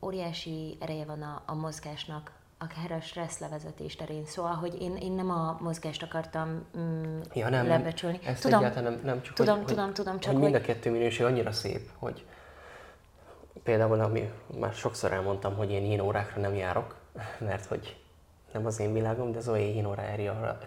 óriási 0.00 0.76
ereje 0.80 1.04
van 1.04 1.22
a, 1.22 1.42
a 1.46 1.54
mozgásnak, 1.54 2.32
akár 2.58 2.92
a 2.92 3.00
stressz 3.00 3.38
levezetés 3.38 3.96
terén. 3.96 4.26
Szóval, 4.26 4.54
hogy 4.54 4.82
én, 4.82 4.96
én 4.96 5.12
nem 5.12 5.30
a 5.30 5.56
mozgást 5.60 6.02
akartam 6.02 6.66
mm, 6.78 7.20
ja, 7.34 7.48
nem, 7.48 7.66
lebecsülni. 7.66 8.20
Ezt 8.24 8.42
tudom, 8.42 8.58
egyáltalán 8.58 8.92
nem, 8.92 9.00
nem 9.04 9.22
csak 9.22 9.34
tudom, 9.34 9.56
hogy, 9.56 9.66
tudom, 9.66 9.84
hogy, 9.84 9.94
tudom, 9.94 10.20
csak 10.20 10.32
hogy 10.32 10.42
mind 10.42 10.54
a 10.54 10.60
kettő 10.60 10.90
minőség 10.90 11.26
annyira 11.26 11.52
szép, 11.52 11.90
hogy 11.96 12.24
például, 13.62 14.00
ami 14.00 14.32
már 14.58 14.72
sokszor 14.72 15.12
elmondtam, 15.12 15.56
hogy 15.56 15.70
én 15.70 15.84
ilyen 15.84 16.00
órákra 16.00 16.40
nem 16.40 16.54
járok, 16.54 16.96
mert 17.48 17.64
hogy 17.64 17.96
nem 18.52 18.66
az 18.66 18.80
én 18.80 18.92
világom, 18.92 19.32
de 19.32 19.40
Zoe 19.40 19.60
ilyen 19.60 19.86
óráira, 19.86 20.58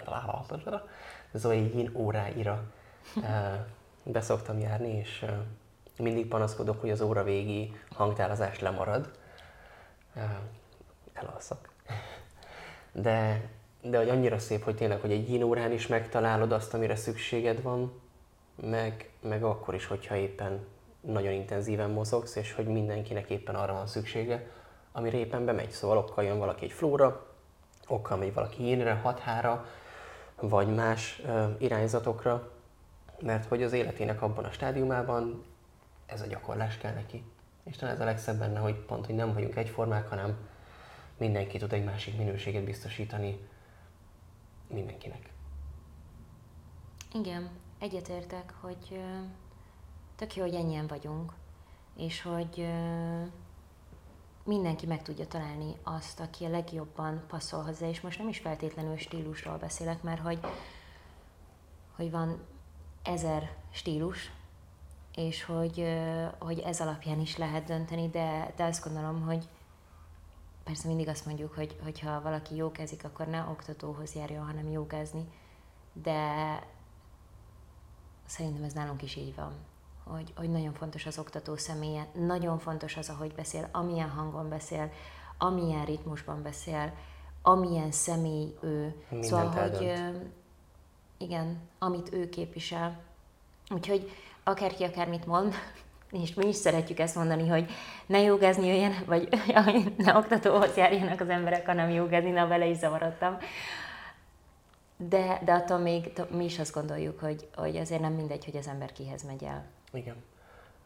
Zoe 1.33 1.55
ilyen 1.55 1.91
óráira 1.95 2.63
beszoktam 4.03 4.59
járni, 4.59 4.97
és 4.97 5.25
mindig 5.97 6.27
panaszkodok, 6.27 6.81
hogy 6.81 6.89
az 6.89 7.01
óra 7.01 7.23
végi 7.23 7.75
hangtálazás 7.95 8.59
lemarad. 8.59 9.11
Elalszak 11.13 11.69
de, 12.91 13.49
de 13.81 13.97
hogy 13.97 14.09
annyira 14.09 14.39
szép, 14.39 14.63
hogy 14.63 14.75
tényleg, 14.75 14.99
hogy 14.99 15.11
egy 15.11 15.43
órán 15.43 15.71
is 15.71 15.87
megtalálod 15.87 16.51
azt, 16.51 16.73
amire 16.73 16.95
szükséged 16.95 17.61
van, 17.61 18.01
meg, 18.61 19.09
meg 19.21 19.43
akkor 19.43 19.73
is, 19.73 19.85
hogyha 19.85 20.15
éppen 20.15 20.65
nagyon 21.01 21.31
intenzíven 21.31 21.89
mozogsz, 21.89 22.35
és 22.35 22.53
hogy 22.53 22.65
mindenkinek 22.65 23.29
éppen 23.29 23.55
arra 23.55 23.73
van 23.73 23.87
szüksége, 23.87 24.49
amire 24.91 25.17
éppen 25.17 25.45
bemegy. 25.45 25.71
Szóval 25.71 25.97
okkal 25.97 26.23
jön 26.23 26.39
valaki 26.39 26.65
egy 26.65 26.71
flóra, 26.71 27.25
okkal 27.87 28.17
megy 28.17 28.33
valaki 28.33 28.63
énre, 28.63 28.93
hathára, 28.93 29.65
vagy 30.39 30.75
más 30.75 31.21
ö, 31.25 31.45
irányzatokra, 31.57 32.51
mert 33.19 33.45
hogy 33.45 33.63
az 33.63 33.73
életének 33.73 34.21
abban 34.21 34.43
a 34.43 34.51
stádiumában 34.51 35.43
ez 36.05 36.21
a 36.21 36.27
gyakorlás 36.27 36.77
kell 36.77 36.93
neki. 36.93 37.23
És 37.63 37.75
talán 37.75 37.95
ez 37.95 38.01
a 38.01 38.05
legszebb 38.05 38.39
benne, 38.39 38.59
hogy 38.59 38.75
pont, 38.75 39.05
hogy 39.05 39.15
nem 39.15 39.33
vagyunk 39.33 39.55
egyformák, 39.55 40.09
hanem 40.09 40.37
mindenki 41.21 41.57
tud 41.57 41.73
egy 41.73 41.83
másik 41.83 42.17
minőséget 42.17 42.63
biztosítani 42.63 43.37
mindenkinek. 44.67 45.33
Igen, 47.13 47.49
egyetértek, 47.79 48.53
hogy 48.61 49.01
tök 50.15 50.35
jó, 50.35 50.43
hogy 50.43 50.55
ennyien 50.55 50.87
vagyunk, 50.87 51.33
és 51.97 52.21
hogy 52.21 52.67
mindenki 54.43 54.85
meg 54.85 55.01
tudja 55.01 55.27
találni 55.27 55.73
azt, 55.83 56.19
aki 56.19 56.45
a 56.45 56.49
legjobban 56.49 57.23
passzol 57.27 57.63
hozzá, 57.63 57.87
és 57.87 58.01
most 58.01 58.17
nem 58.17 58.27
is 58.27 58.39
feltétlenül 58.39 58.97
stílusról 58.97 59.57
beszélek, 59.57 60.01
mert 60.01 60.21
hogy, 60.21 60.39
hogy 61.95 62.11
van 62.11 62.39
ezer 63.03 63.55
stílus, 63.71 64.31
és 65.15 65.43
hogy, 65.43 65.85
hogy 66.39 66.59
ez 66.59 66.81
alapján 66.81 67.19
is 67.19 67.37
lehet 67.37 67.63
dönteni, 67.63 68.09
de, 68.09 68.53
de 68.55 68.63
azt 68.63 68.83
gondolom, 68.83 69.21
hogy 69.21 69.47
persze 70.63 70.87
mindig 70.87 71.07
azt 71.07 71.25
mondjuk, 71.25 71.53
hogy, 71.53 71.75
hogyha 71.83 72.21
valaki 72.21 72.55
jókezik, 72.55 73.03
akkor 73.03 73.27
ne 73.27 73.41
oktatóhoz 73.41 74.15
járjon, 74.15 74.45
hanem 74.45 74.71
jókázni, 74.71 75.25
de 75.93 76.59
szerintem 78.25 78.63
ez 78.63 78.73
nálunk 78.73 79.01
is 79.01 79.15
így 79.15 79.35
van, 79.35 79.53
hogy, 80.03 80.33
hogy 80.35 80.49
nagyon 80.49 80.73
fontos 80.73 81.05
az 81.05 81.17
oktató 81.17 81.55
személye, 81.55 82.07
nagyon 82.13 82.59
fontos 82.59 82.97
az, 82.97 83.09
ahogy 83.09 83.33
beszél, 83.33 83.69
amilyen 83.71 84.09
hangon 84.09 84.49
beszél, 84.49 84.91
amilyen 85.37 85.85
ritmusban 85.85 86.41
beszél, 86.41 86.93
amilyen 87.41 87.91
személy 87.91 88.57
ő. 88.61 88.95
Mindent 89.09 89.31
szóval, 89.31 89.57
eldönt. 89.57 89.77
hogy 89.77 90.31
igen, 91.17 91.59
amit 91.79 92.13
ő 92.13 92.29
képvisel. 92.29 92.99
Úgyhogy 93.69 94.11
akárki 94.43 94.83
akármit 94.83 95.25
mond, 95.25 95.53
és 96.11 96.33
mi 96.33 96.47
is 96.47 96.55
szeretjük 96.55 96.99
ezt 96.99 97.15
mondani, 97.15 97.47
hogy 97.47 97.71
ne 98.05 98.19
jogázni 98.19 98.67
jöjjen, 98.67 98.93
vagy 99.05 99.29
ne 99.97 100.15
oktatóhoz 100.15 100.75
járjanak 100.75 101.21
az 101.21 101.29
emberek, 101.29 101.65
hanem 101.65 101.89
jogázni, 101.89 102.31
na 102.31 102.47
vele 102.47 102.65
is 102.65 102.77
zavarodtam. 102.77 103.37
De, 104.97 105.41
de 105.45 105.53
attól 105.53 105.77
még 105.77 106.11
mi 106.31 106.43
is 106.43 106.59
azt 106.59 106.73
gondoljuk, 106.73 107.19
hogy, 107.19 107.47
hogy 107.55 107.77
azért 107.77 108.01
nem 108.01 108.13
mindegy, 108.13 108.45
hogy 108.45 108.55
az 108.55 108.67
ember 108.67 108.91
kihez 108.91 109.23
megy 109.23 109.43
el. 109.43 109.65
Igen. 109.93 110.15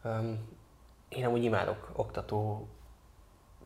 Um, 0.04 0.48
én 1.08 1.24
amúgy 1.24 1.44
imádok 1.44 1.90
oktató, 1.92 2.68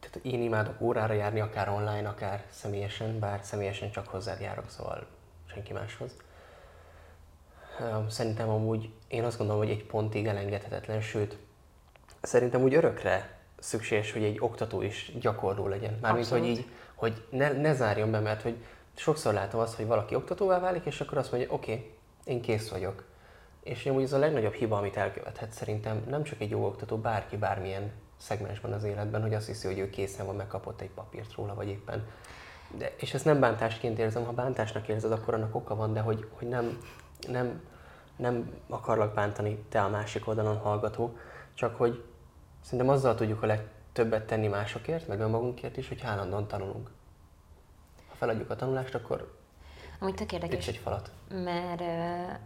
tehát 0.00 0.26
én 0.26 0.42
imádok 0.42 0.80
órára 0.80 1.12
járni, 1.12 1.40
akár 1.40 1.68
online, 1.68 2.08
akár 2.08 2.44
személyesen, 2.50 3.18
bár 3.18 3.40
személyesen 3.42 3.90
csak 3.90 4.06
hozzád 4.06 4.40
járok, 4.40 4.70
szóval 4.70 5.06
senki 5.46 5.72
máshoz. 5.72 6.16
Um, 7.80 8.08
szerintem 8.08 8.48
amúgy 8.48 8.90
én 9.08 9.24
azt 9.24 9.38
gondolom, 9.38 9.62
hogy 9.62 9.70
egy 9.70 9.84
pontig 9.84 10.26
elengedhetetlen, 10.26 11.00
sőt, 11.00 11.38
szerintem 12.20 12.62
úgy 12.62 12.74
örökre 12.74 13.38
szükséges, 13.58 14.12
hogy 14.12 14.24
egy 14.24 14.36
oktató 14.40 14.82
is 14.82 15.12
gyakorló 15.20 15.66
legyen. 15.66 15.98
Mármint, 16.00 16.28
hogy 16.28 16.38
Abszolút. 16.38 16.58
így, 16.58 16.66
hogy 16.94 17.24
ne, 17.30 17.52
ne 17.52 17.74
zárjon 17.74 18.10
be, 18.10 18.20
mert 18.20 18.42
hogy 18.42 18.56
sokszor 18.96 19.32
látom 19.32 19.60
azt, 19.60 19.74
hogy 19.74 19.86
valaki 19.86 20.14
oktatóvá 20.14 20.58
válik, 20.58 20.84
és 20.84 21.00
akkor 21.00 21.18
azt 21.18 21.32
mondja, 21.32 21.52
oké, 21.52 21.72
okay, 21.72 21.90
én 22.24 22.40
kész 22.40 22.68
vagyok. 22.68 23.04
És 23.62 23.86
amúgy 23.86 24.02
ez 24.02 24.12
a 24.12 24.18
legnagyobb 24.18 24.52
hiba, 24.52 24.76
amit 24.76 24.96
elkövethet 24.96 25.52
szerintem 25.52 26.02
nem 26.08 26.22
csak 26.22 26.40
egy 26.40 26.50
jó 26.50 26.66
oktató, 26.66 26.96
bárki 26.96 27.36
bármilyen 27.36 27.92
szegmensben 28.16 28.72
az 28.72 28.84
életben, 28.84 29.22
hogy 29.22 29.34
azt 29.34 29.46
hiszi, 29.46 29.66
hogy 29.66 29.78
ő 29.78 29.90
készen 29.90 30.26
van, 30.26 30.36
megkapott 30.36 30.80
egy 30.80 30.90
papírt 30.90 31.34
róla, 31.34 31.54
vagy 31.54 31.68
éppen. 31.68 32.06
De, 32.78 32.92
és 32.96 33.14
ezt 33.14 33.24
nem 33.24 33.40
bántásként 33.40 33.98
érzem, 33.98 34.24
ha 34.24 34.32
bántásnak 34.32 34.88
érzed, 34.88 35.12
akkor 35.12 35.34
annak 35.34 35.54
oka 35.54 35.74
van, 35.74 35.92
de 35.92 36.00
hogy, 36.00 36.28
hogy 36.32 36.48
nem, 36.48 36.78
nem, 37.28 37.62
nem 38.16 38.52
akarlak 38.68 39.14
bántani 39.14 39.64
te 39.68 39.82
a 39.82 39.88
másik 39.88 40.28
oldalon 40.28 40.56
hallgató, 40.56 41.16
csak 41.54 41.76
hogy 41.76 42.04
szerintem 42.62 42.88
azzal 42.88 43.14
tudjuk 43.14 43.42
a 43.42 43.46
legtöbbet 43.46 44.26
tenni 44.26 44.46
másokért, 44.46 45.08
meg 45.08 45.20
önmagunkért 45.20 45.76
is, 45.76 45.88
hogy 45.88 46.00
állandóan 46.04 46.48
tanulunk. 46.48 46.90
Ha 48.08 48.14
feladjuk 48.14 48.50
a 48.50 48.56
tanulást, 48.56 48.94
akkor 48.94 49.38
Ami 49.98 50.14
tök 50.14 50.32
érdekes, 50.32 50.68
egy 50.68 50.76
falat. 50.76 51.10
mert 51.28 51.80
uh, 51.80 52.38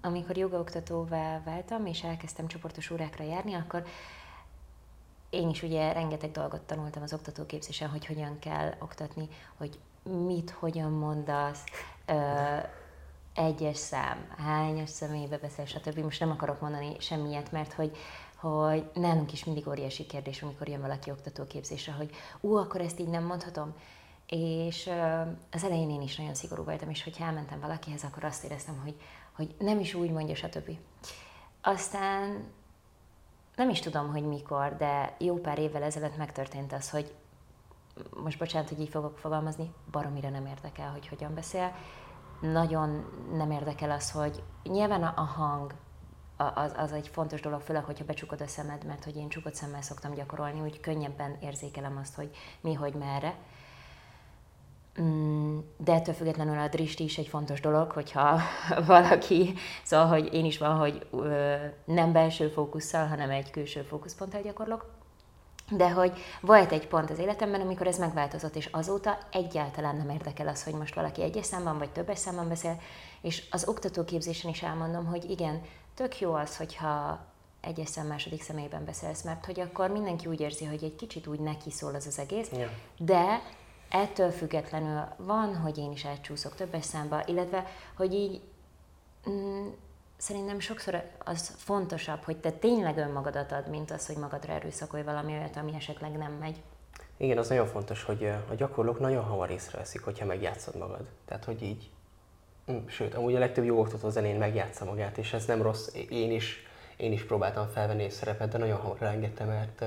amikor 0.00 0.36
jogaoktatóvá 0.36 1.42
váltam, 1.44 1.86
és 1.86 2.02
elkezdtem 2.02 2.46
csoportos 2.46 2.90
órákra 2.90 3.24
járni, 3.24 3.54
akkor 3.54 3.84
én 5.30 5.48
is 5.48 5.62
ugye 5.62 5.92
rengeteg 5.92 6.30
dolgot 6.30 6.60
tanultam 6.60 7.02
az 7.02 7.12
oktatóképzésen, 7.12 7.88
hogy 7.88 8.06
hogyan 8.06 8.38
kell 8.38 8.74
oktatni, 8.78 9.28
hogy 9.56 9.78
mit, 10.02 10.50
hogyan 10.50 10.90
mondasz, 10.90 11.64
uh, 12.08 12.64
egyes 13.34 13.76
szám, 13.76 14.34
hányas 14.36 14.90
személybe 14.90 15.38
beszél, 15.38 15.64
stb. 15.64 15.98
Most 15.98 16.20
nem 16.20 16.30
akarok 16.30 16.60
mondani 16.60 16.96
semmiet, 17.00 17.52
mert 17.52 17.72
hogy, 17.72 17.96
hogy 18.42 18.90
nálunk 18.94 19.32
is 19.32 19.44
mindig 19.44 19.68
óriási 19.68 20.06
kérdés, 20.06 20.42
amikor 20.42 20.68
jön 20.68 20.80
valaki 20.80 21.10
oktatóképzésre, 21.10 21.92
hogy 21.92 22.10
ú, 22.40 22.56
akkor 22.56 22.80
ezt 22.80 23.00
így 23.00 23.08
nem 23.08 23.24
mondhatom. 23.24 23.74
És 24.26 24.90
az 25.50 25.64
elején 25.64 25.90
én 25.90 26.02
is 26.02 26.16
nagyon 26.16 26.34
szigorú 26.34 26.64
voltam, 26.64 26.90
és 26.90 27.04
hogyha 27.04 27.24
elmentem 27.24 27.60
valakihez, 27.60 28.04
akkor 28.04 28.24
azt 28.24 28.44
éreztem, 28.44 28.80
hogy, 28.82 28.94
hogy 29.32 29.54
nem 29.58 29.78
is 29.78 29.94
úgy 29.94 30.10
mondja, 30.10 30.34
stb. 30.34 30.78
Aztán 31.62 32.44
nem 33.56 33.68
is 33.68 33.80
tudom, 33.80 34.10
hogy 34.10 34.22
mikor, 34.22 34.76
de 34.76 35.16
jó 35.18 35.36
pár 35.36 35.58
évvel 35.58 35.82
ezelőtt 35.82 36.16
megtörtént 36.16 36.72
az, 36.72 36.90
hogy 36.90 37.14
most 38.22 38.38
bocsánat, 38.38 38.68
hogy 38.68 38.80
így 38.80 38.88
fogok 38.88 39.18
fogalmazni, 39.18 39.72
baromira 39.90 40.28
nem 40.28 40.46
érdekel, 40.46 40.90
hogy 40.90 41.08
hogyan 41.08 41.34
beszél. 41.34 41.72
Nagyon 42.40 43.04
nem 43.32 43.50
érdekel 43.50 43.90
az, 43.90 44.10
hogy 44.10 44.42
nyilván 44.62 45.02
a, 45.02 45.20
hang 45.20 45.74
az, 46.36 46.72
az 46.76 46.92
egy 46.92 47.08
fontos 47.08 47.40
dolog, 47.40 47.60
főleg, 47.60 47.84
hogyha 47.84 48.04
becsukod 48.04 48.40
a 48.40 48.46
szemed, 48.46 48.84
mert 48.84 49.04
hogy 49.04 49.16
én 49.16 49.28
csukott 49.28 49.54
szemmel 49.54 49.82
szoktam 49.82 50.14
gyakorolni, 50.14 50.60
úgy 50.60 50.80
könnyebben 50.80 51.36
érzékelem 51.40 51.96
azt, 51.96 52.14
hogy 52.14 52.30
mi, 52.60 52.74
hogy 52.74 52.94
merre. 52.94 53.34
Mm, 55.00 55.58
De 55.76 55.92
ettől 55.92 56.14
függetlenül 56.14 56.58
a 56.58 56.68
dristi 56.68 57.04
is 57.04 57.18
egy 57.18 57.28
fontos 57.28 57.60
dolog, 57.60 57.90
hogyha 57.90 58.40
valaki, 58.86 59.54
szóval, 59.82 60.06
hogy 60.06 60.34
én 60.34 60.44
is 60.44 60.58
van, 60.58 60.76
hogy 60.76 61.06
nem 61.84 62.12
belső 62.12 62.48
fókusszal, 62.48 63.06
hanem 63.06 63.30
egy 63.30 63.50
külső 63.50 63.82
fókuszponttal 63.82 64.40
gyakorlok, 64.42 65.00
de 65.70 65.90
hogy 65.90 66.12
volt 66.40 66.72
egy 66.72 66.88
pont 66.88 67.10
az 67.10 67.18
életemben, 67.18 67.60
amikor 67.60 67.86
ez 67.86 67.98
megváltozott, 67.98 68.56
és 68.56 68.68
azóta 68.72 69.18
egyáltalán 69.30 69.96
nem 69.96 70.08
érdekel 70.08 70.48
az, 70.48 70.64
hogy 70.64 70.74
most 70.74 70.94
valaki 70.94 71.22
egyes 71.22 71.46
számban 71.46 71.78
vagy 71.78 71.90
többes 71.90 72.18
számban 72.18 72.48
beszél, 72.48 72.80
és 73.20 73.42
az 73.50 73.68
oktatóképzésen 73.68 74.50
is 74.50 74.62
elmondom, 74.62 75.04
hogy 75.04 75.30
igen, 75.30 75.62
tök 75.94 76.20
jó 76.20 76.34
az, 76.34 76.56
hogyha 76.56 77.24
egyes 77.60 77.88
szám 77.88 78.06
második 78.06 78.42
személyben 78.42 78.84
beszélsz, 78.84 79.22
mert 79.22 79.44
hogy 79.44 79.60
akkor 79.60 79.90
mindenki 79.90 80.26
úgy 80.26 80.40
érzi, 80.40 80.64
hogy 80.64 80.84
egy 80.84 80.96
kicsit 80.96 81.26
úgy 81.26 81.40
neki 81.40 81.70
szól 81.70 81.94
az 81.94 82.06
az 82.06 82.18
egész, 82.18 82.50
Ja. 82.52 82.68
de 82.98 83.40
ettől 83.90 84.30
függetlenül 84.30 85.04
van, 85.16 85.56
hogy 85.56 85.78
én 85.78 85.92
is 85.92 86.04
elcsúszok 86.04 86.54
többes 86.54 86.84
számba, 86.84 87.22
illetve, 87.26 87.66
hogy 87.96 88.14
így 88.14 88.40
mm, 89.30 89.68
szerintem 90.16 90.60
sokszor 90.60 91.10
az 91.24 91.54
fontosabb, 91.58 92.22
hogy 92.22 92.36
te 92.36 92.50
tényleg 92.50 92.96
önmagadat 92.96 93.52
ad, 93.52 93.68
mint 93.68 93.90
az, 93.90 94.06
hogy 94.06 94.16
magadra 94.16 94.52
erőszakolj 94.52 95.02
valami 95.02 95.32
olyat, 95.32 95.56
ami 95.56 95.74
esetleg 95.74 96.12
nem 96.16 96.32
megy. 96.32 96.62
Igen, 97.16 97.38
az 97.38 97.48
nagyon 97.48 97.66
fontos, 97.66 98.02
hogy 98.02 98.24
a 98.50 98.54
gyakorlók 98.54 99.00
nagyon 99.00 99.24
hamar 99.24 99.50
észreveszik, 99.50 100.00
hogyha 100.04 100.24
megjátszod 100.24 100.76
magad. 100.76 101.08
Tehát, 101.24 101.44
hogy 101.44 101.62
így, 101.62 101.90
sőt, 102.86 103.14
amúgy 103.14 103.34
a 103.34 103.38
legtöbb 103.38 103.64
jó 103.64 103.78
oktató 103.80 104.10
zenén 104.10 104.36
megjátsza 104.36 104.84
magát, 104.84 105.18
és 105.18 105.32
ez 105.32 105.44
nem 105.44 105.62
rossz. 105.62 105.88
Én 106.08 106.30
is, 106.30 106.66
én 106.96 107.12
is 107.12 107.24
próbáltam 107.24 107.68
felvenni 107.68 108.02
egy 108.02 108.10
szerepet, 108.10 108.48
de 108.48 108.58
nagyon 108.58 108.76
hamar 108.76 109.02
elengedtem, 109.02 109.48
mert 109.48 109.84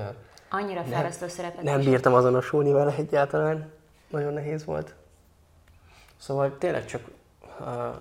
Annyira 0.50 0.82
fárasztó 0.82 1.28
szerepet 1.28 1.62
nem 1.62 1.80
is. 1.80 1.86
bírtam 1.86 2.14
azonosulni 2.14 2.72
vele 2.72 2.94
egyáltalán. 2.96 3.72
Nagyon 4.10 4.32
nehéz 4.32 4.64
volt. 4.64 4.94
Szóval 6.16 6.58
tényleg 6.58 6.84
csak, 6.84 7.08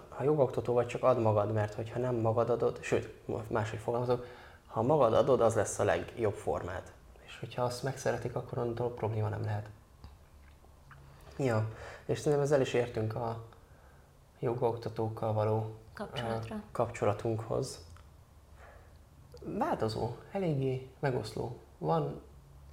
ha, 0.10 0.24
jogoktató 0.24 0.74
vagy, 0.74 0.88
csak 0.88 1.04
add 1.04 1.18
magad, 1.18 1.54
mert 1.54 1.74
hogyha 1.74 2.00
nem 2.00 2.16
magad 2.16 2.50
adod, 2.50 2.78
sőt, 2.82 3.10
máshogy 3.48 3.80
fogalmazok, 3.80 4.26
ha 4.68 4.82
magad 4.82 5.14
adod, 5.14 5.42
az 5.42 5.56
lesz 5.56 5.80
a 5.80 5.84
legjobb 5.84 6.34
formád. 6.34 6.82
És 7.26 7.38
hogyha 7.40 7.64
azt 7.64 7.84
megszeretik, 7.84 8.36
akkor 8.36 8.58
onnantól 8.58 8.94
probléma 8.94 9.30
nem 9.30 9.44
lehet. 9.44 9.70
Ja, 11.38 11.68
és 12.06 12.18
szerintem 12.18 12.42
ezzel 12.42 12.62
is 12.62 12.74
értünk 12.74 13.16
a 13.16 13.44
jogoktatókkal 14.46 15.34
való 15.34 15.76
Kapcsolatra. 15.94 16.56
ö, 16.56 16.60
kapcsolatunkhoz. 16.72 17.86
Változó, 19.44 20.16
eléggé 20.32 20.90
megoszló. 21.00 21.58
Van, 21.78 22.22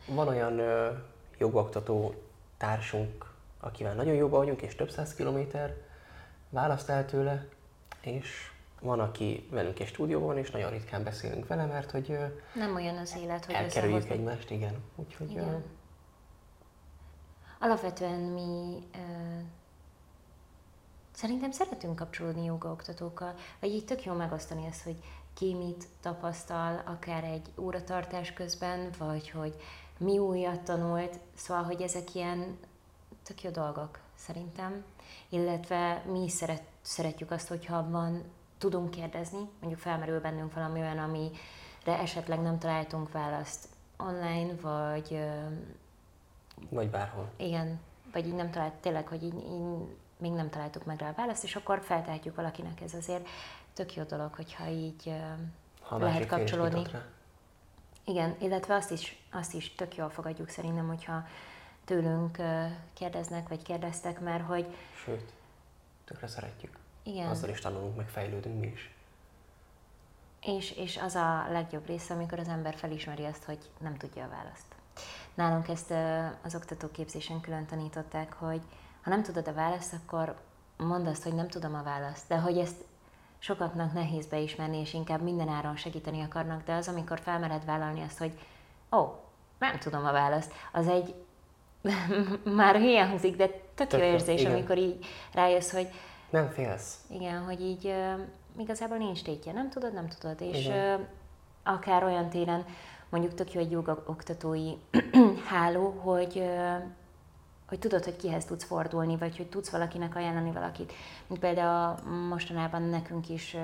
van 0.09 0.29
olyan 0.29 0.59
ö, 0.59 0.91
jogoktató 1.39 2.15
társunk, 2.57 3.31
akivel 3.61 3.95
nagyon 3.95 4.15
jóba 4.15 4.37
vagyunk, 4.37 4.63
és 4.63 4.75
több 4.75 4.91
száz 4.91 5.15
kilométer 5.15 5.77
választ 6.49 6.89
el 6.89 7.07
tőle, 7.07 7.47
és 8.01 8.51
van, 8.81 9.01
aki 9.01 9.49
velünk 9.51 9.81
egy 9.81 9.87
stúdióban 9.87 10.27
van, 10.27 10.39
és 10.39 10.51
nagyon 10.51 10.71
ritkán 10.71 11.05
beszélünk 11.05 11.47
vele, 11.47 11.65
mert 11.67 11.91
hogy 11.91 12.11
ö, 12.11 12.25
Nem 12.55 12.75
olyan 12.75 12.97
az 12.97 13.17
élet, 13.17 13.45
hogy 13.45 13.55
elkerüljük 13.55 14.11
egymást, 14.11 14.51
igen. 14.51 14.75
Úgyhogy 14.97 15.29
ö, 15.29 15.41
Igen. 15.41 15.63
alapvetően 17.61 18.21
mi 18.21 18.79
ö, 18.95 18.99
szerintem 21.15 21.51
szeretünk 21.51 21.97
kapcsolódni 21.97 22.45
jogaoktatókkal, 22.45 23.35
vagy 23.61 23.71
így 23.71 23.85
tök 23.85 24.05
jó 24.05 24.13
megosztani 24.13 24.67
ezt, 24.67 24.83
hogy 24.83 24.97
ki 25.35 25.55
mit 25.55 25.89
tapasztal, 26.01 26.83
akár 26.85 27.25
egy 27.25 27.53
óratartás 27.59 28.33
közben, 28.33 28.91
vagy 28.99 29.31
hogy 29.31 29.55
mi 29.99 30.19
újat 30.19 30.61
tanult, 30.61 31.19
szóval, 31.35 31.63
hogy 31.63 31.83
ezek 31.83 32.15
ilyen 32.15 32.59
tök 33.23 33.43
jó 33.43 33.51
dolgok 33.51 33.99
szerintem, 34.15 34.85
illetve 35.29 36.03
mi 36.07 36.23
is 36.23 36.33
szeret, 36.33 36.63
szeretjük 36.81 37.31
azt, 37.31 37.49
hogyha 37.49 37.91
van, 37.91 38.23
tudunk 38.59 38.91
kérdezni, 38.91 39.49
mondjuk 39.61 39.81
felmerül 39.81 40.21
bennünk 40.21 40.55
valami 40.55 40.81
olyan, 40.81 40.99
amire 40.99 41.39
esetleg 41.85 42.41
nem 42.41 42.59
találtunk 42.59 43.13
választ 43.13 43.69
online, 43.97 44.55
vagy... 44.61 45.19
Vagy 46.69 46.91
bárhol. 46.91 47.31
Igen, 47.37 47.81
vagy 48.13 48.27
így 48.27 48.35
nem 48.35 48.51
talált, 48.51 48.75
tényleg, 48.75 49.09
hogy 49.09 49.23
így, 49.23 49.35
így 49.35 49.97
még 50.23 50.33
nem 50.33 50.51
találtuk 50.51 50.85
meg 50.85 50.99
rá 50.99 51.09
a 51.09 51.15
választ, 51.17 51.45
és 51.45 51.57
akkor 51.57 51.81
feltehetjük 51.83 52.35
valakinek 52.35 52.81
ez 52.81 52.95
azért 52.95 53.29
tök 53.73 53.95
jó 53.95 54.03
dolog, 54.03 54.35
hogyha 54.35 54.69
így 54.69 55.15
ha 55.83 55.99
lehet 55.99 56.27
kapcsolódni. 56.27 56.83
Igen, 58.05 58.37
illetve 58.41 58.75
azt 58.75 58.91
is, 58.91 59.23
azt 59.33 59.55
is 59.55 59.75
tök 59.75 59.97
jól 59.97 60.11
fogadjuk 60.11 60.49
szerintem, 60.49 60.87
hogyha 60.87 61.27
tőlünk 61.85 62.39
kérdeznek, 62.93 63.49
vagy 63.49 63.63
kérdeztek, 63.63 64.21
mert 64.21 64.47
hogy... 64.47 64.77
Sőt, 65.05 65.33
tökre 66.05 66.27
szeretjük. 66.27 66.79
Igen. 67.03 67.29
Azzal 67.29 67.51
is 67.51 67.61
tanulunk, 67.61 67.97
meg 67.97 68.09
fejlődünk 68.09 68.61
mi 68.61 68.67
is. 68.67 68.95
És, 70.41 70.71
és 70.71 70.97
az 70.97 71.15
a 71.15 71.47
legjobb 71.51 71.87
része, 71.87 72.15
amikor 72.15 72.39
az 72.39 72.49
ember 72.49 72.75
felismeri 72.75 73.25
azt, 73.25 73.45
hogy 73.45 73.59
nem 73.79 73.97
tudja 73.97 74.25
a 74.25 74.29
választ. 74.29 74.67
Nálunk 75.35 75.69
ezt 75.69 75.91
az 76.43 76.55
oktatóképzésen 76.55 77.41
külön 77.41 77.67
tanították, 77.67 78.33
hogy 78.33 78.61
ha 79.03 79.11
nem 79.11 79.23
tudod 79.23 79.49
a 79.49 79.53
választ, 79.53 79.93
akkor 79.93 80.37
mondd 80.77 81.07
azt, 81.07 81.23
hogy 81.23 81.35
nem 81.35 81.49
tudom 81.49 81.75
a 81.75 81.83
választ. 81.83 82.29
De 82.29 82.37
hogy 82.37 82.59
ezt 82.59 82.85
sokaknak 83.39 83.93
nehéz 83.93 84.27
beismerni, 84.27 84.81
és 84.81 84.95
inkább 84.95 85.23
minden 85.23 85.49
áron 85.49 85.77
segíteni 85.77 86.23
akarnak, 86.23 86.65
de 86.65 86.73
az, 86.73 86.89
amikor 86.89 87.21
felmered 87.21 87.65
vállalni 87.65 88.03
azt, 88.03 88.19
hogy 88.19 88.33
ó, 88.93 88.99
oh, 88.99 89.13
nem 89.59 89.79
tudom 89.79 90.05
a 90.05 90.13
választ, 90.13 90.53
az 90.73 90.89
egy 90.89 91.15
már 92.61 92.77
hülyen 92.77 93.11
húzik, 93.11 93.37
de 93.37 93.47
tök, 93.75 93.87
tök 93.87 94.01
jó 94.01 94.07
érzés, 94.07 94.41
igen. 94.41 94.53
amikor 94.53 94.79
így 94.79 95.07
rájössz, 95.33 95.73
hogy 95.73 95.89
nem 96.31 96.49
félsz. 96.51 97.05
Igen, 97.11 97.45
hogy 97.45 97.61
így 97.61 97.87
uh, 97.87 98.21
igazából 98.59 98.97
nincs 98.97 99.23
tétje, 99.23 99.53
nem 99.53 99.71
tudod, 99.71 99.93
nem 99.93 100.09
tudod, 100.09 100.41
és 100.41 100.67
uh, 100.67 101.01
akár 101.63 102.05
olyan 102.05 102.29
téren, 102.29 102.65
mondjuk 103.09 103.35
tök 103.35 103.53
jó 103.53 103.61
egy 103.61 103.77
oktatói 104.07 104.73
háló, 105.51 105.91
hogy 105.91 106.37
uh, 106.37 106.83
hogy 107.73 107.81
tudod, 107.81 108.05
hogy 108.05 108.17
kihez 108.17 108.45
tudsz 108.45 108.65
fordulni, 108.65 109.17
vagy 109.17 109.37
hogy 109.37 109.47
tudsz 109.47 109.71
valakinek 109.71 110.17
ajánlani 110.17 110.51
valakit. 110.53 110.93
Mint 111.27 111.41
például 111.41 111.97
mostanában 112.29 112.83
nekünk 112.83 113.29
is 113.29 113.57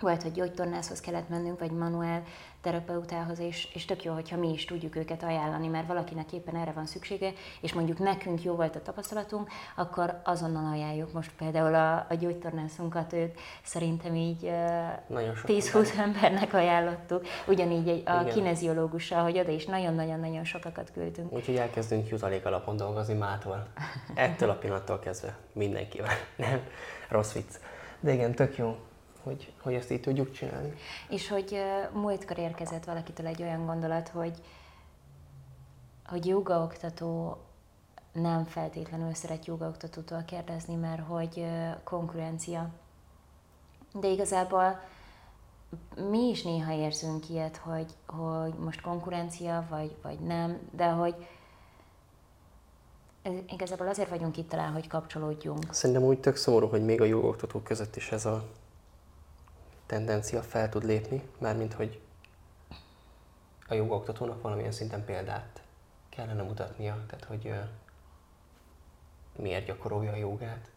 volt, 0.00 0.22
hogy 0.22 0.32
gyógytornászhoz 0.32 1.00
kellett 1.00 1.28
mennünk, 1.28 1.58
vagy 1.58 1.70
manuel 1.70 2.22
terapeutához, 2.60 3.38
és, 3.38 3.68
és 3.74 3.84
tök 3.84 4.04
jó, 4.04 4.12
hogyha 4.12 4.36
mi 4.36 4.52
is 4.52 4.64
tudjuk 4.64 4.96
őket 4.96 5.22
ajánlani, 5.22 5.68
mert 5.68 5.86
valakinek 5.86 6.32
éppen 6.32 6.56
erre 6.56 6.72
van 6.72 6.86
szüksége, 6.86 7.32
és 7.60 7.72
mondjuk 7.72 7.98
nekünk 7.98 8.42
jó 8.42 8.54
volt 8.54 8.76
a 8.76 8.82
tapasztalatunk, 8.82 9.48
akkor 9.76 10.20
azonnal 10.24 10.72
ajánljuk. 10.72 11.12
Most 11.12 11.30
például 11.38 11.74
a, 11.74 12.06
a 12.08 12.14
gyógytornászunkat 12.14 13.12
ők 13.12 13.34
szerintem 13.62 14.14
így 14.14 14.38
10-20 14.42 15.98
embernek 15.98 16.54
ajánlottuk, 16.54 17.26
ugyanígy 17.46 17.88
egy, 17.88 18.02
a 18.06 18.24
kineziológussal, 18.24 19.22
hogy 19.22 19.38
oda 19.38 19.50
is 19.50 19.66
nagyon-nagyon-nagyon 19.66 20.44
sokakat 20.44 20.90
küldtünk. 20.92 21.32
Úgyhogy 21.32 21.56
elkezdünk 21.56 22.08
jutalék 22.08 22.46
alapon 22.46 22.76
dolgozni 22.76 23.14
mától. 23.14 23.66
Ettől 24.14 24.50
a 24.50 24.54
pillanattól 24.54 24.98
kezdve 24.98 25.36
mindenkivel. 25.52 26.14
Nem, 26.36 26.60
rossz 27.08 27.32
vicc. 27.32 27.54
De 28.00 28.12
igen, 28.12 28.34
tök 28.34 28.56
jó 28.56 28.76
hogy, 29.26 29.52
hogy 29.62 29.74
ezt 29.74 29.90
így 29.90 30.00
tudjuk 30.00 30.32
csinálni. 30.32 30.74
És 31.08 31.28
hogy 31.28 31.56
múltkor 31.92 32.38
érkezett 32.38 32.84
valakitől 32.84 33.26
egy 33.26 33.42
olyan 33.42 33.66
gondolat, 33.66 34.08
hogy, 34.08 34.42
hogy 36.04 36.26
jogaoktató 36.26 37.36
nem 38.12 38.44
feltétlenül 38.44 39.14
szeret 39.14 39.46
jogaoktatótól 39.46 40.22
kérdezni, 40.26 40.74
mert 40.74 41.06
hogy 41.06 41.46
konkurencia. 41.84 42.68
De 43.92 44.08
igazából 44.08 44.80
mi 46.10 46.28
is 46.28 46.42
néha 46.42 46.72
érzünk 46.72 47.28
ilyet, 47.28 47.56
hogy, 47.56 47.92
hogy 48.06 48.54
most 48.54 48.80
konkurencia, 48.80 49.66
vagy, 49.70 49.96
vagy 50.02 50.18
nem, 50.18 50.58
de 50.70 50.86
hogy 50.86 51.14
igazából 53.48 53.88
azért 53.88 54.08
vagyunk 54.08 54.36
itt 54.36 54.48
talán, 54.48 54.72
hogy 54.72 54.88
kapcsolódjunk. 54.88 55.64
Szerintem 55.70 56.04
úgy 56.04 56.20
tök 56.20 56.36
szomorú, 56.36 56.66
hogy 56.68 56.84
még 56.84 57.00
a 57.00 57.04
jogoktatók 57.04 57.64
között 57.64 57.96
is 57.96 58.12
ez 58.12 58.26
a 58.26 58.44
tendencia 59.86 60.42
fel 60.42 60.68
tud 60.68 60.84
lépni, 60.84 61.28
mármint 61.38 61.72
hogy 61.72 62.00
a 63.68 63.74
jogoktatónak 63.74 64.42
valamilyen 64.42 64.72
szinten 64.72 65.04
példát 65.04 65.62
kellene 66.08 66.42
mutatnia, 66.42 67.04
tehát 67.06 67.24
hogy 67.24 67.46
uh, 67.46 67.56
miért 69.36 69.66
gyakorolja 69.66 70.12
a 70.12 70.16
jogát. 70.16 70.70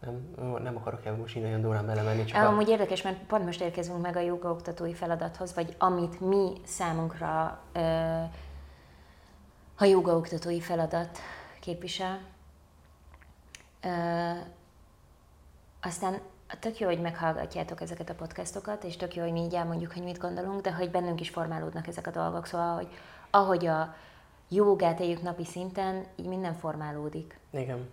Nem, 0.00 0.34
nem 0.62 0.76
akarok 0.76 1.06
ebben 1.06 1.18
most 1.18 1.34
nagyon 1.34 1.60
durán 1.60 1.86
belemenni. 1.86 2.24
Csak 2.24 2.46
Amúgy 2.46 2.68
a... 2.68 2.70
érdekes, 2.70 3.02
mert 3.02 3.18
pont 3.18 3.44
most 3.44 3.60
érkezünk 3.60 4.00
meg 4.00 4.16
a 4.16 4.20
jogaoktatói 4.20 4.94
feladathoz, 4.94 5.54
vagy 5.54 5.74
amit 5.78 6.20
mi 6.20 6.52
számunkra 6.64 7.60
uh, 7.74 8.22
a 9.76 9.84
jogaoktatói 9.84 10.60
feladat 10.60 11.18
képvisel. 11.60 12.20
Uh, 13.84 14.38
aztán 15.80 16.20
tök 16.58 16.78
jó, 16.78 16.86
hogy 16.86 17.00
meghallgatjátok 17.00 17.80
ezeket 17.80 18.10
a 18.10 18.14
podcastokat, 18.14 18.84
és 18.84 18.96
tök 18.96 19.14
jó, 19.14 19.22
hogy 19.22 19.32
mi 19.32 19.40
így 19.40 19.54
elmondjuk, 19.54 19.92
hogy 19.92 20.02
mit 20.02 20.18
gondolunk, 20.18 20.60
de 20.60 20.72
hogy 20.72 20.90
bennünk 20.90 21.20
is 21.20 21.30
formálódnak 21.30 21.86
ezek 21.86 22.06
a 22.06 22.10
dolgok, 22.10 22.46
szóval, 22.46 22.74
hogy 22.74 22.88
ahogy 23.30 23.66
a 23.66 23.94
jogát 24.48 25.00
éljük 25.00 25.22
napi 25.22 25.44
szinten, 25.44 26.04
így 26.16 26.26
minden 26.26 26.54
formálódik. 26.54 27.38
Igen. 27.50 27.88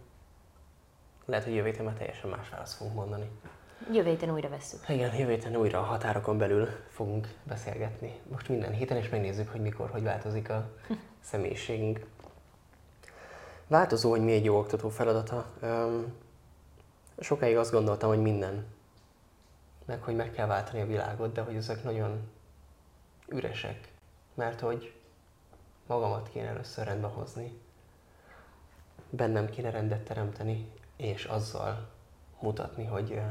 Lehet, 1.25 1.45
hogy 1.45 1.55
jövő 1.55 1.83
már 1.83 1.93
teljesen 1.93 2.29
más 2.29 2.49
választ 2.49 2.77
fogunk 2.77 2.95
mondani. 2.95 3.29
Jövő 3.91 4.09
héten 4.09 4.31
újra 4.31 4.49
veszük. 4.49 4.89
Igen, 4.89 5.15
jövő 5.15 5.31
héten 5.31 5.55
újra 5.55 5.79
a 5.79 5.83
határokon 5.83 6.37
belül 6.37 6.67
fogunk 6.89 7.27
beszélgetni. 7.43 8.19
Most 8.31 8.49
minden 8.49 8.71
héten, 8.71 8.97
és 8.97 9.09
megnézzük, 9.09 9.51
hogy 9.51 9.61
mikor, 9.61 9.89
hogy 9.89 10.03
változik 10.03 10.49
a 10.49 10.69
személyiségünk. 11.31 12.05
Változó, 13.67 14.09
hogy 14.09 14.23
mi 14.23 14.31
egy 14.31 14.45
jó 14.45 14.57
oktató 14.57 14.89
feladata. 14.89 15.45
Sokáig 17.19 17.57
azt 17.57 17.71
gondoltam, 17.71 18.09
hogy 18.09 18.21
minden, 18.21 18.65
meg 19.85 20.01
hogy 20.01 20.15
meg 20.15 20.31
kell 20.31 20.47
váltani 20.47 20.81
a 20.81 20.85
világot, 20.85 21.33
de 21.33 21.41
hogy 21.41 21.55
ezek 21.55 21.83
nagyon 21.83 22.29
üresek, 23.27 23.91
mert 24.33 24.59
hogy 24.59 24.93
magamat 25.87 26.29
kéne 26.29 26.47
először 26.47 26.85
rendbe 26.85 27.07
hozni, 27.07 27.59
bennem 29.09 29.49
kéne 29.49 29.69
rendet 29.69 30.03
teremteni, 30.03 30.71
és 30.95 31.25
azzal 31.25 31.89
mutatni, 32.39 32.85
hogy 32.85 33.21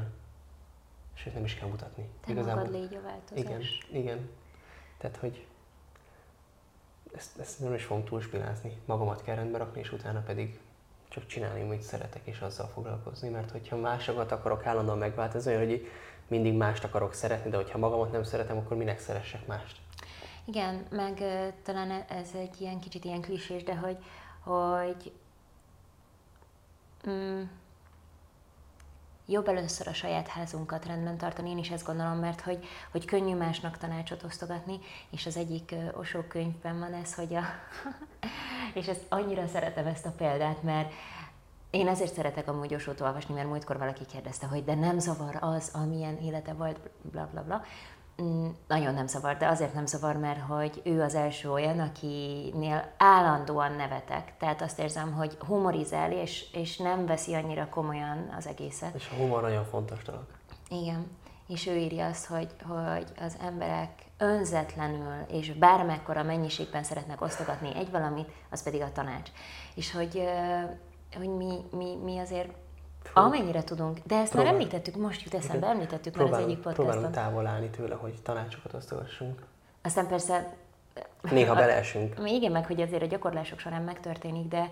sőt 1.14 1.34
nem 1.34 1.44
is 1.44 1.54
kell 1.54 1.68
mutatni. 1.68 2.08
Te 2.20 2.32
Igazából, 2.32 2.64
magad 2.64 2.80
légy 2.80 2.94
a 2.94 3.02
változás. 3.02 3.44
Igen, 3.44 3.62
igen. 4.02 4.30
Tehát, 4.98 5.16
hogy 5.16 5.46
ezt, 7.14 7.38
ezt 7.38 7.60
nem 7.60 7.74
is 7.74 7.84
fogom 7.84 8.04
túlspilázni. 8.04 8.80
Magamat 8.84 9.22
kell 9.22 9.34
rendbe 9.34 9.58
rakni, 9.58 9.80
és 9.80 9.92
utána 9.92 10.20
pedig 10.20 10.60
csak 11.16 11.26
csinálni, 11.26 11.62
amit 11.62 11.82
szeretek, 11.82 12.20
és 12.24 12.40
azzal 12.40 12.66
foglalkozni, 12.66 13.28
mert 13.28 13.50
hogyha 13.50 13.76
másokat 13.76 14.32
akarok 14.32 14.66
állandóan 14.66 14.98
megváltozni, 14.98 15.54
hogy 15.54 15.88
mindig 16.28 16.54
mást 16.54 16.84
akarok 16.84 17.12
szeretni, 17.12 17.50
de 17.50 17.56
hogyha 17.56 17.78
magamat 17.78 18.12
nem 18.12 18.22
szeretem, 18.22 18.56
akkor 18.56 18.76
minek 18.76 18.98
szeressek 18.98 19.46
mást? 19.46 19.76
Igen, 20.44 20.86
meg 20.90 21.24
talán 21.62 21.90
ez 21.90 22.28
egy 22.34 22.60
ilyen 22.60 22.80
kicsit 22.80 23.04
ilyen 23.04 23.20
klisés, 23.20 23.62
de 23.62 23.74
hogy, 23.74 23.98
hogy 24.40 25.12
mm, 27.08 27.42
jobb 29.26 29.48
először 29.48 29.88
a 29.88 29.92
saját 29.92 30.28
házunkat 30.28 30.86
rendben 30.86 31.16
tartani, 31.16 31.50
én 31.50 31.58
is 31.58 31.70
ezt 31.70 31.86
gondolom, 31.86 32.18
mert 32.18 32.40
hogy, 32.40 32.66
hogy 32.90 33.04
könnyű 33.04 33.34
másnak 33.34 33.78
tanácsot 33.78 34.22
osztogatni, 34.22 34.78
és 35.10 35.26
az 35.26 35.36
egyik 35.36 35.74
Osó 35.92 36.20
könyvben 36.20 36.78
van 36.78 36.94
ez, 36.94 37.14
hogy 37.14 37.34
a 37.34 37.42
és 38.78 38.86
ezt 38.86 39.04
annyira 39.08 39.46
szeretem 39.46 39.86
ezt 39.86 40.06
a 40.06 40.14
példát, 40.16 40.62
mert 40.62 40.92
én 41.70 41.88
ezért 41.88 42.14
szeretek 42.14 42.48
amúgy 42.48 42.74
Osót 42.74 43.00
olvasni, 43.00 43.34
mert 43.34 43.48
múltkor 43.48 43.78
valaki 43.78 44.06
kérdezte, 44.06 44.46
hogy 44.46 44.64
de 44.64 44.74
nem 44.74 44.98
zavar 44.98 45.38
az, 45.40 45.70
amilyen 45.74 46.16
élete 46.16 46.52
volt, 46.52 46.78
bla 47.02 47.28
bla 47.32 47.42
bla. 47.42 47.64
Mm, 48.22 48.48
nagyon 48.66 48.94
nem 48.94 49.06
zavar, 49.06 49.36
de 49.36 49.46
azért 49.46 49.74
nem 49.74 49.86
zavar, 49.86 50.16
mert 50.16 50.40
hogy 50.40 50.80
ő 50.84 51.02
az 51.02 51.14
első 51.14 51.50
olyan, 51.50 51.80
akinél 51.80 52.92
állandóan 52.96 53.72
nevetek. 53.72 54.36
Tehát 54.38 54.62
azt 54.62 54.78
érzem, 54.78 55.12
hogy 55.12 55.36
humorizál, 55.46 56.12
és, 56.12 56.52
és 56.52 56.76
nem 56.76 57.06
veszi 57.06 57.34
annyira 57.34 57.68
komolyan 57.68 58.34
az 58.36 58.46
egészet. 58.46 58.94
És 58.94 59.08
a 59.12 59.14
humor 59.14 59.42
nagyon 59.42 59.64
fontos 59.64 60.02
dolog. 60.02 60.26
Igen. 60.68 61.10
És 61.48 61.66
ő 61.66 61.76
írja 61.76 62.06
azt, 62.06 62.26
hogy, 62.26 62.48
hogy 62.68 63.06
az 63.20 63.36
emberek 63.40 63.90
önzetlenül 64.18 65.14
és 65.28 65.52
bármekkora 65.52 66.22
mennyiségben 66.22 66.82
szeretnek 66.82 67.20
osztogatni 67.20 67.74
egy 67.74 67.90
valamit, 67.90 68.28
az 68.50 68.62
pedig 68.62 68.80
a 68.80 68.92
tanács. 68.92 69.30
És 69.74 69.92
hogy, 69.92 70.22
hogy 71.16 71.28
mi, 71.28 71.64
mi, 71.70 71.96
mi 72.04 72.18
azért 72.18 72.50
Fú. 73.06 73.20
amennyire 73.20 73.64
tudunk, 73.64 73.98
de 74.04 74.16
ezt 74.16 74.30
Próbál. 74.30 74.52
már 74.52 74.60
említettük, 74.60 74.96
most 74.96 75.22
jut 75.22 75.34
eszembe, 75.34 75.66
említettük 75.66 76.12
próbálom, 76.12 76.30
már 76.30 76.40
az 76.40 76.46
egyik 76.46 76.62
podcaston. 76.62 76.86
Próbálunk 76.86 77.14
távol 77.14 77.46
állni 77.46 77.70
tőle, 77.70 77.94
hogy 77.94 78.22
tanácsokat 78.22 78.74
osztogassunk. 78.74 79.42
Aztán 79.82 80.06
persze... 80.06 80.54
Néha 81.22 81.54
beleesünk. 81.54 82.20
Igen, 82.36 82.52
meg 82.52 82.66
hogy 82.66 82.80
azért 82.80 83.02
a 83.02 83.06
gyakorlások 83.06 83.58
során 83.58 83.82
megtörténik, 83.82 84.48
de 84.48 84.70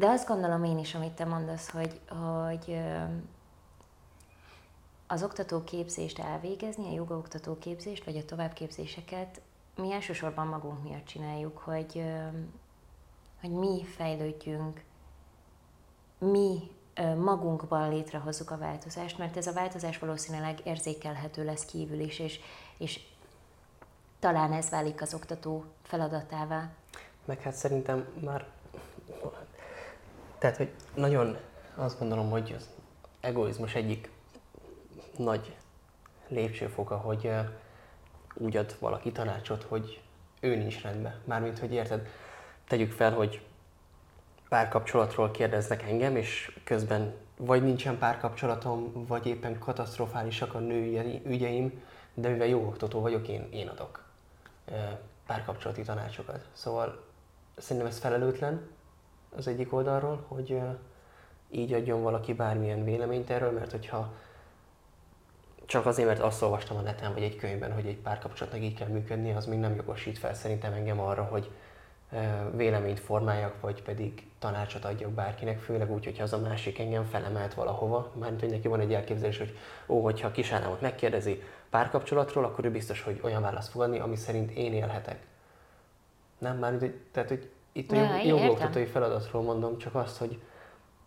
de 0.00 0.06
azt 0.06 0.28
gondolom 0.28 0.64
én 0.64 0.78
is, 0.78 0.94
amit 0.94 1.12
te 1.12 1.24
mondasz, 1.24 1.70
hogy, 1.70 2.00
hogy 2.08 2.80
az 5.06 5.22
oktatóképzést 5.22 6.18
elvégezni, 6.18 6.88
a 6.88 6.94
jogaoktató 6.94 7.58
képzést, 7.58 8.04
vagy 8.04 8.16
a 8.16 8.24
továbbképzéseket 8.24 9.40
mi 9.76 9.92
elsősorban 9.92 10.46
magunk 10.46 10.82
miatt 10.82 11.04
csináljuk, 11.04 11.58
hogy, 11.58 12.04
hogy 13.40 13.50
mi 13.50 13.84
fejlődjünk, 13.84 14.82
mi 16.20 16.70
magunkban 17.16 17.88
létrehozzuk 17.88 18.50
a 18.50 18.58
változást, 18.58 19.18
mert 19.18 19.36
ez 19.36 19.46
a 19.46 19.52
változás 19.52 19.98
valószínűleg 19.98 20.60
érzékelhető 20.64 21.44
lesz 21.44 21.64
kívül 21.64 22.00
is, 22.00 22.18
és, 22.18 22.40
és 22.76 23.00
talán 24.18 24.52
ez 24.52 24.70
válik 24.70 25.02
az 25.02 25.14
oktató 25.14 25.64
feladatává. 25.82 26.70
Meg 27.24 27.40
hát 27.40 27.54
szerintem 27.54 28.06
már, 28.20 28.46
tehát, 30.38 30.56
hogy 30.56 30.70
nagyon 30.94 31.36
azt 31.74 31.98
gondolom, 31.98 32.30
hogy 32.30 32.54
az 32.56 32.68
egoizmus 33.20 33.74
egyik 33.74 34.10
nagy 35.16 35.56
lépcsőfoka, 36.28 36.96
hogy 36.96 37.30
úgy 38.34 38.56
ad 38.56 38.76
valaki 38.78 39.12
tanácsot, 39.12 39.62
hogy 39.62 40.00
ő 40.40 40.56
nincs 40.56 40.82
rendben. 40.82 41.20
Mármint, 41.24 41.58
hogy 41.58 41.72
érted, 41.72 42.08
tegyük 42.68 42.92
fel, 42.92 43.12
hogy 43.12 43.42
párkapcsolatról 44.50 45.30
kérdeznek 45.30 45.82
engem, 45.82 46.16
és 46.16 46.58
közben 46.64 47.14
vagy 47.36 47.62
nincsen 47.62 47.98
párkapcsolatom, 47.98 49.06
vagy 49.06 49.26
éppen 49.26 49.58
katasztrofálisak 49.58 50.54
a 50.54 50.58
női 50.58 51.22
ügyeim, 51.24 51.82
de 52.14 52.28
mivel 52.28 52.46
jó 52.46 52.66
oktató 52.66 53.00
vagyok, 53.00 53.28
én, 53.28 53.48
én 53.52 53.68
adok 53.68 54.04
párkapcsolati 55.26 55.82
tanácsokat. 55.82 56.48
Szóval 56.52 57.04
szerintem 57.56 57.90
ez 57.90 57.98
felelőtlen 57.98 58.68
az 59.36 59.46
egyik 59.46 59.72
oldalról, 59.72 60.24
hogy 60.28 60.60
így 61.50 61.72
adjon 61.72 62.02
valaki 62.02 62.32
bármilyen 62.32 62.84
véleményt 62.84 63.30
erről, 63.30 63.50
mert 63.52 63.70
hogyha 63.70 64.12
csak 65.66 65.86
azért, 65.86 66.08
mert 66.08 66.20
azt 66.20 66.42
olvastam 66.42 66.76
a 66.76 66.80
neten, 66.80 67.12
vagy 67.12 67.22
egy 67.22 67.36
könyvben, 67.36 67.72
hogy 67.72 67.86
egy 67.86 67.98
párkapcsolatnak 67.98 68.62
így 68.62 68.74
kell 68.74 68.88
működni, 68.88 69.32
az 69.32 69.46
még 69.46 69.58
nem 69.58 69.74
jogosít 69.74 70.18
fel 70.18 70.34
szerintem 70.34 70.72
engem 70.72 71.00
arra, 71.00 71.22
hogy 71.22 71.50
véleményt 72.56 73.00
formáljak, 73.00 73.60
vagy 73.60 73.82
pedig 73.82 74.26
tanácsot 74.38 74.84
adjak 74.84 75.10
bárkinek, 75.10 75.58
főleg 75.58 75.92
úgy, 75.92 76.04
hogyha 76.04 76.22
az 76.22 76.32
a 76.32 76.38
másik 76.38 76.78
engem 76.78 77.04
felemelt 77.04 77.54
valahova, 77.54 78.10
mármint, 78.14 78.40
hogy 78.40 78.50
neki 78.50 78.68
van 78.68 78.80
egy 78.80 78.94
elképzelés, 78.94 79.38
hogy 79.38 79.56
ó, 79.88 80.02
hogyha 80.02 80.28
a 80.28 80.30
kis 80.30 80.52
államot 80.52 80.80
megkérdezi 80.80 81.42
párkapcsolatról, 81.70 82.44
akkor 82.44 82.64
ő 82.64 82.70
biztos, 82.70 83.02
hogy 83.02 83.20
olyan 83.22 83.42
választ 83.42 83.70
fogadni, 83.70 83.98
ami 83.98 84.16
szerint 84.16 84.50
én 84.50 84.72
élhetek. 84.72 85.26
Nem, 86.38 86.58
már, 86.58 86.78
tehát, 87.12 87.28
hogy 87.28 87.50
itt 87.72 87.92
ja, 87.92 88.10
a 88.10 88.22
jogoktatói 88.22 88.84
feladatról 88.84 89.42
mondom, 89.42 89.78
csak 89.78 89.94
azt, 89.94 90.18
hogy... 90.18 90.42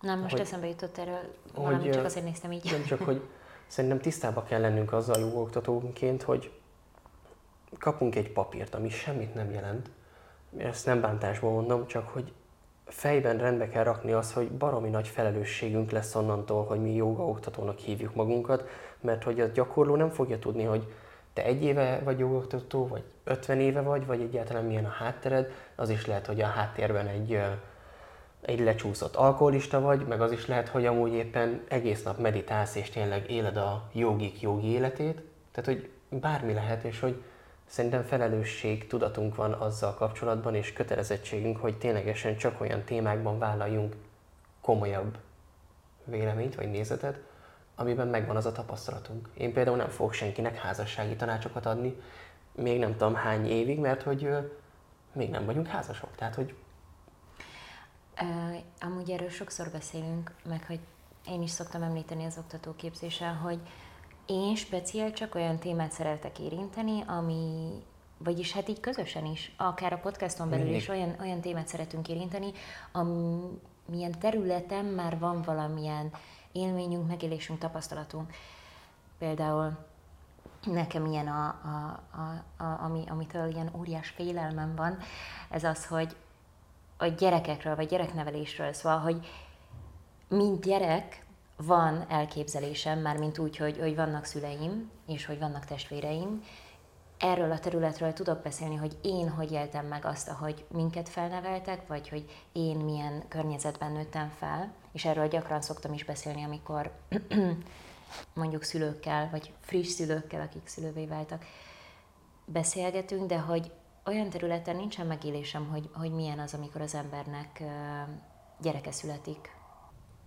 Nem, 0.01 0.19
most 0.19 0.31
hogy, 0.31 0.41
eszembe 0.41 0.67
jutott 0.67 0.97
erről 0.97 1.35
valami, 1.53 1.75
hogy, 1.75 1.91
csak 1.91 2.05
azért 2.05 2.25
néztem 2.25 2.51
így. 2.51 2.71
Nem 2.71 2.83
csak, 2.83 3.01
hogy 3.01 3.21
szerintem 3.67 3.99
tisztába 3.99 4.43
kell 4.43 4.61
lennünk 4.61 4.93
azzal 4.93 5.19
jogoktatóként, 5.19 6.21
hogy 6.21 6.51
kapunk 7.79 8.15
egy 8.15 8.31
papírt, 8.31 8.75
ami 8.75 8.89
semmit 8.89 9.33
nem 9.33 9.51
jelent, 9.51 9.89
ezt 10.57 10.85
nem 10.85 11.01
bántásból 11.01 11.51
mondom, 11.51 11.87
csak 11.87 12.07
hogy 12.07 12.31
fejben 12.85 13.37
rendbe 13.37 13.69
kell 13.69 13.83
rakni 13.83 14.11
az, 14.11 14.33
hogy 14.33 14.51
baromi 14.51 14.89
nagy 14.89 15.07
felelősségünk 15.07 15.91
lesz 15.91 16.15
onnantól, 16.15 16.65
hogy 16.65 16.81
mi 16.81 16.95
jogaoktatónak 16.95 17.77
hívjuk 17.77 18.15
magunkat, 18.15 18.67
mert 19.01 19.23
hogy 19.23 19.39
a 19.39 19.47
gyakorló 19.47 19.95
nem 19.95 20.09
fogja 20.09 20.39
tudni, 20.39 20.63
hogy 20.63 20.87
te 21.33 21.43
egy 21.43 21.63
éve 21.63 22.01
vagy 22.03 22.19
jogoktató, 22.19 22.87
vagy 22.87 23.03
50 23.23 23.59
éve 23.59 23.81
vagy, 23.81 24.05
vagy 24.05 24.21
egyáltalán 24.21 24.65
milyen 24.65 24.85
a 24.85 24.89
háttered, 24.89 25.51
az 25.75 25.89
is 25.89 26.05
lehet, 26.05 26.25
hogy 26.25 26.41
a 26.41 26.45
háttérben 26.45 27.07
egy, 27.07 27.39
egy 28.41 28.59
lecsúszott 28.59 29.15
alkoholista 29.15 29.81
vagy, 29.81 30.05
meg 30.07 30.21
az 30.21 30.31
is 30.31 30.47
lehet, 30.47 30.67
hogy 30.67 30.85
amúgy 30.85 31.13
éppen 31.13 31.61
egész 31.67 32.03
nap 32.03 32.17
meditálsz, 32.17 32.75
és 32.75 32.89
tényleg 32.89 33.31
éled 33.31 33.57
a 33.57 33.89
jogik 33.93 34.41
jogi 34.41 34.67
életét, 34.67 35.21
tehát 35.51 35.69
hogy 35.69 35.89
bármi 36.19 36.53
lehet, 36.53 36.83
és 36.83 36.99
hogy 36.99 37.21
Szerintem 37.73 38.03
felelősség, 38.03 38.87
tudatunk 38.87 39.35
van 39.35 39.53
azzal 39.53 39.93
kapcsolatban, 39.93 40.55
és 40.55 40.73
kötelezettségünk, 40.73 41.57
hogy 41.57 41.77
ténylegesen 41.77 42.37
csak 42.37 42.61
olyan 42.61 42.83
témákban 42.83 43.39
vállaljunk 43.39 43.95
komolyabb 44.61 45.17
véleményt 46.05 46.55
vagy 46.55 46.71
nézetet, 46.71 47.19
amiben 47.75 48.07
megvan 48.07 48.35
az 48.35 48.45
a 48.45 48.51
tapasztalatunk. 48.51 49.29
Én 49.33 49.53
például 49.53 49.77
nem 49.77 49.89
fogok 49.89 50.13
senkinek 50.13 50.57
házassági 50.57 51.15
tanácsokat 51.15 51.65
adni, 51.65 52.01
még 52.51 52.79
nem 52.79 52.91
tudom 52.91 53.15
hány 53.15 53.45
évig, 53.45 53.79
mert 53.79 54.01
hogy 54.01 54.29
még 55.13 55.29
nem 55.29 55.45
vagyunk 55.45 55.67
házasok. 55.67 56.15
Tehát, 56.15 56.35
hogy... 56.35 56.55
Uh, 58.21 58.57
amúgy 58.81 59.11
erről 59.11 59.29
sokszor 59.29 59.69
beszélünk, 59.69 60.31
meg 60.45 60.63
hogy 60.65 60.79
én 61.27 61.41
is 61.41 61.51
szoktam 61.51 61.81
említeni 61.83 62.25
az 62.25 62.37
oktatóképzésen, 62.37 63.35
hogy 63.35 63.59
én 64.25 64.55
speciál 64.55 65.13
csak 65.13 65.35
olyan 65.35 65.57
témát 65.57 65.91
szeretek 65.91 66.39
érinteni, 66.39 67.03
ami, 67.07 67.69
vagyis 68.17 68.51
hát 68.51 68.67
így 68.67 68.79
közösen 68.79 69.25
is, 69.25 69.53
akár 69.57 69.93
a 69.93 69.97
podcaston 69.97 70.49
belül 70.49 70.63
Mindig. 70.63 70.81
is 70.81 70.87
olyan, 70.87 71.15
olyan 71.19 71.41
témát 71.41 71.67
szeretünk 71.67 72.07
érinteni, 72.07 72.51
amilyen 72.91 74.19
területen 74.19 74.85
már 74.85 75.19
van 75.19 75.41
valamilyen 75.41 76.11
élményünk, 76.51 77.07
megélésünk, 77.07 77.59
tapasztalatunk. 77.59 78.33
Például 79.17 79.77
nekem 80.65 81.05
ilyen, 81.05 81.27
a, 81.27 81.45
a, 81.45 81.99
a, 82.11 82.63
a, 82.63 82.83
ami, 82.83 83.03
amitől 83.07 83.51
ilyen 83.51 83.71
óriás 83.77 84.09
félelmem 84.09 84.75
van, 84.75 84.97
ez 85.49 85.63
az, 85.63 85.85
hogy 85.85 86.15
a 86.97 87.05
gyerekekről, 87.05 87.75
vagy 87.75 87.87
gyereknevelésről, 87.87 88.73
szóval, 88.73 88.99
hogy 88.99 89.27
mint 90.27 90.61
gyerek, 90.61 91.25
van 91.57 92.05
elképzelésem, 92.09 92.99
már 92.99 93.17
mint 93.17 93.37
úgy, 93.37 93.57
hogy, 93.57 93.79
hogy 93.79 93.95
vannak 93.95 94.25
szüleim, 94.25 94.91
és 95.07 95.25
hogy 95.25 95.39
vannak 95.39 95.65
testvéreim, 95.65 96.43
erről 97.19 97.51
a 97.51 97.59
területről 97.59 98.13
tudok 98.13 98.41
beszélni, 98.41 98.75
hogy 98.75 98.97
én 99.01 99.29
hogy 99.29 99.51
éltem 99.51 99.85
meg 99.85 100.05
azt, 100.05 100.29
ahogy 100.29 100.65
minket 100.71 101.09
felneveltek, 101.09 101.87
vagy 101.87 102.09
hogy 102.09 102.25
én 102.51 102.77
milyen 102.77 103.23
környezetben 103.27 103.91
nőttem 103.91 104.29
fel, 104.29 104.73
és 104.91 105.05
erről 105.05 105.27
gyakran 105.27 105.61
szoktam 105.61 105.93
is 105.93 106.05
beszélni, 106.05 106.43
amikor 106.43 106.91
mondjuk 108.33 108.63
szülőkkel, 108.63 109.29
vagy 109.31 109.53
friss 109.59 109.87
szülőkkel, 109.87 110.41
akik 110.41 110.67
szülővé 110.67 111.05
váltak, 111.05 111.45
beszélgetünk, 112.45 113.27
de 113.27 113.39
hogy 113.39 113.71
olyan 114.05 114.29
területen 114.29 114.75
nincsen 114.75 115.07
megélésem, 115.07 115.67
hogy, 115.67 115.89
hogy 115.93 116.11
milyen 116.11 116.39
az, 116.39 116.53
amikor 116.53 116.81
az 116.81 116.95
embernek 116.95 117.63
gyereke 118.61 118.91
születik. 118.91 119.55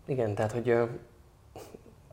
Igen, 0.06 0.34
tehát 0.34 0.52
hogy 0.52 0.74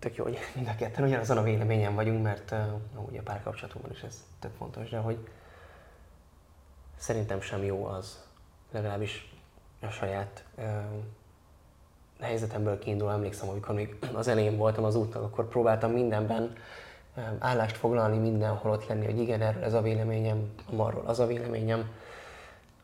tök 0.03 0.15
jó, 0.15 0.23
hogy 0.23 0.37
mind 0.55 0.67
a 0.67 0.75
ketten 0.75 1.03
ugyanazon 1.03 1.37
a 1.37 1.43
véleményen 1.43 1.95
vagyunk, 1.95 2.23
mert 2.23 2.51
uh, 2.51 3.07
ugye 3.09 3.19
a 3.19 3.23
párkapcsolatunkban 3.23 3.91
is 3.91 4.01
ez 4.01 4.23
tök 4.39 4.51
fontos, 4.57 4.89
de 4.89 4.97
hogy 4.97 5.27
szerintem 6.97 7.41
sem 7.41 7.63
jó 7.63 7.85
az, 7.85 8.23
legalábbis 8.71 9.33
a 9.81 9.89
saját 9.89 10.43
uh, 10.57 10.65
helyzetemből 12.19 12.79
kiindul, 12.79 13.11
emlékszem, 13.11 13.49
amikor 13.49 13.75
még 13.75 13.95
az 14.13 14.27
elején 14.27 14.57
voltam 14.57 14.83
az 14.83 14.95
útnak, 14.95 15.23
akkor 15.23 15.47
próbáltam 15.47 15.91
mindenben 15.91 16.43
uh, 17.15 17.23
állást 17.39 17.77
foglalni, 17.77 18.17
mindenhol 18.17 18.71
ott 18.71 18.87
lenni, 18.87 19.05
hogy 19.05 19.19
igen, 19.19 19.41
erről 19.41 19.63
ez 19.63 19.73
a 19.73 19.81
véleményem, 19.81 20.53
arról 20.75 21.05
az 21.05 21.19
a 21.19 21.27
véleményem, 21.27 21.91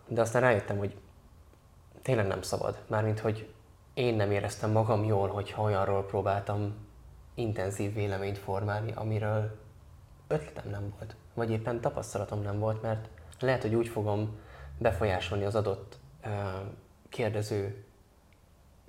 de 0.07 0.21
aztán 0.21 0.41
rájöttem, 0.41 0.77
hogy 0.77 0.97
tényleg 2.01 2.27
nem 2.27 2.41
szabad, 2.41 2.77
mármint, 2.87 3.19
hogy 3.19 3.53
én 3.93 4.15
nem 4.15 4.31
éreztem 4.31 4.71
magam 4.71 5.03
jól, 5.03 5.27
hogyha 5.27 5.61
olyanról 5.61 6.05
próbáltam 6.05 6.87
intenzív 7.39 7.93
véleményt 7.93 8.37
formálni, 8.37 8.91
amiről 8.95 9.59
ötletem 10.27 10.69
nem 10.69 10.93
volt, 10.97 11.15
vagy 11.33 11.51
éppen 11.51 11.81
tapasztalatom 11.81 12.41
nem 12.41 12.59
volt, 12.59 12.81
mert 12.81 13.07
lehet, 13.39 13.61
hogy 13.61 13.75
úgy 13.75 13.87
fogom 13.87 14.39
befolyásolni 14.77 15.43
az 15.43 15.55
adott 15.55 15.97
uh, 16.25 16.31
kérdező 17.09 17.83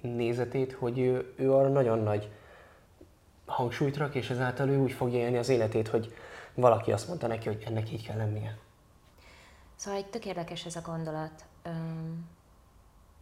nézetét, 0.01 0.73
hogy 0.73 0.99
ő, 0.99 1.35
ő 1.37 1.53
arra 1.53 1.69
nagyon 1.69 1.99
nagy 1.99 2.31
hangsúlyt 3.47 3.97
rak, 3.97 4.15
és 4.15 4.31
ezáltal 4.31 4.69
ő 4.69 4.79
úgy 4.79 4.93
fogja 4.93 5.19
élni 5.19 5.37
az 5.39 5.49
életét, 5.49 5.89
hogy 5.89 6.15
valaki 6.55 6.93
azt 6.93 7.09
mondta 7.09 7.27
neki, 7.27 7.49
hogy 7.49 7.63
ennek 7.67 7.93
így 7.93 8.07
kell 8.07 8.17
lennie. 8.17 8.59
Szóval 9.75 10.01
egy 10.01 10.07
tök 10.07 10.27
érdekes 10.27 10.65
ez 10.65 10.77
a 10.77 10.81
gondolat, 10.81 11.45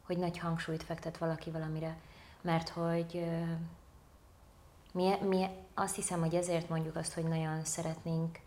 hogy 0.02 0.18
nagy 0.18 0.38
hangsúlyt 0.38 0.82
fektet 0.82 1.18
valaki 1.18 1.50
valamire, 1.50 1.96
mert 2.40 2.68
hogy 2.68 3.24
Mi, 4.92 5.14
mi 5.22 5.46
azt 5.74 5.94
hiszem, 5.94 6.20
hogy 6.20 6.34
ezért 6.34 6.68
mondjuk 6.68 6.96
azt, 6.96 7.14
hogy 7.14 7.24
nagyon 7.24 7.64
szeretnénk 7.64 8.38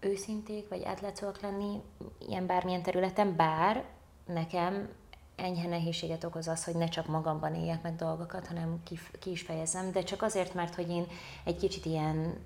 őszinték 0.00 0.68
vagy 0.68 0.84
átlátszóak 0.84 1.40
lenni 1.40 1.82
ilyen 2.28 2.46
bármilyen 2.46 2.82
területen, 2.82 3.36
bár 3.36 3.84
nekem 4.26 4.88
enyhe 5.36 5.68
nehézséget 5.68 6.24
okoz 6.24 6.48
az, 6.48 6.64
hogy 6.64 6.74
ne 6.74 6.88
csak 6.88 7.06
magamban 7.06 7.54
éljek 7.54 7.82
meg 7.82 7.96
dolgokat, 7.96 8.46
hanem 8.46 8.80
ki, 8.84 8.98
ki 9.18 9.30
is 9.30 9.42
fejezem, 9.42 9.92
de 9.92 10.02
csak 10.02 10.22
azért, 10.22 10.54
mert 10.54 10.74
hogy 10.74 10.90
én 10.90 11.06
egy 11.44 11.56
kicsit 11.56 11.84
ilyen 11.84 12.38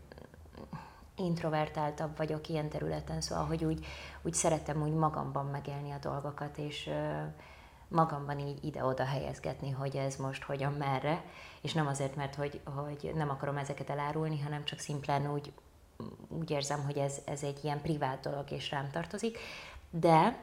introvertáltabb 1.16 2.16
vagyok 2.16 2.48
ilyen 2.48 2.68
területen, 2.68 3.20
szóval, 3.20 3.44
hogy 3.44 3.64
úgy, 3.64 3.86
úgy 4.22 4.34
szeretem 4.34 4.82
úgy 4.82 4.92
magamban 4.92 5.46
megélni 5.46 5.90
a 5.90 5.98
dolgokat, 5.98 6.58
és 6.58 6.90
magamban 7.88 8.38
így 8.38 8.64
ide-oda 8.64 9.04
helyezgetni, 9.04 9.70
hogy 9.70 9.96
ez 9.96 10.16
most 10.16 10.42
hogyan, 10.42 10.72
merre, 10.72 11.24
és 11.60 11.72
nem 11.72 11.86
azért, 11.86 12.16
mert 12.16 12.34
hogy, 12.34 12.60
hogy 12.64 13.12
nem 13.14 13.30
akarom 13.30 13.56
ezeket 13.56 13.90
elárulni, 13.90 14.40
hanem 14.40 14.64
csak 14.64 14.78
szimplán 14.78 15.32
úgy, 15.32 15.52
úgy 16.28 16.50
érzem, 16.50 16.84
hogy 16.84 16.98
ez, 16.98 17.18
ez 17.24 17.42
egy 17.42 17.58
ilyen 17.62 17.80
privát 17.80 18.20
dolog, 18.20 18.50
és 18.50 18.70
rám 18.70 18.90
tartozik. 18.90 19.38
De 19.90 20.36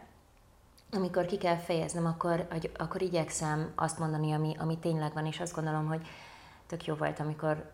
amikor 0.92 1.26
ki 1.26 1.38
kell 1.38 1.58
fejeznem, 1.58 2.06
akkor, 2.06 2.48
akkor 2.78 3.02
igyekszem 3.02 3.72
azt 3.76 4.00
mondani, 4.00 4.32
ami, 4.32 4.56
ami 4.60 4.78
tényleg 4.78 5.14
van, 5.14 5.26
és 5.26 5.40
azt 5.40 5.56
gondolom, 5.56 5.88
hogy 5.88 6.08
tök 6.68 6.86
jó 6.86 6.96
volt, 6.96 7.20
amikor 7.20 7.72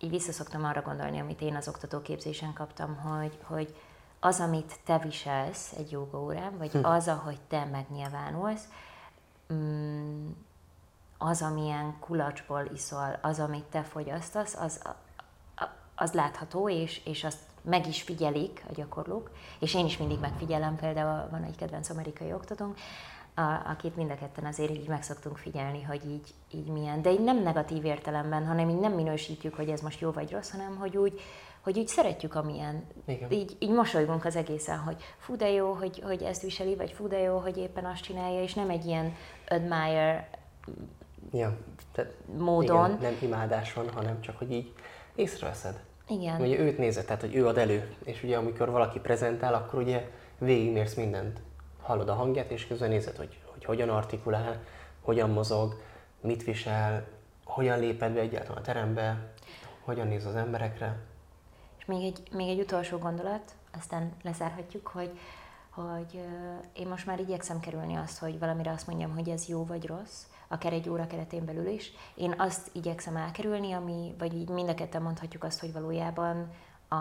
így 0.00 0.10
visszaszoktam 0.10 0.64
arra 0.64 0.82
gondolni, 0.82 1.18
amit 1.18 1.40
én 1.40 1.56
az 1.56 1.68
oktatóképzésen 1.68 2.52
kaptam, 2.52 2.96
hogy, 2.96 3.38
hogy 3.42 3.74
az, 4.20 4.40
amit 4.40 4.78
te 4.84 4.98
viselsz 4.98 5.72
egy 5.72 5.96
órán, 6.12 6.58
vagy 6.58 6.72
hm. 6.72 6.84
az, 6.84 7.08
ahogy 7.08 7.40
te 7.48 7.64
megnyilvánulsz, 7.64 8.68
mm, 9.52 10.28
az, 11.18 11.42
amilyen 11.42 11.96
kulacsból 12.00 12.70
iszol, 12.74 13.18
az, 13.22 13.40
amit 13.40 13.64
te 13.64 13.82
fogyasztasz, 13.82 14.54
az, 14.54 14.82
az 15.94 16.12
látható, 16.12 16.68
és, 16.68 17.00
és 17.04 17.24
azt 17.24 17.38
meg 17.62 17.86
is 17.86 18.02
figyelik 18.02 18.64
a 18.68 18.72
gyakorlók, 18.72 19.30
és 19.58 19.74
én 19.74 19.84
is 19.84 19.96
mindig 19.96 20.18
megfigyelem, 20.18 20.76
például 20.76 21.28
van 21.30 21.42
egy 21.42 21.56
kedvenc 21.56 21.90
amerikai 21.90 22.32
oktatónk, 22.32 22.78
a, 23.34 23.70
akit 23.70 23.96
mind 23.96 24.10
a 24.10 24.14
ketten 24.14 24.44
azért 24.44 24.70
így 24.70 24.88
meg 24.88 25.02
szoktunk 25.02 25.36
figyelni, 25.36 25.82
hogy 25.82 26.10
így, 26.10 26.34
így 26.50 26.66
milyen, 26.66 27.02
de 27.02 27.12
így 27.12 27.24
nem 27.24 27.42
negatív 27.42 27.84
értelemben, 27.84 28.46
hanem 28.46 28.68
így 28.68 28.78
nem 28.78 28.92
minősítjük, 28.92 29.54
hogy 29.54 29.68
ez 29.68 29.80
most 29.80 30.00
jó 30.00 30.10
vagy 30.10 30.30
rossz, 30.30 30.50
hanem 30.50 30.76
hogy 30.76 30.96
úgy, 30.96 31.20
hogy 31.60 31.78
úgy 31.78 31.88
szeretjük, 31.88 32.34
amilyen. 32.34 32.84
Igen. 33.06 33.30
Így, 33.30 33.56
így 33.58 33.70
mosolygunk 33.70 34.24
az 34.24 34.36
egészen, 34.36 34.78
hogy 34.78 34.96
fú 35.18 35.36
de 35.36 35.50
jó, 35.50 35.72
hogy, 35.72 36.02
hogy 36.04 36.22
ezt 36.22 36.42
viseli, 36.42 36.74
vagy 36.74 36.90
fú 36.90 37.08
de 37.08 37.18
jó, 37.18 37.38
hogy 37.38 37.56
éppen 37.56 37.84
azt 37.84 38.02
csinálja, 38.02 38.42
és 38.42 38.54
nem 38.54 38.70
egy 38.70 38.84
ilyen 38.84 39.14
admire 39.48 40.30
ja, 41.32 41.56
tehát 41.92 42.12
módon. 42.38 42.90
Igen, 42.90 43.00
nem 43.00 43.16
imádás 43.22 43.72
van, 43.72 43.90
hanem 43.90 44.20
csak, 44.20 44.38
hogy 44.38 44.52
így 44.52 44.72
észreveszed. 45.14 45.80
Igen. 46.08 46.40
Ugye 46.40 46.58
őt 46.58 46.78
nézed, 46.78 47.04
tehát 47.04 47.20
hogy 47.20 47.34
ő 47.34 47.46
ad 47.46 47.58
elő, 47.58 47.94
és 48.04 48.22
ugye 48.22 48.36
amikor 48.36 48.70
valaki 48.70 48.98
prezentál, 48.98 49.54
akkor 49.54 49.82
ugye 49.82 50.10
végigmérsz 50.38 50.94
mindent. 50.94 51.40
Hallod 51.82 52.08
a 52.08 52.14
hangját, 52.14 52.50
és 52.50 52.66
közben 52.66 52.88
nézed, 52.88 53.16
hogy, 53.16 53.38
hogy 53.44 53.64
hogyan 53.64 53.88
artikulál, 53.88 54.62
hogyan 55.00 55.30
mozog, 55.30 55.80
mit 56.20 56.44
visel, 56.44 57.06
hogyan 57.44 57.78
léped 57.78 58.12
be 58.12 58.20
egyáltalán 58.20 58.58
a 58.58 58.60
terembe, 58.60 59.32
hogyan 59.84 60.06
néz 60.06 60.26
az 60.26 60.34
emberekre. 60.34 60.98
Még 61.90 62.04
egy, 62.04 62.22
még 62.32 62.48
egy 62.48 62.60
utolsó 62.60 62.98
gondolat, 62.98 63.54
aztán 63.76 64.12
lezárhatjuk, 64.22 64.86
hogy, 64.86 65.18
hogy 65.70 66.24
én 66.72 66.88
most 66.88 67.06
már 67.06 67.20
igyekszem 67.20 67.60
kerülni 67.60 67.94
azt, 67.94 68.18
hogy 68.18 68.38
valamire 68.38 68.70
azt 68.70 68.86
mondjam, 68.86 69.14
hogy 69.14 69.28
ez 69.28 69.46
jó 69.46 69.64
vagy 69.64 69.86
rossz, 69.86 70.24
akár 70.48 70.72
egy 70.72 70.88
óra 70.88 71.06
keretén 71.06 71.44
belül 71.44 71.66
is. 71.66 71.92
Én 72.14 72.34
azt 72.38 72.70
igyekszem 72.72 73.16
elkerülni, 73.16 73.72
ami, 73.72 74.14
vagy 74.18 74.34
így 74.34 74.48
mind 74.48 74.68
a 74.68 74.74
ketten 74.74 75.02
mondhatjuk 75.02 75.44
azt, 75.44 75.60
hogy 75.60 75.72
valójában 75.72 76.50
a 76.88 76.96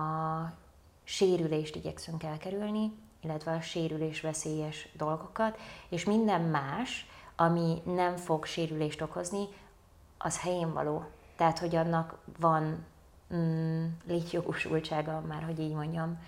sérülést 1.04 1.76
igyekszünk 1.76 2.24
elkerülni, 2.24 2.92
illetve 3.22 3.52
a 3.52 3.62
sérülés 3.62 4.22
veszélyes 4.22 4.90
dolgokat, 4.98 5.58
és 5.90 6.06
minden 6.06 6.42
más, 6.42 7.06
ami 7.36 7.82
nem 7.86 8.16
fog 8.16 8.46
sérülést 8.46 9.02
okozni, 9.02 9.48
az 10.18 10.40
helyén 10.40 10.74
való. 10.74 11.04
Tehát, 11.36 11.60
hogy 11.60 11.76
annak 11.76 12.18
van 12.40 12.86
mm, 13.34 13.86
létjogosultsága, 14.08 15.22
már 15.28 15.44
hogy 15.44 15.60
így 15.60 15.74
mondjam. 15.74 16.20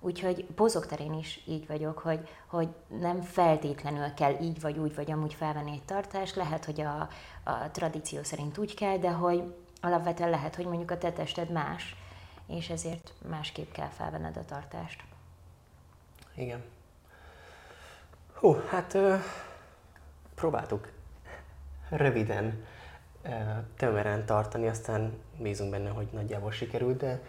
Úgyhogy 0.00 0.46
terén 0.88 1.12
is 1.12 1.42
így 1.46 1.66
vagyok, 1.66 1.98
hogy, 1.98 2.28
hogy 2.46 2.68
nem 2.88 3.20
feltétlenül 3.20 4.14
kell 4.14 4.36
így 4.40 4.60
vagy 4.60 4.78
úgy 4.78 4.94
vagy 4.94 5.10
amúgy 5.10 5.34
felvenni 5.34 5.72
egy 5.72 5.84
tartást, 5.84 6.34
lehet, 6.34 6.64
hogy 6.64 6.80
a, 6.80 7.08
a 7.42 7.70
tradíció 7.70 8.22
szerint 8.22 8.58
úgy 8.58 8.74
kell, 8.74 8.98
de 8.98 9.10
hogy 9.10 9.54
alapvetően 9.80 10.30
lehet, 10.30 10.54
hogy 10.54 10.66
mondjuk 10.66 10.90
a 10.90 10.98
te 10.98 11.12
tested 11.12 11.50
más, 11.50 11.96
és 12.46 12.68
ezért 12.68 13.12
másképp 13.28 13.72
kell 13.72 13.88
felvenned 13.88 14.36
a 14.36 14.44
tartást. 14.44 15.04
Igen. 16.34 16.62
Hú, 18.34 18.56
hát 18.68 18.94
ö, 18.94 19.16
próbáltuk 20.34 20.88
röviden, 21.88 22.64
tömören 23.76 24.26
tartani, 24.26 24.68
aztán 24.68 25.12
bízunk 25.38 25.70
benne, 25.70 25.88
hogy 25.88 26.06
nagyjából 26.12 26.50
sikerült, 26.50 26.96
de 26.96 27.20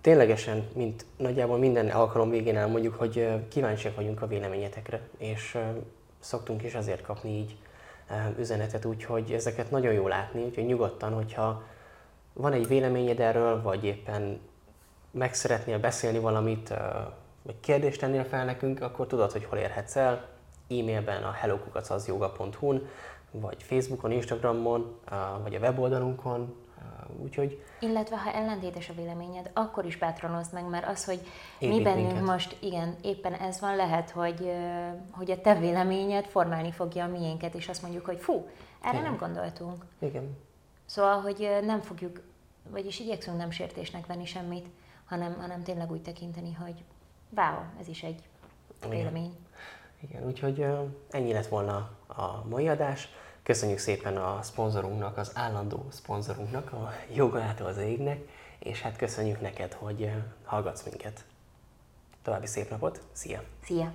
ténylegesen, 0.00 0.68
mint 0.74 1.06
nagyjából 1.16 1.58
minden 1.58 1.88
alkalom 1.88 2.30
végén 2.30 2.56
elmondjuk, 2.56 2.94
hogy 2.94 3.48
kíváncsiak 3.48 3.96
vagyunk 3.96 4.22
a 4.22 4.26
véleményetekre, 4.26 5.00
és 5.18 5.58
szoktunk 6.18 6.62
is 6.62 6.74
azért 6.74 7.02
kapni 7.02 7.30
így 7.30 7.56
üzenetet, 8.38 8.84
úgyhogy 8.84 9.32
ezeket 9.32 9.70
nagyon 9.70 9.92
jó 9.92 10.08
látni, 10.08 10.42
úgyhogy 10.42 10.66
nyugodtan, 10.66 11.12
hogyha 11.12 11.62
van 12.32 12.52
egy 12.52 12.66
véleményed 12.66 13.20
erről, 13.20 13.62
vagy 13.62 13.84
éppen 13.84 14.40
meg 15.10 15.34
szeretnél 15.34 15.78
beszélni 15.78 16.18
valamit, 16.18 16.74
vagy 17.42 17.60
kérdést 17.60 18.00
tennél 18.00 18.24
fel 18.24 18.44
nekünk, 18.44 18.80
akkor 18.80 19.06
tudod, 19.06 19.32
hogy 19.32 19.44
hol 19.44 19.58
érhetsz 19.58 19.96
el. 19.96 20.30
E-mailben 20.68 21.22
a 21.22 21.30
hellokukacazyoga.hu-n, 21.30 22.88
vagy 23.32 23.62
Facebookon, 23.62 24.12
Instagramon, 24.12 24.98
vagy 25.42 25.54
a 25.54 25.58
weboldalunkon, 25.58 26.54
úgyhogy... 27.22 27.64
Illetve 27.80 28.18
ha 28.18 28.32
ellentétes 28.32 28.88
a 28.88 28.94
véleményed, 28.94 29.50
akkor 29.52 29.84
is 29.84 29.96
bátranozd 29.96 30.52
meg, 30.52 30.68
mert 30.68 30.86
az, 30.86 31.04
hogy 31.04 31.20
mi 31.58 31.82
bennünk 31.82 32.06
minket. 32.06 32.24
most, 32.24 32.56
igen, 32.60 32.96
éppen 33.02 33.34
ez 33.34 33.60
van, 33.60 33.76
lehet, 33.76 34.10
hogy, 34.10 34.52
hogy 35.10 35.30
a 35.30 35.40
te 35.40 35.54
véleményed 35.54 36.24
formálni 36.24 36.72
fogja 36.72 37.04
a 37.04 37.08
miénket, 37.08 37.54
és 37.54 37.68
azt 37.68 37.82
mondjuk, 37.82 38.04
hogy 38.04 38.18
fú, 38.18 38.48
erre 38.82 38.98
igen. 38.98 39.10
nem 39.10 39.16
gondoltunk. 39.16 39.84
Igen. 39.98 40.36
Szóval, 40.86 41.20
hogy 41.20 41.58
nem 41.62 41.80
fogjuk, 41.80 42.20
vagyis 42.70 43.00
igyekszünk 43.00 43.36
nem 43.36 43.50
sértésnek 43.50 44.06
venni 44.06 44.24
semmit, 44.24 44.66
hanem, 45.04 45.36
hanem 45.40 45.62
tényleg 45.62 45.90
úgy 45.90 46.02
tekinteni, 46.02 46.52
hogy 46.52 46.84
wow, 47.36 47.58
ez 47.80 47.88
is 47.88 48.02
egy 48.02 48.22
vélemény. 48.88 49.36
Igen, 50.00 50.16
Igen 50.16 50.26
úgyhogy 50.26 50.66
ennyi 51.10 51.32
lett 51.32 51.46
volna 51.46 51.90
a 52.06 52.44
mai 52.48 52.68
adás. 52.68 53.08
Köszönjük 53.42 53.78
szépen 53.78 54.16
a 54.16 54.42
szponzorunknak, 54.42 55.16
az 55.16 55.30
állandó 55.34 55.86
szponzorunknak, 55.90 56.72
a 56.72 56.92
Jogától 57.14 57.66
az 57.66 57.76
égnek, 57.76 58.28
és 58.58 58.80
hát 58.80 58.96
köszönjük 58.96 59.40
neked, 59.40 59.72
hogy 59.72 60.10
hallgatsz 60.44 60.82
minket. 60.82 61.24
További 62.22 62.46
szép 62.46 62.70
napot, 62.70 63.00
szia! 63.12 63.42
Szia! 63.64 63.94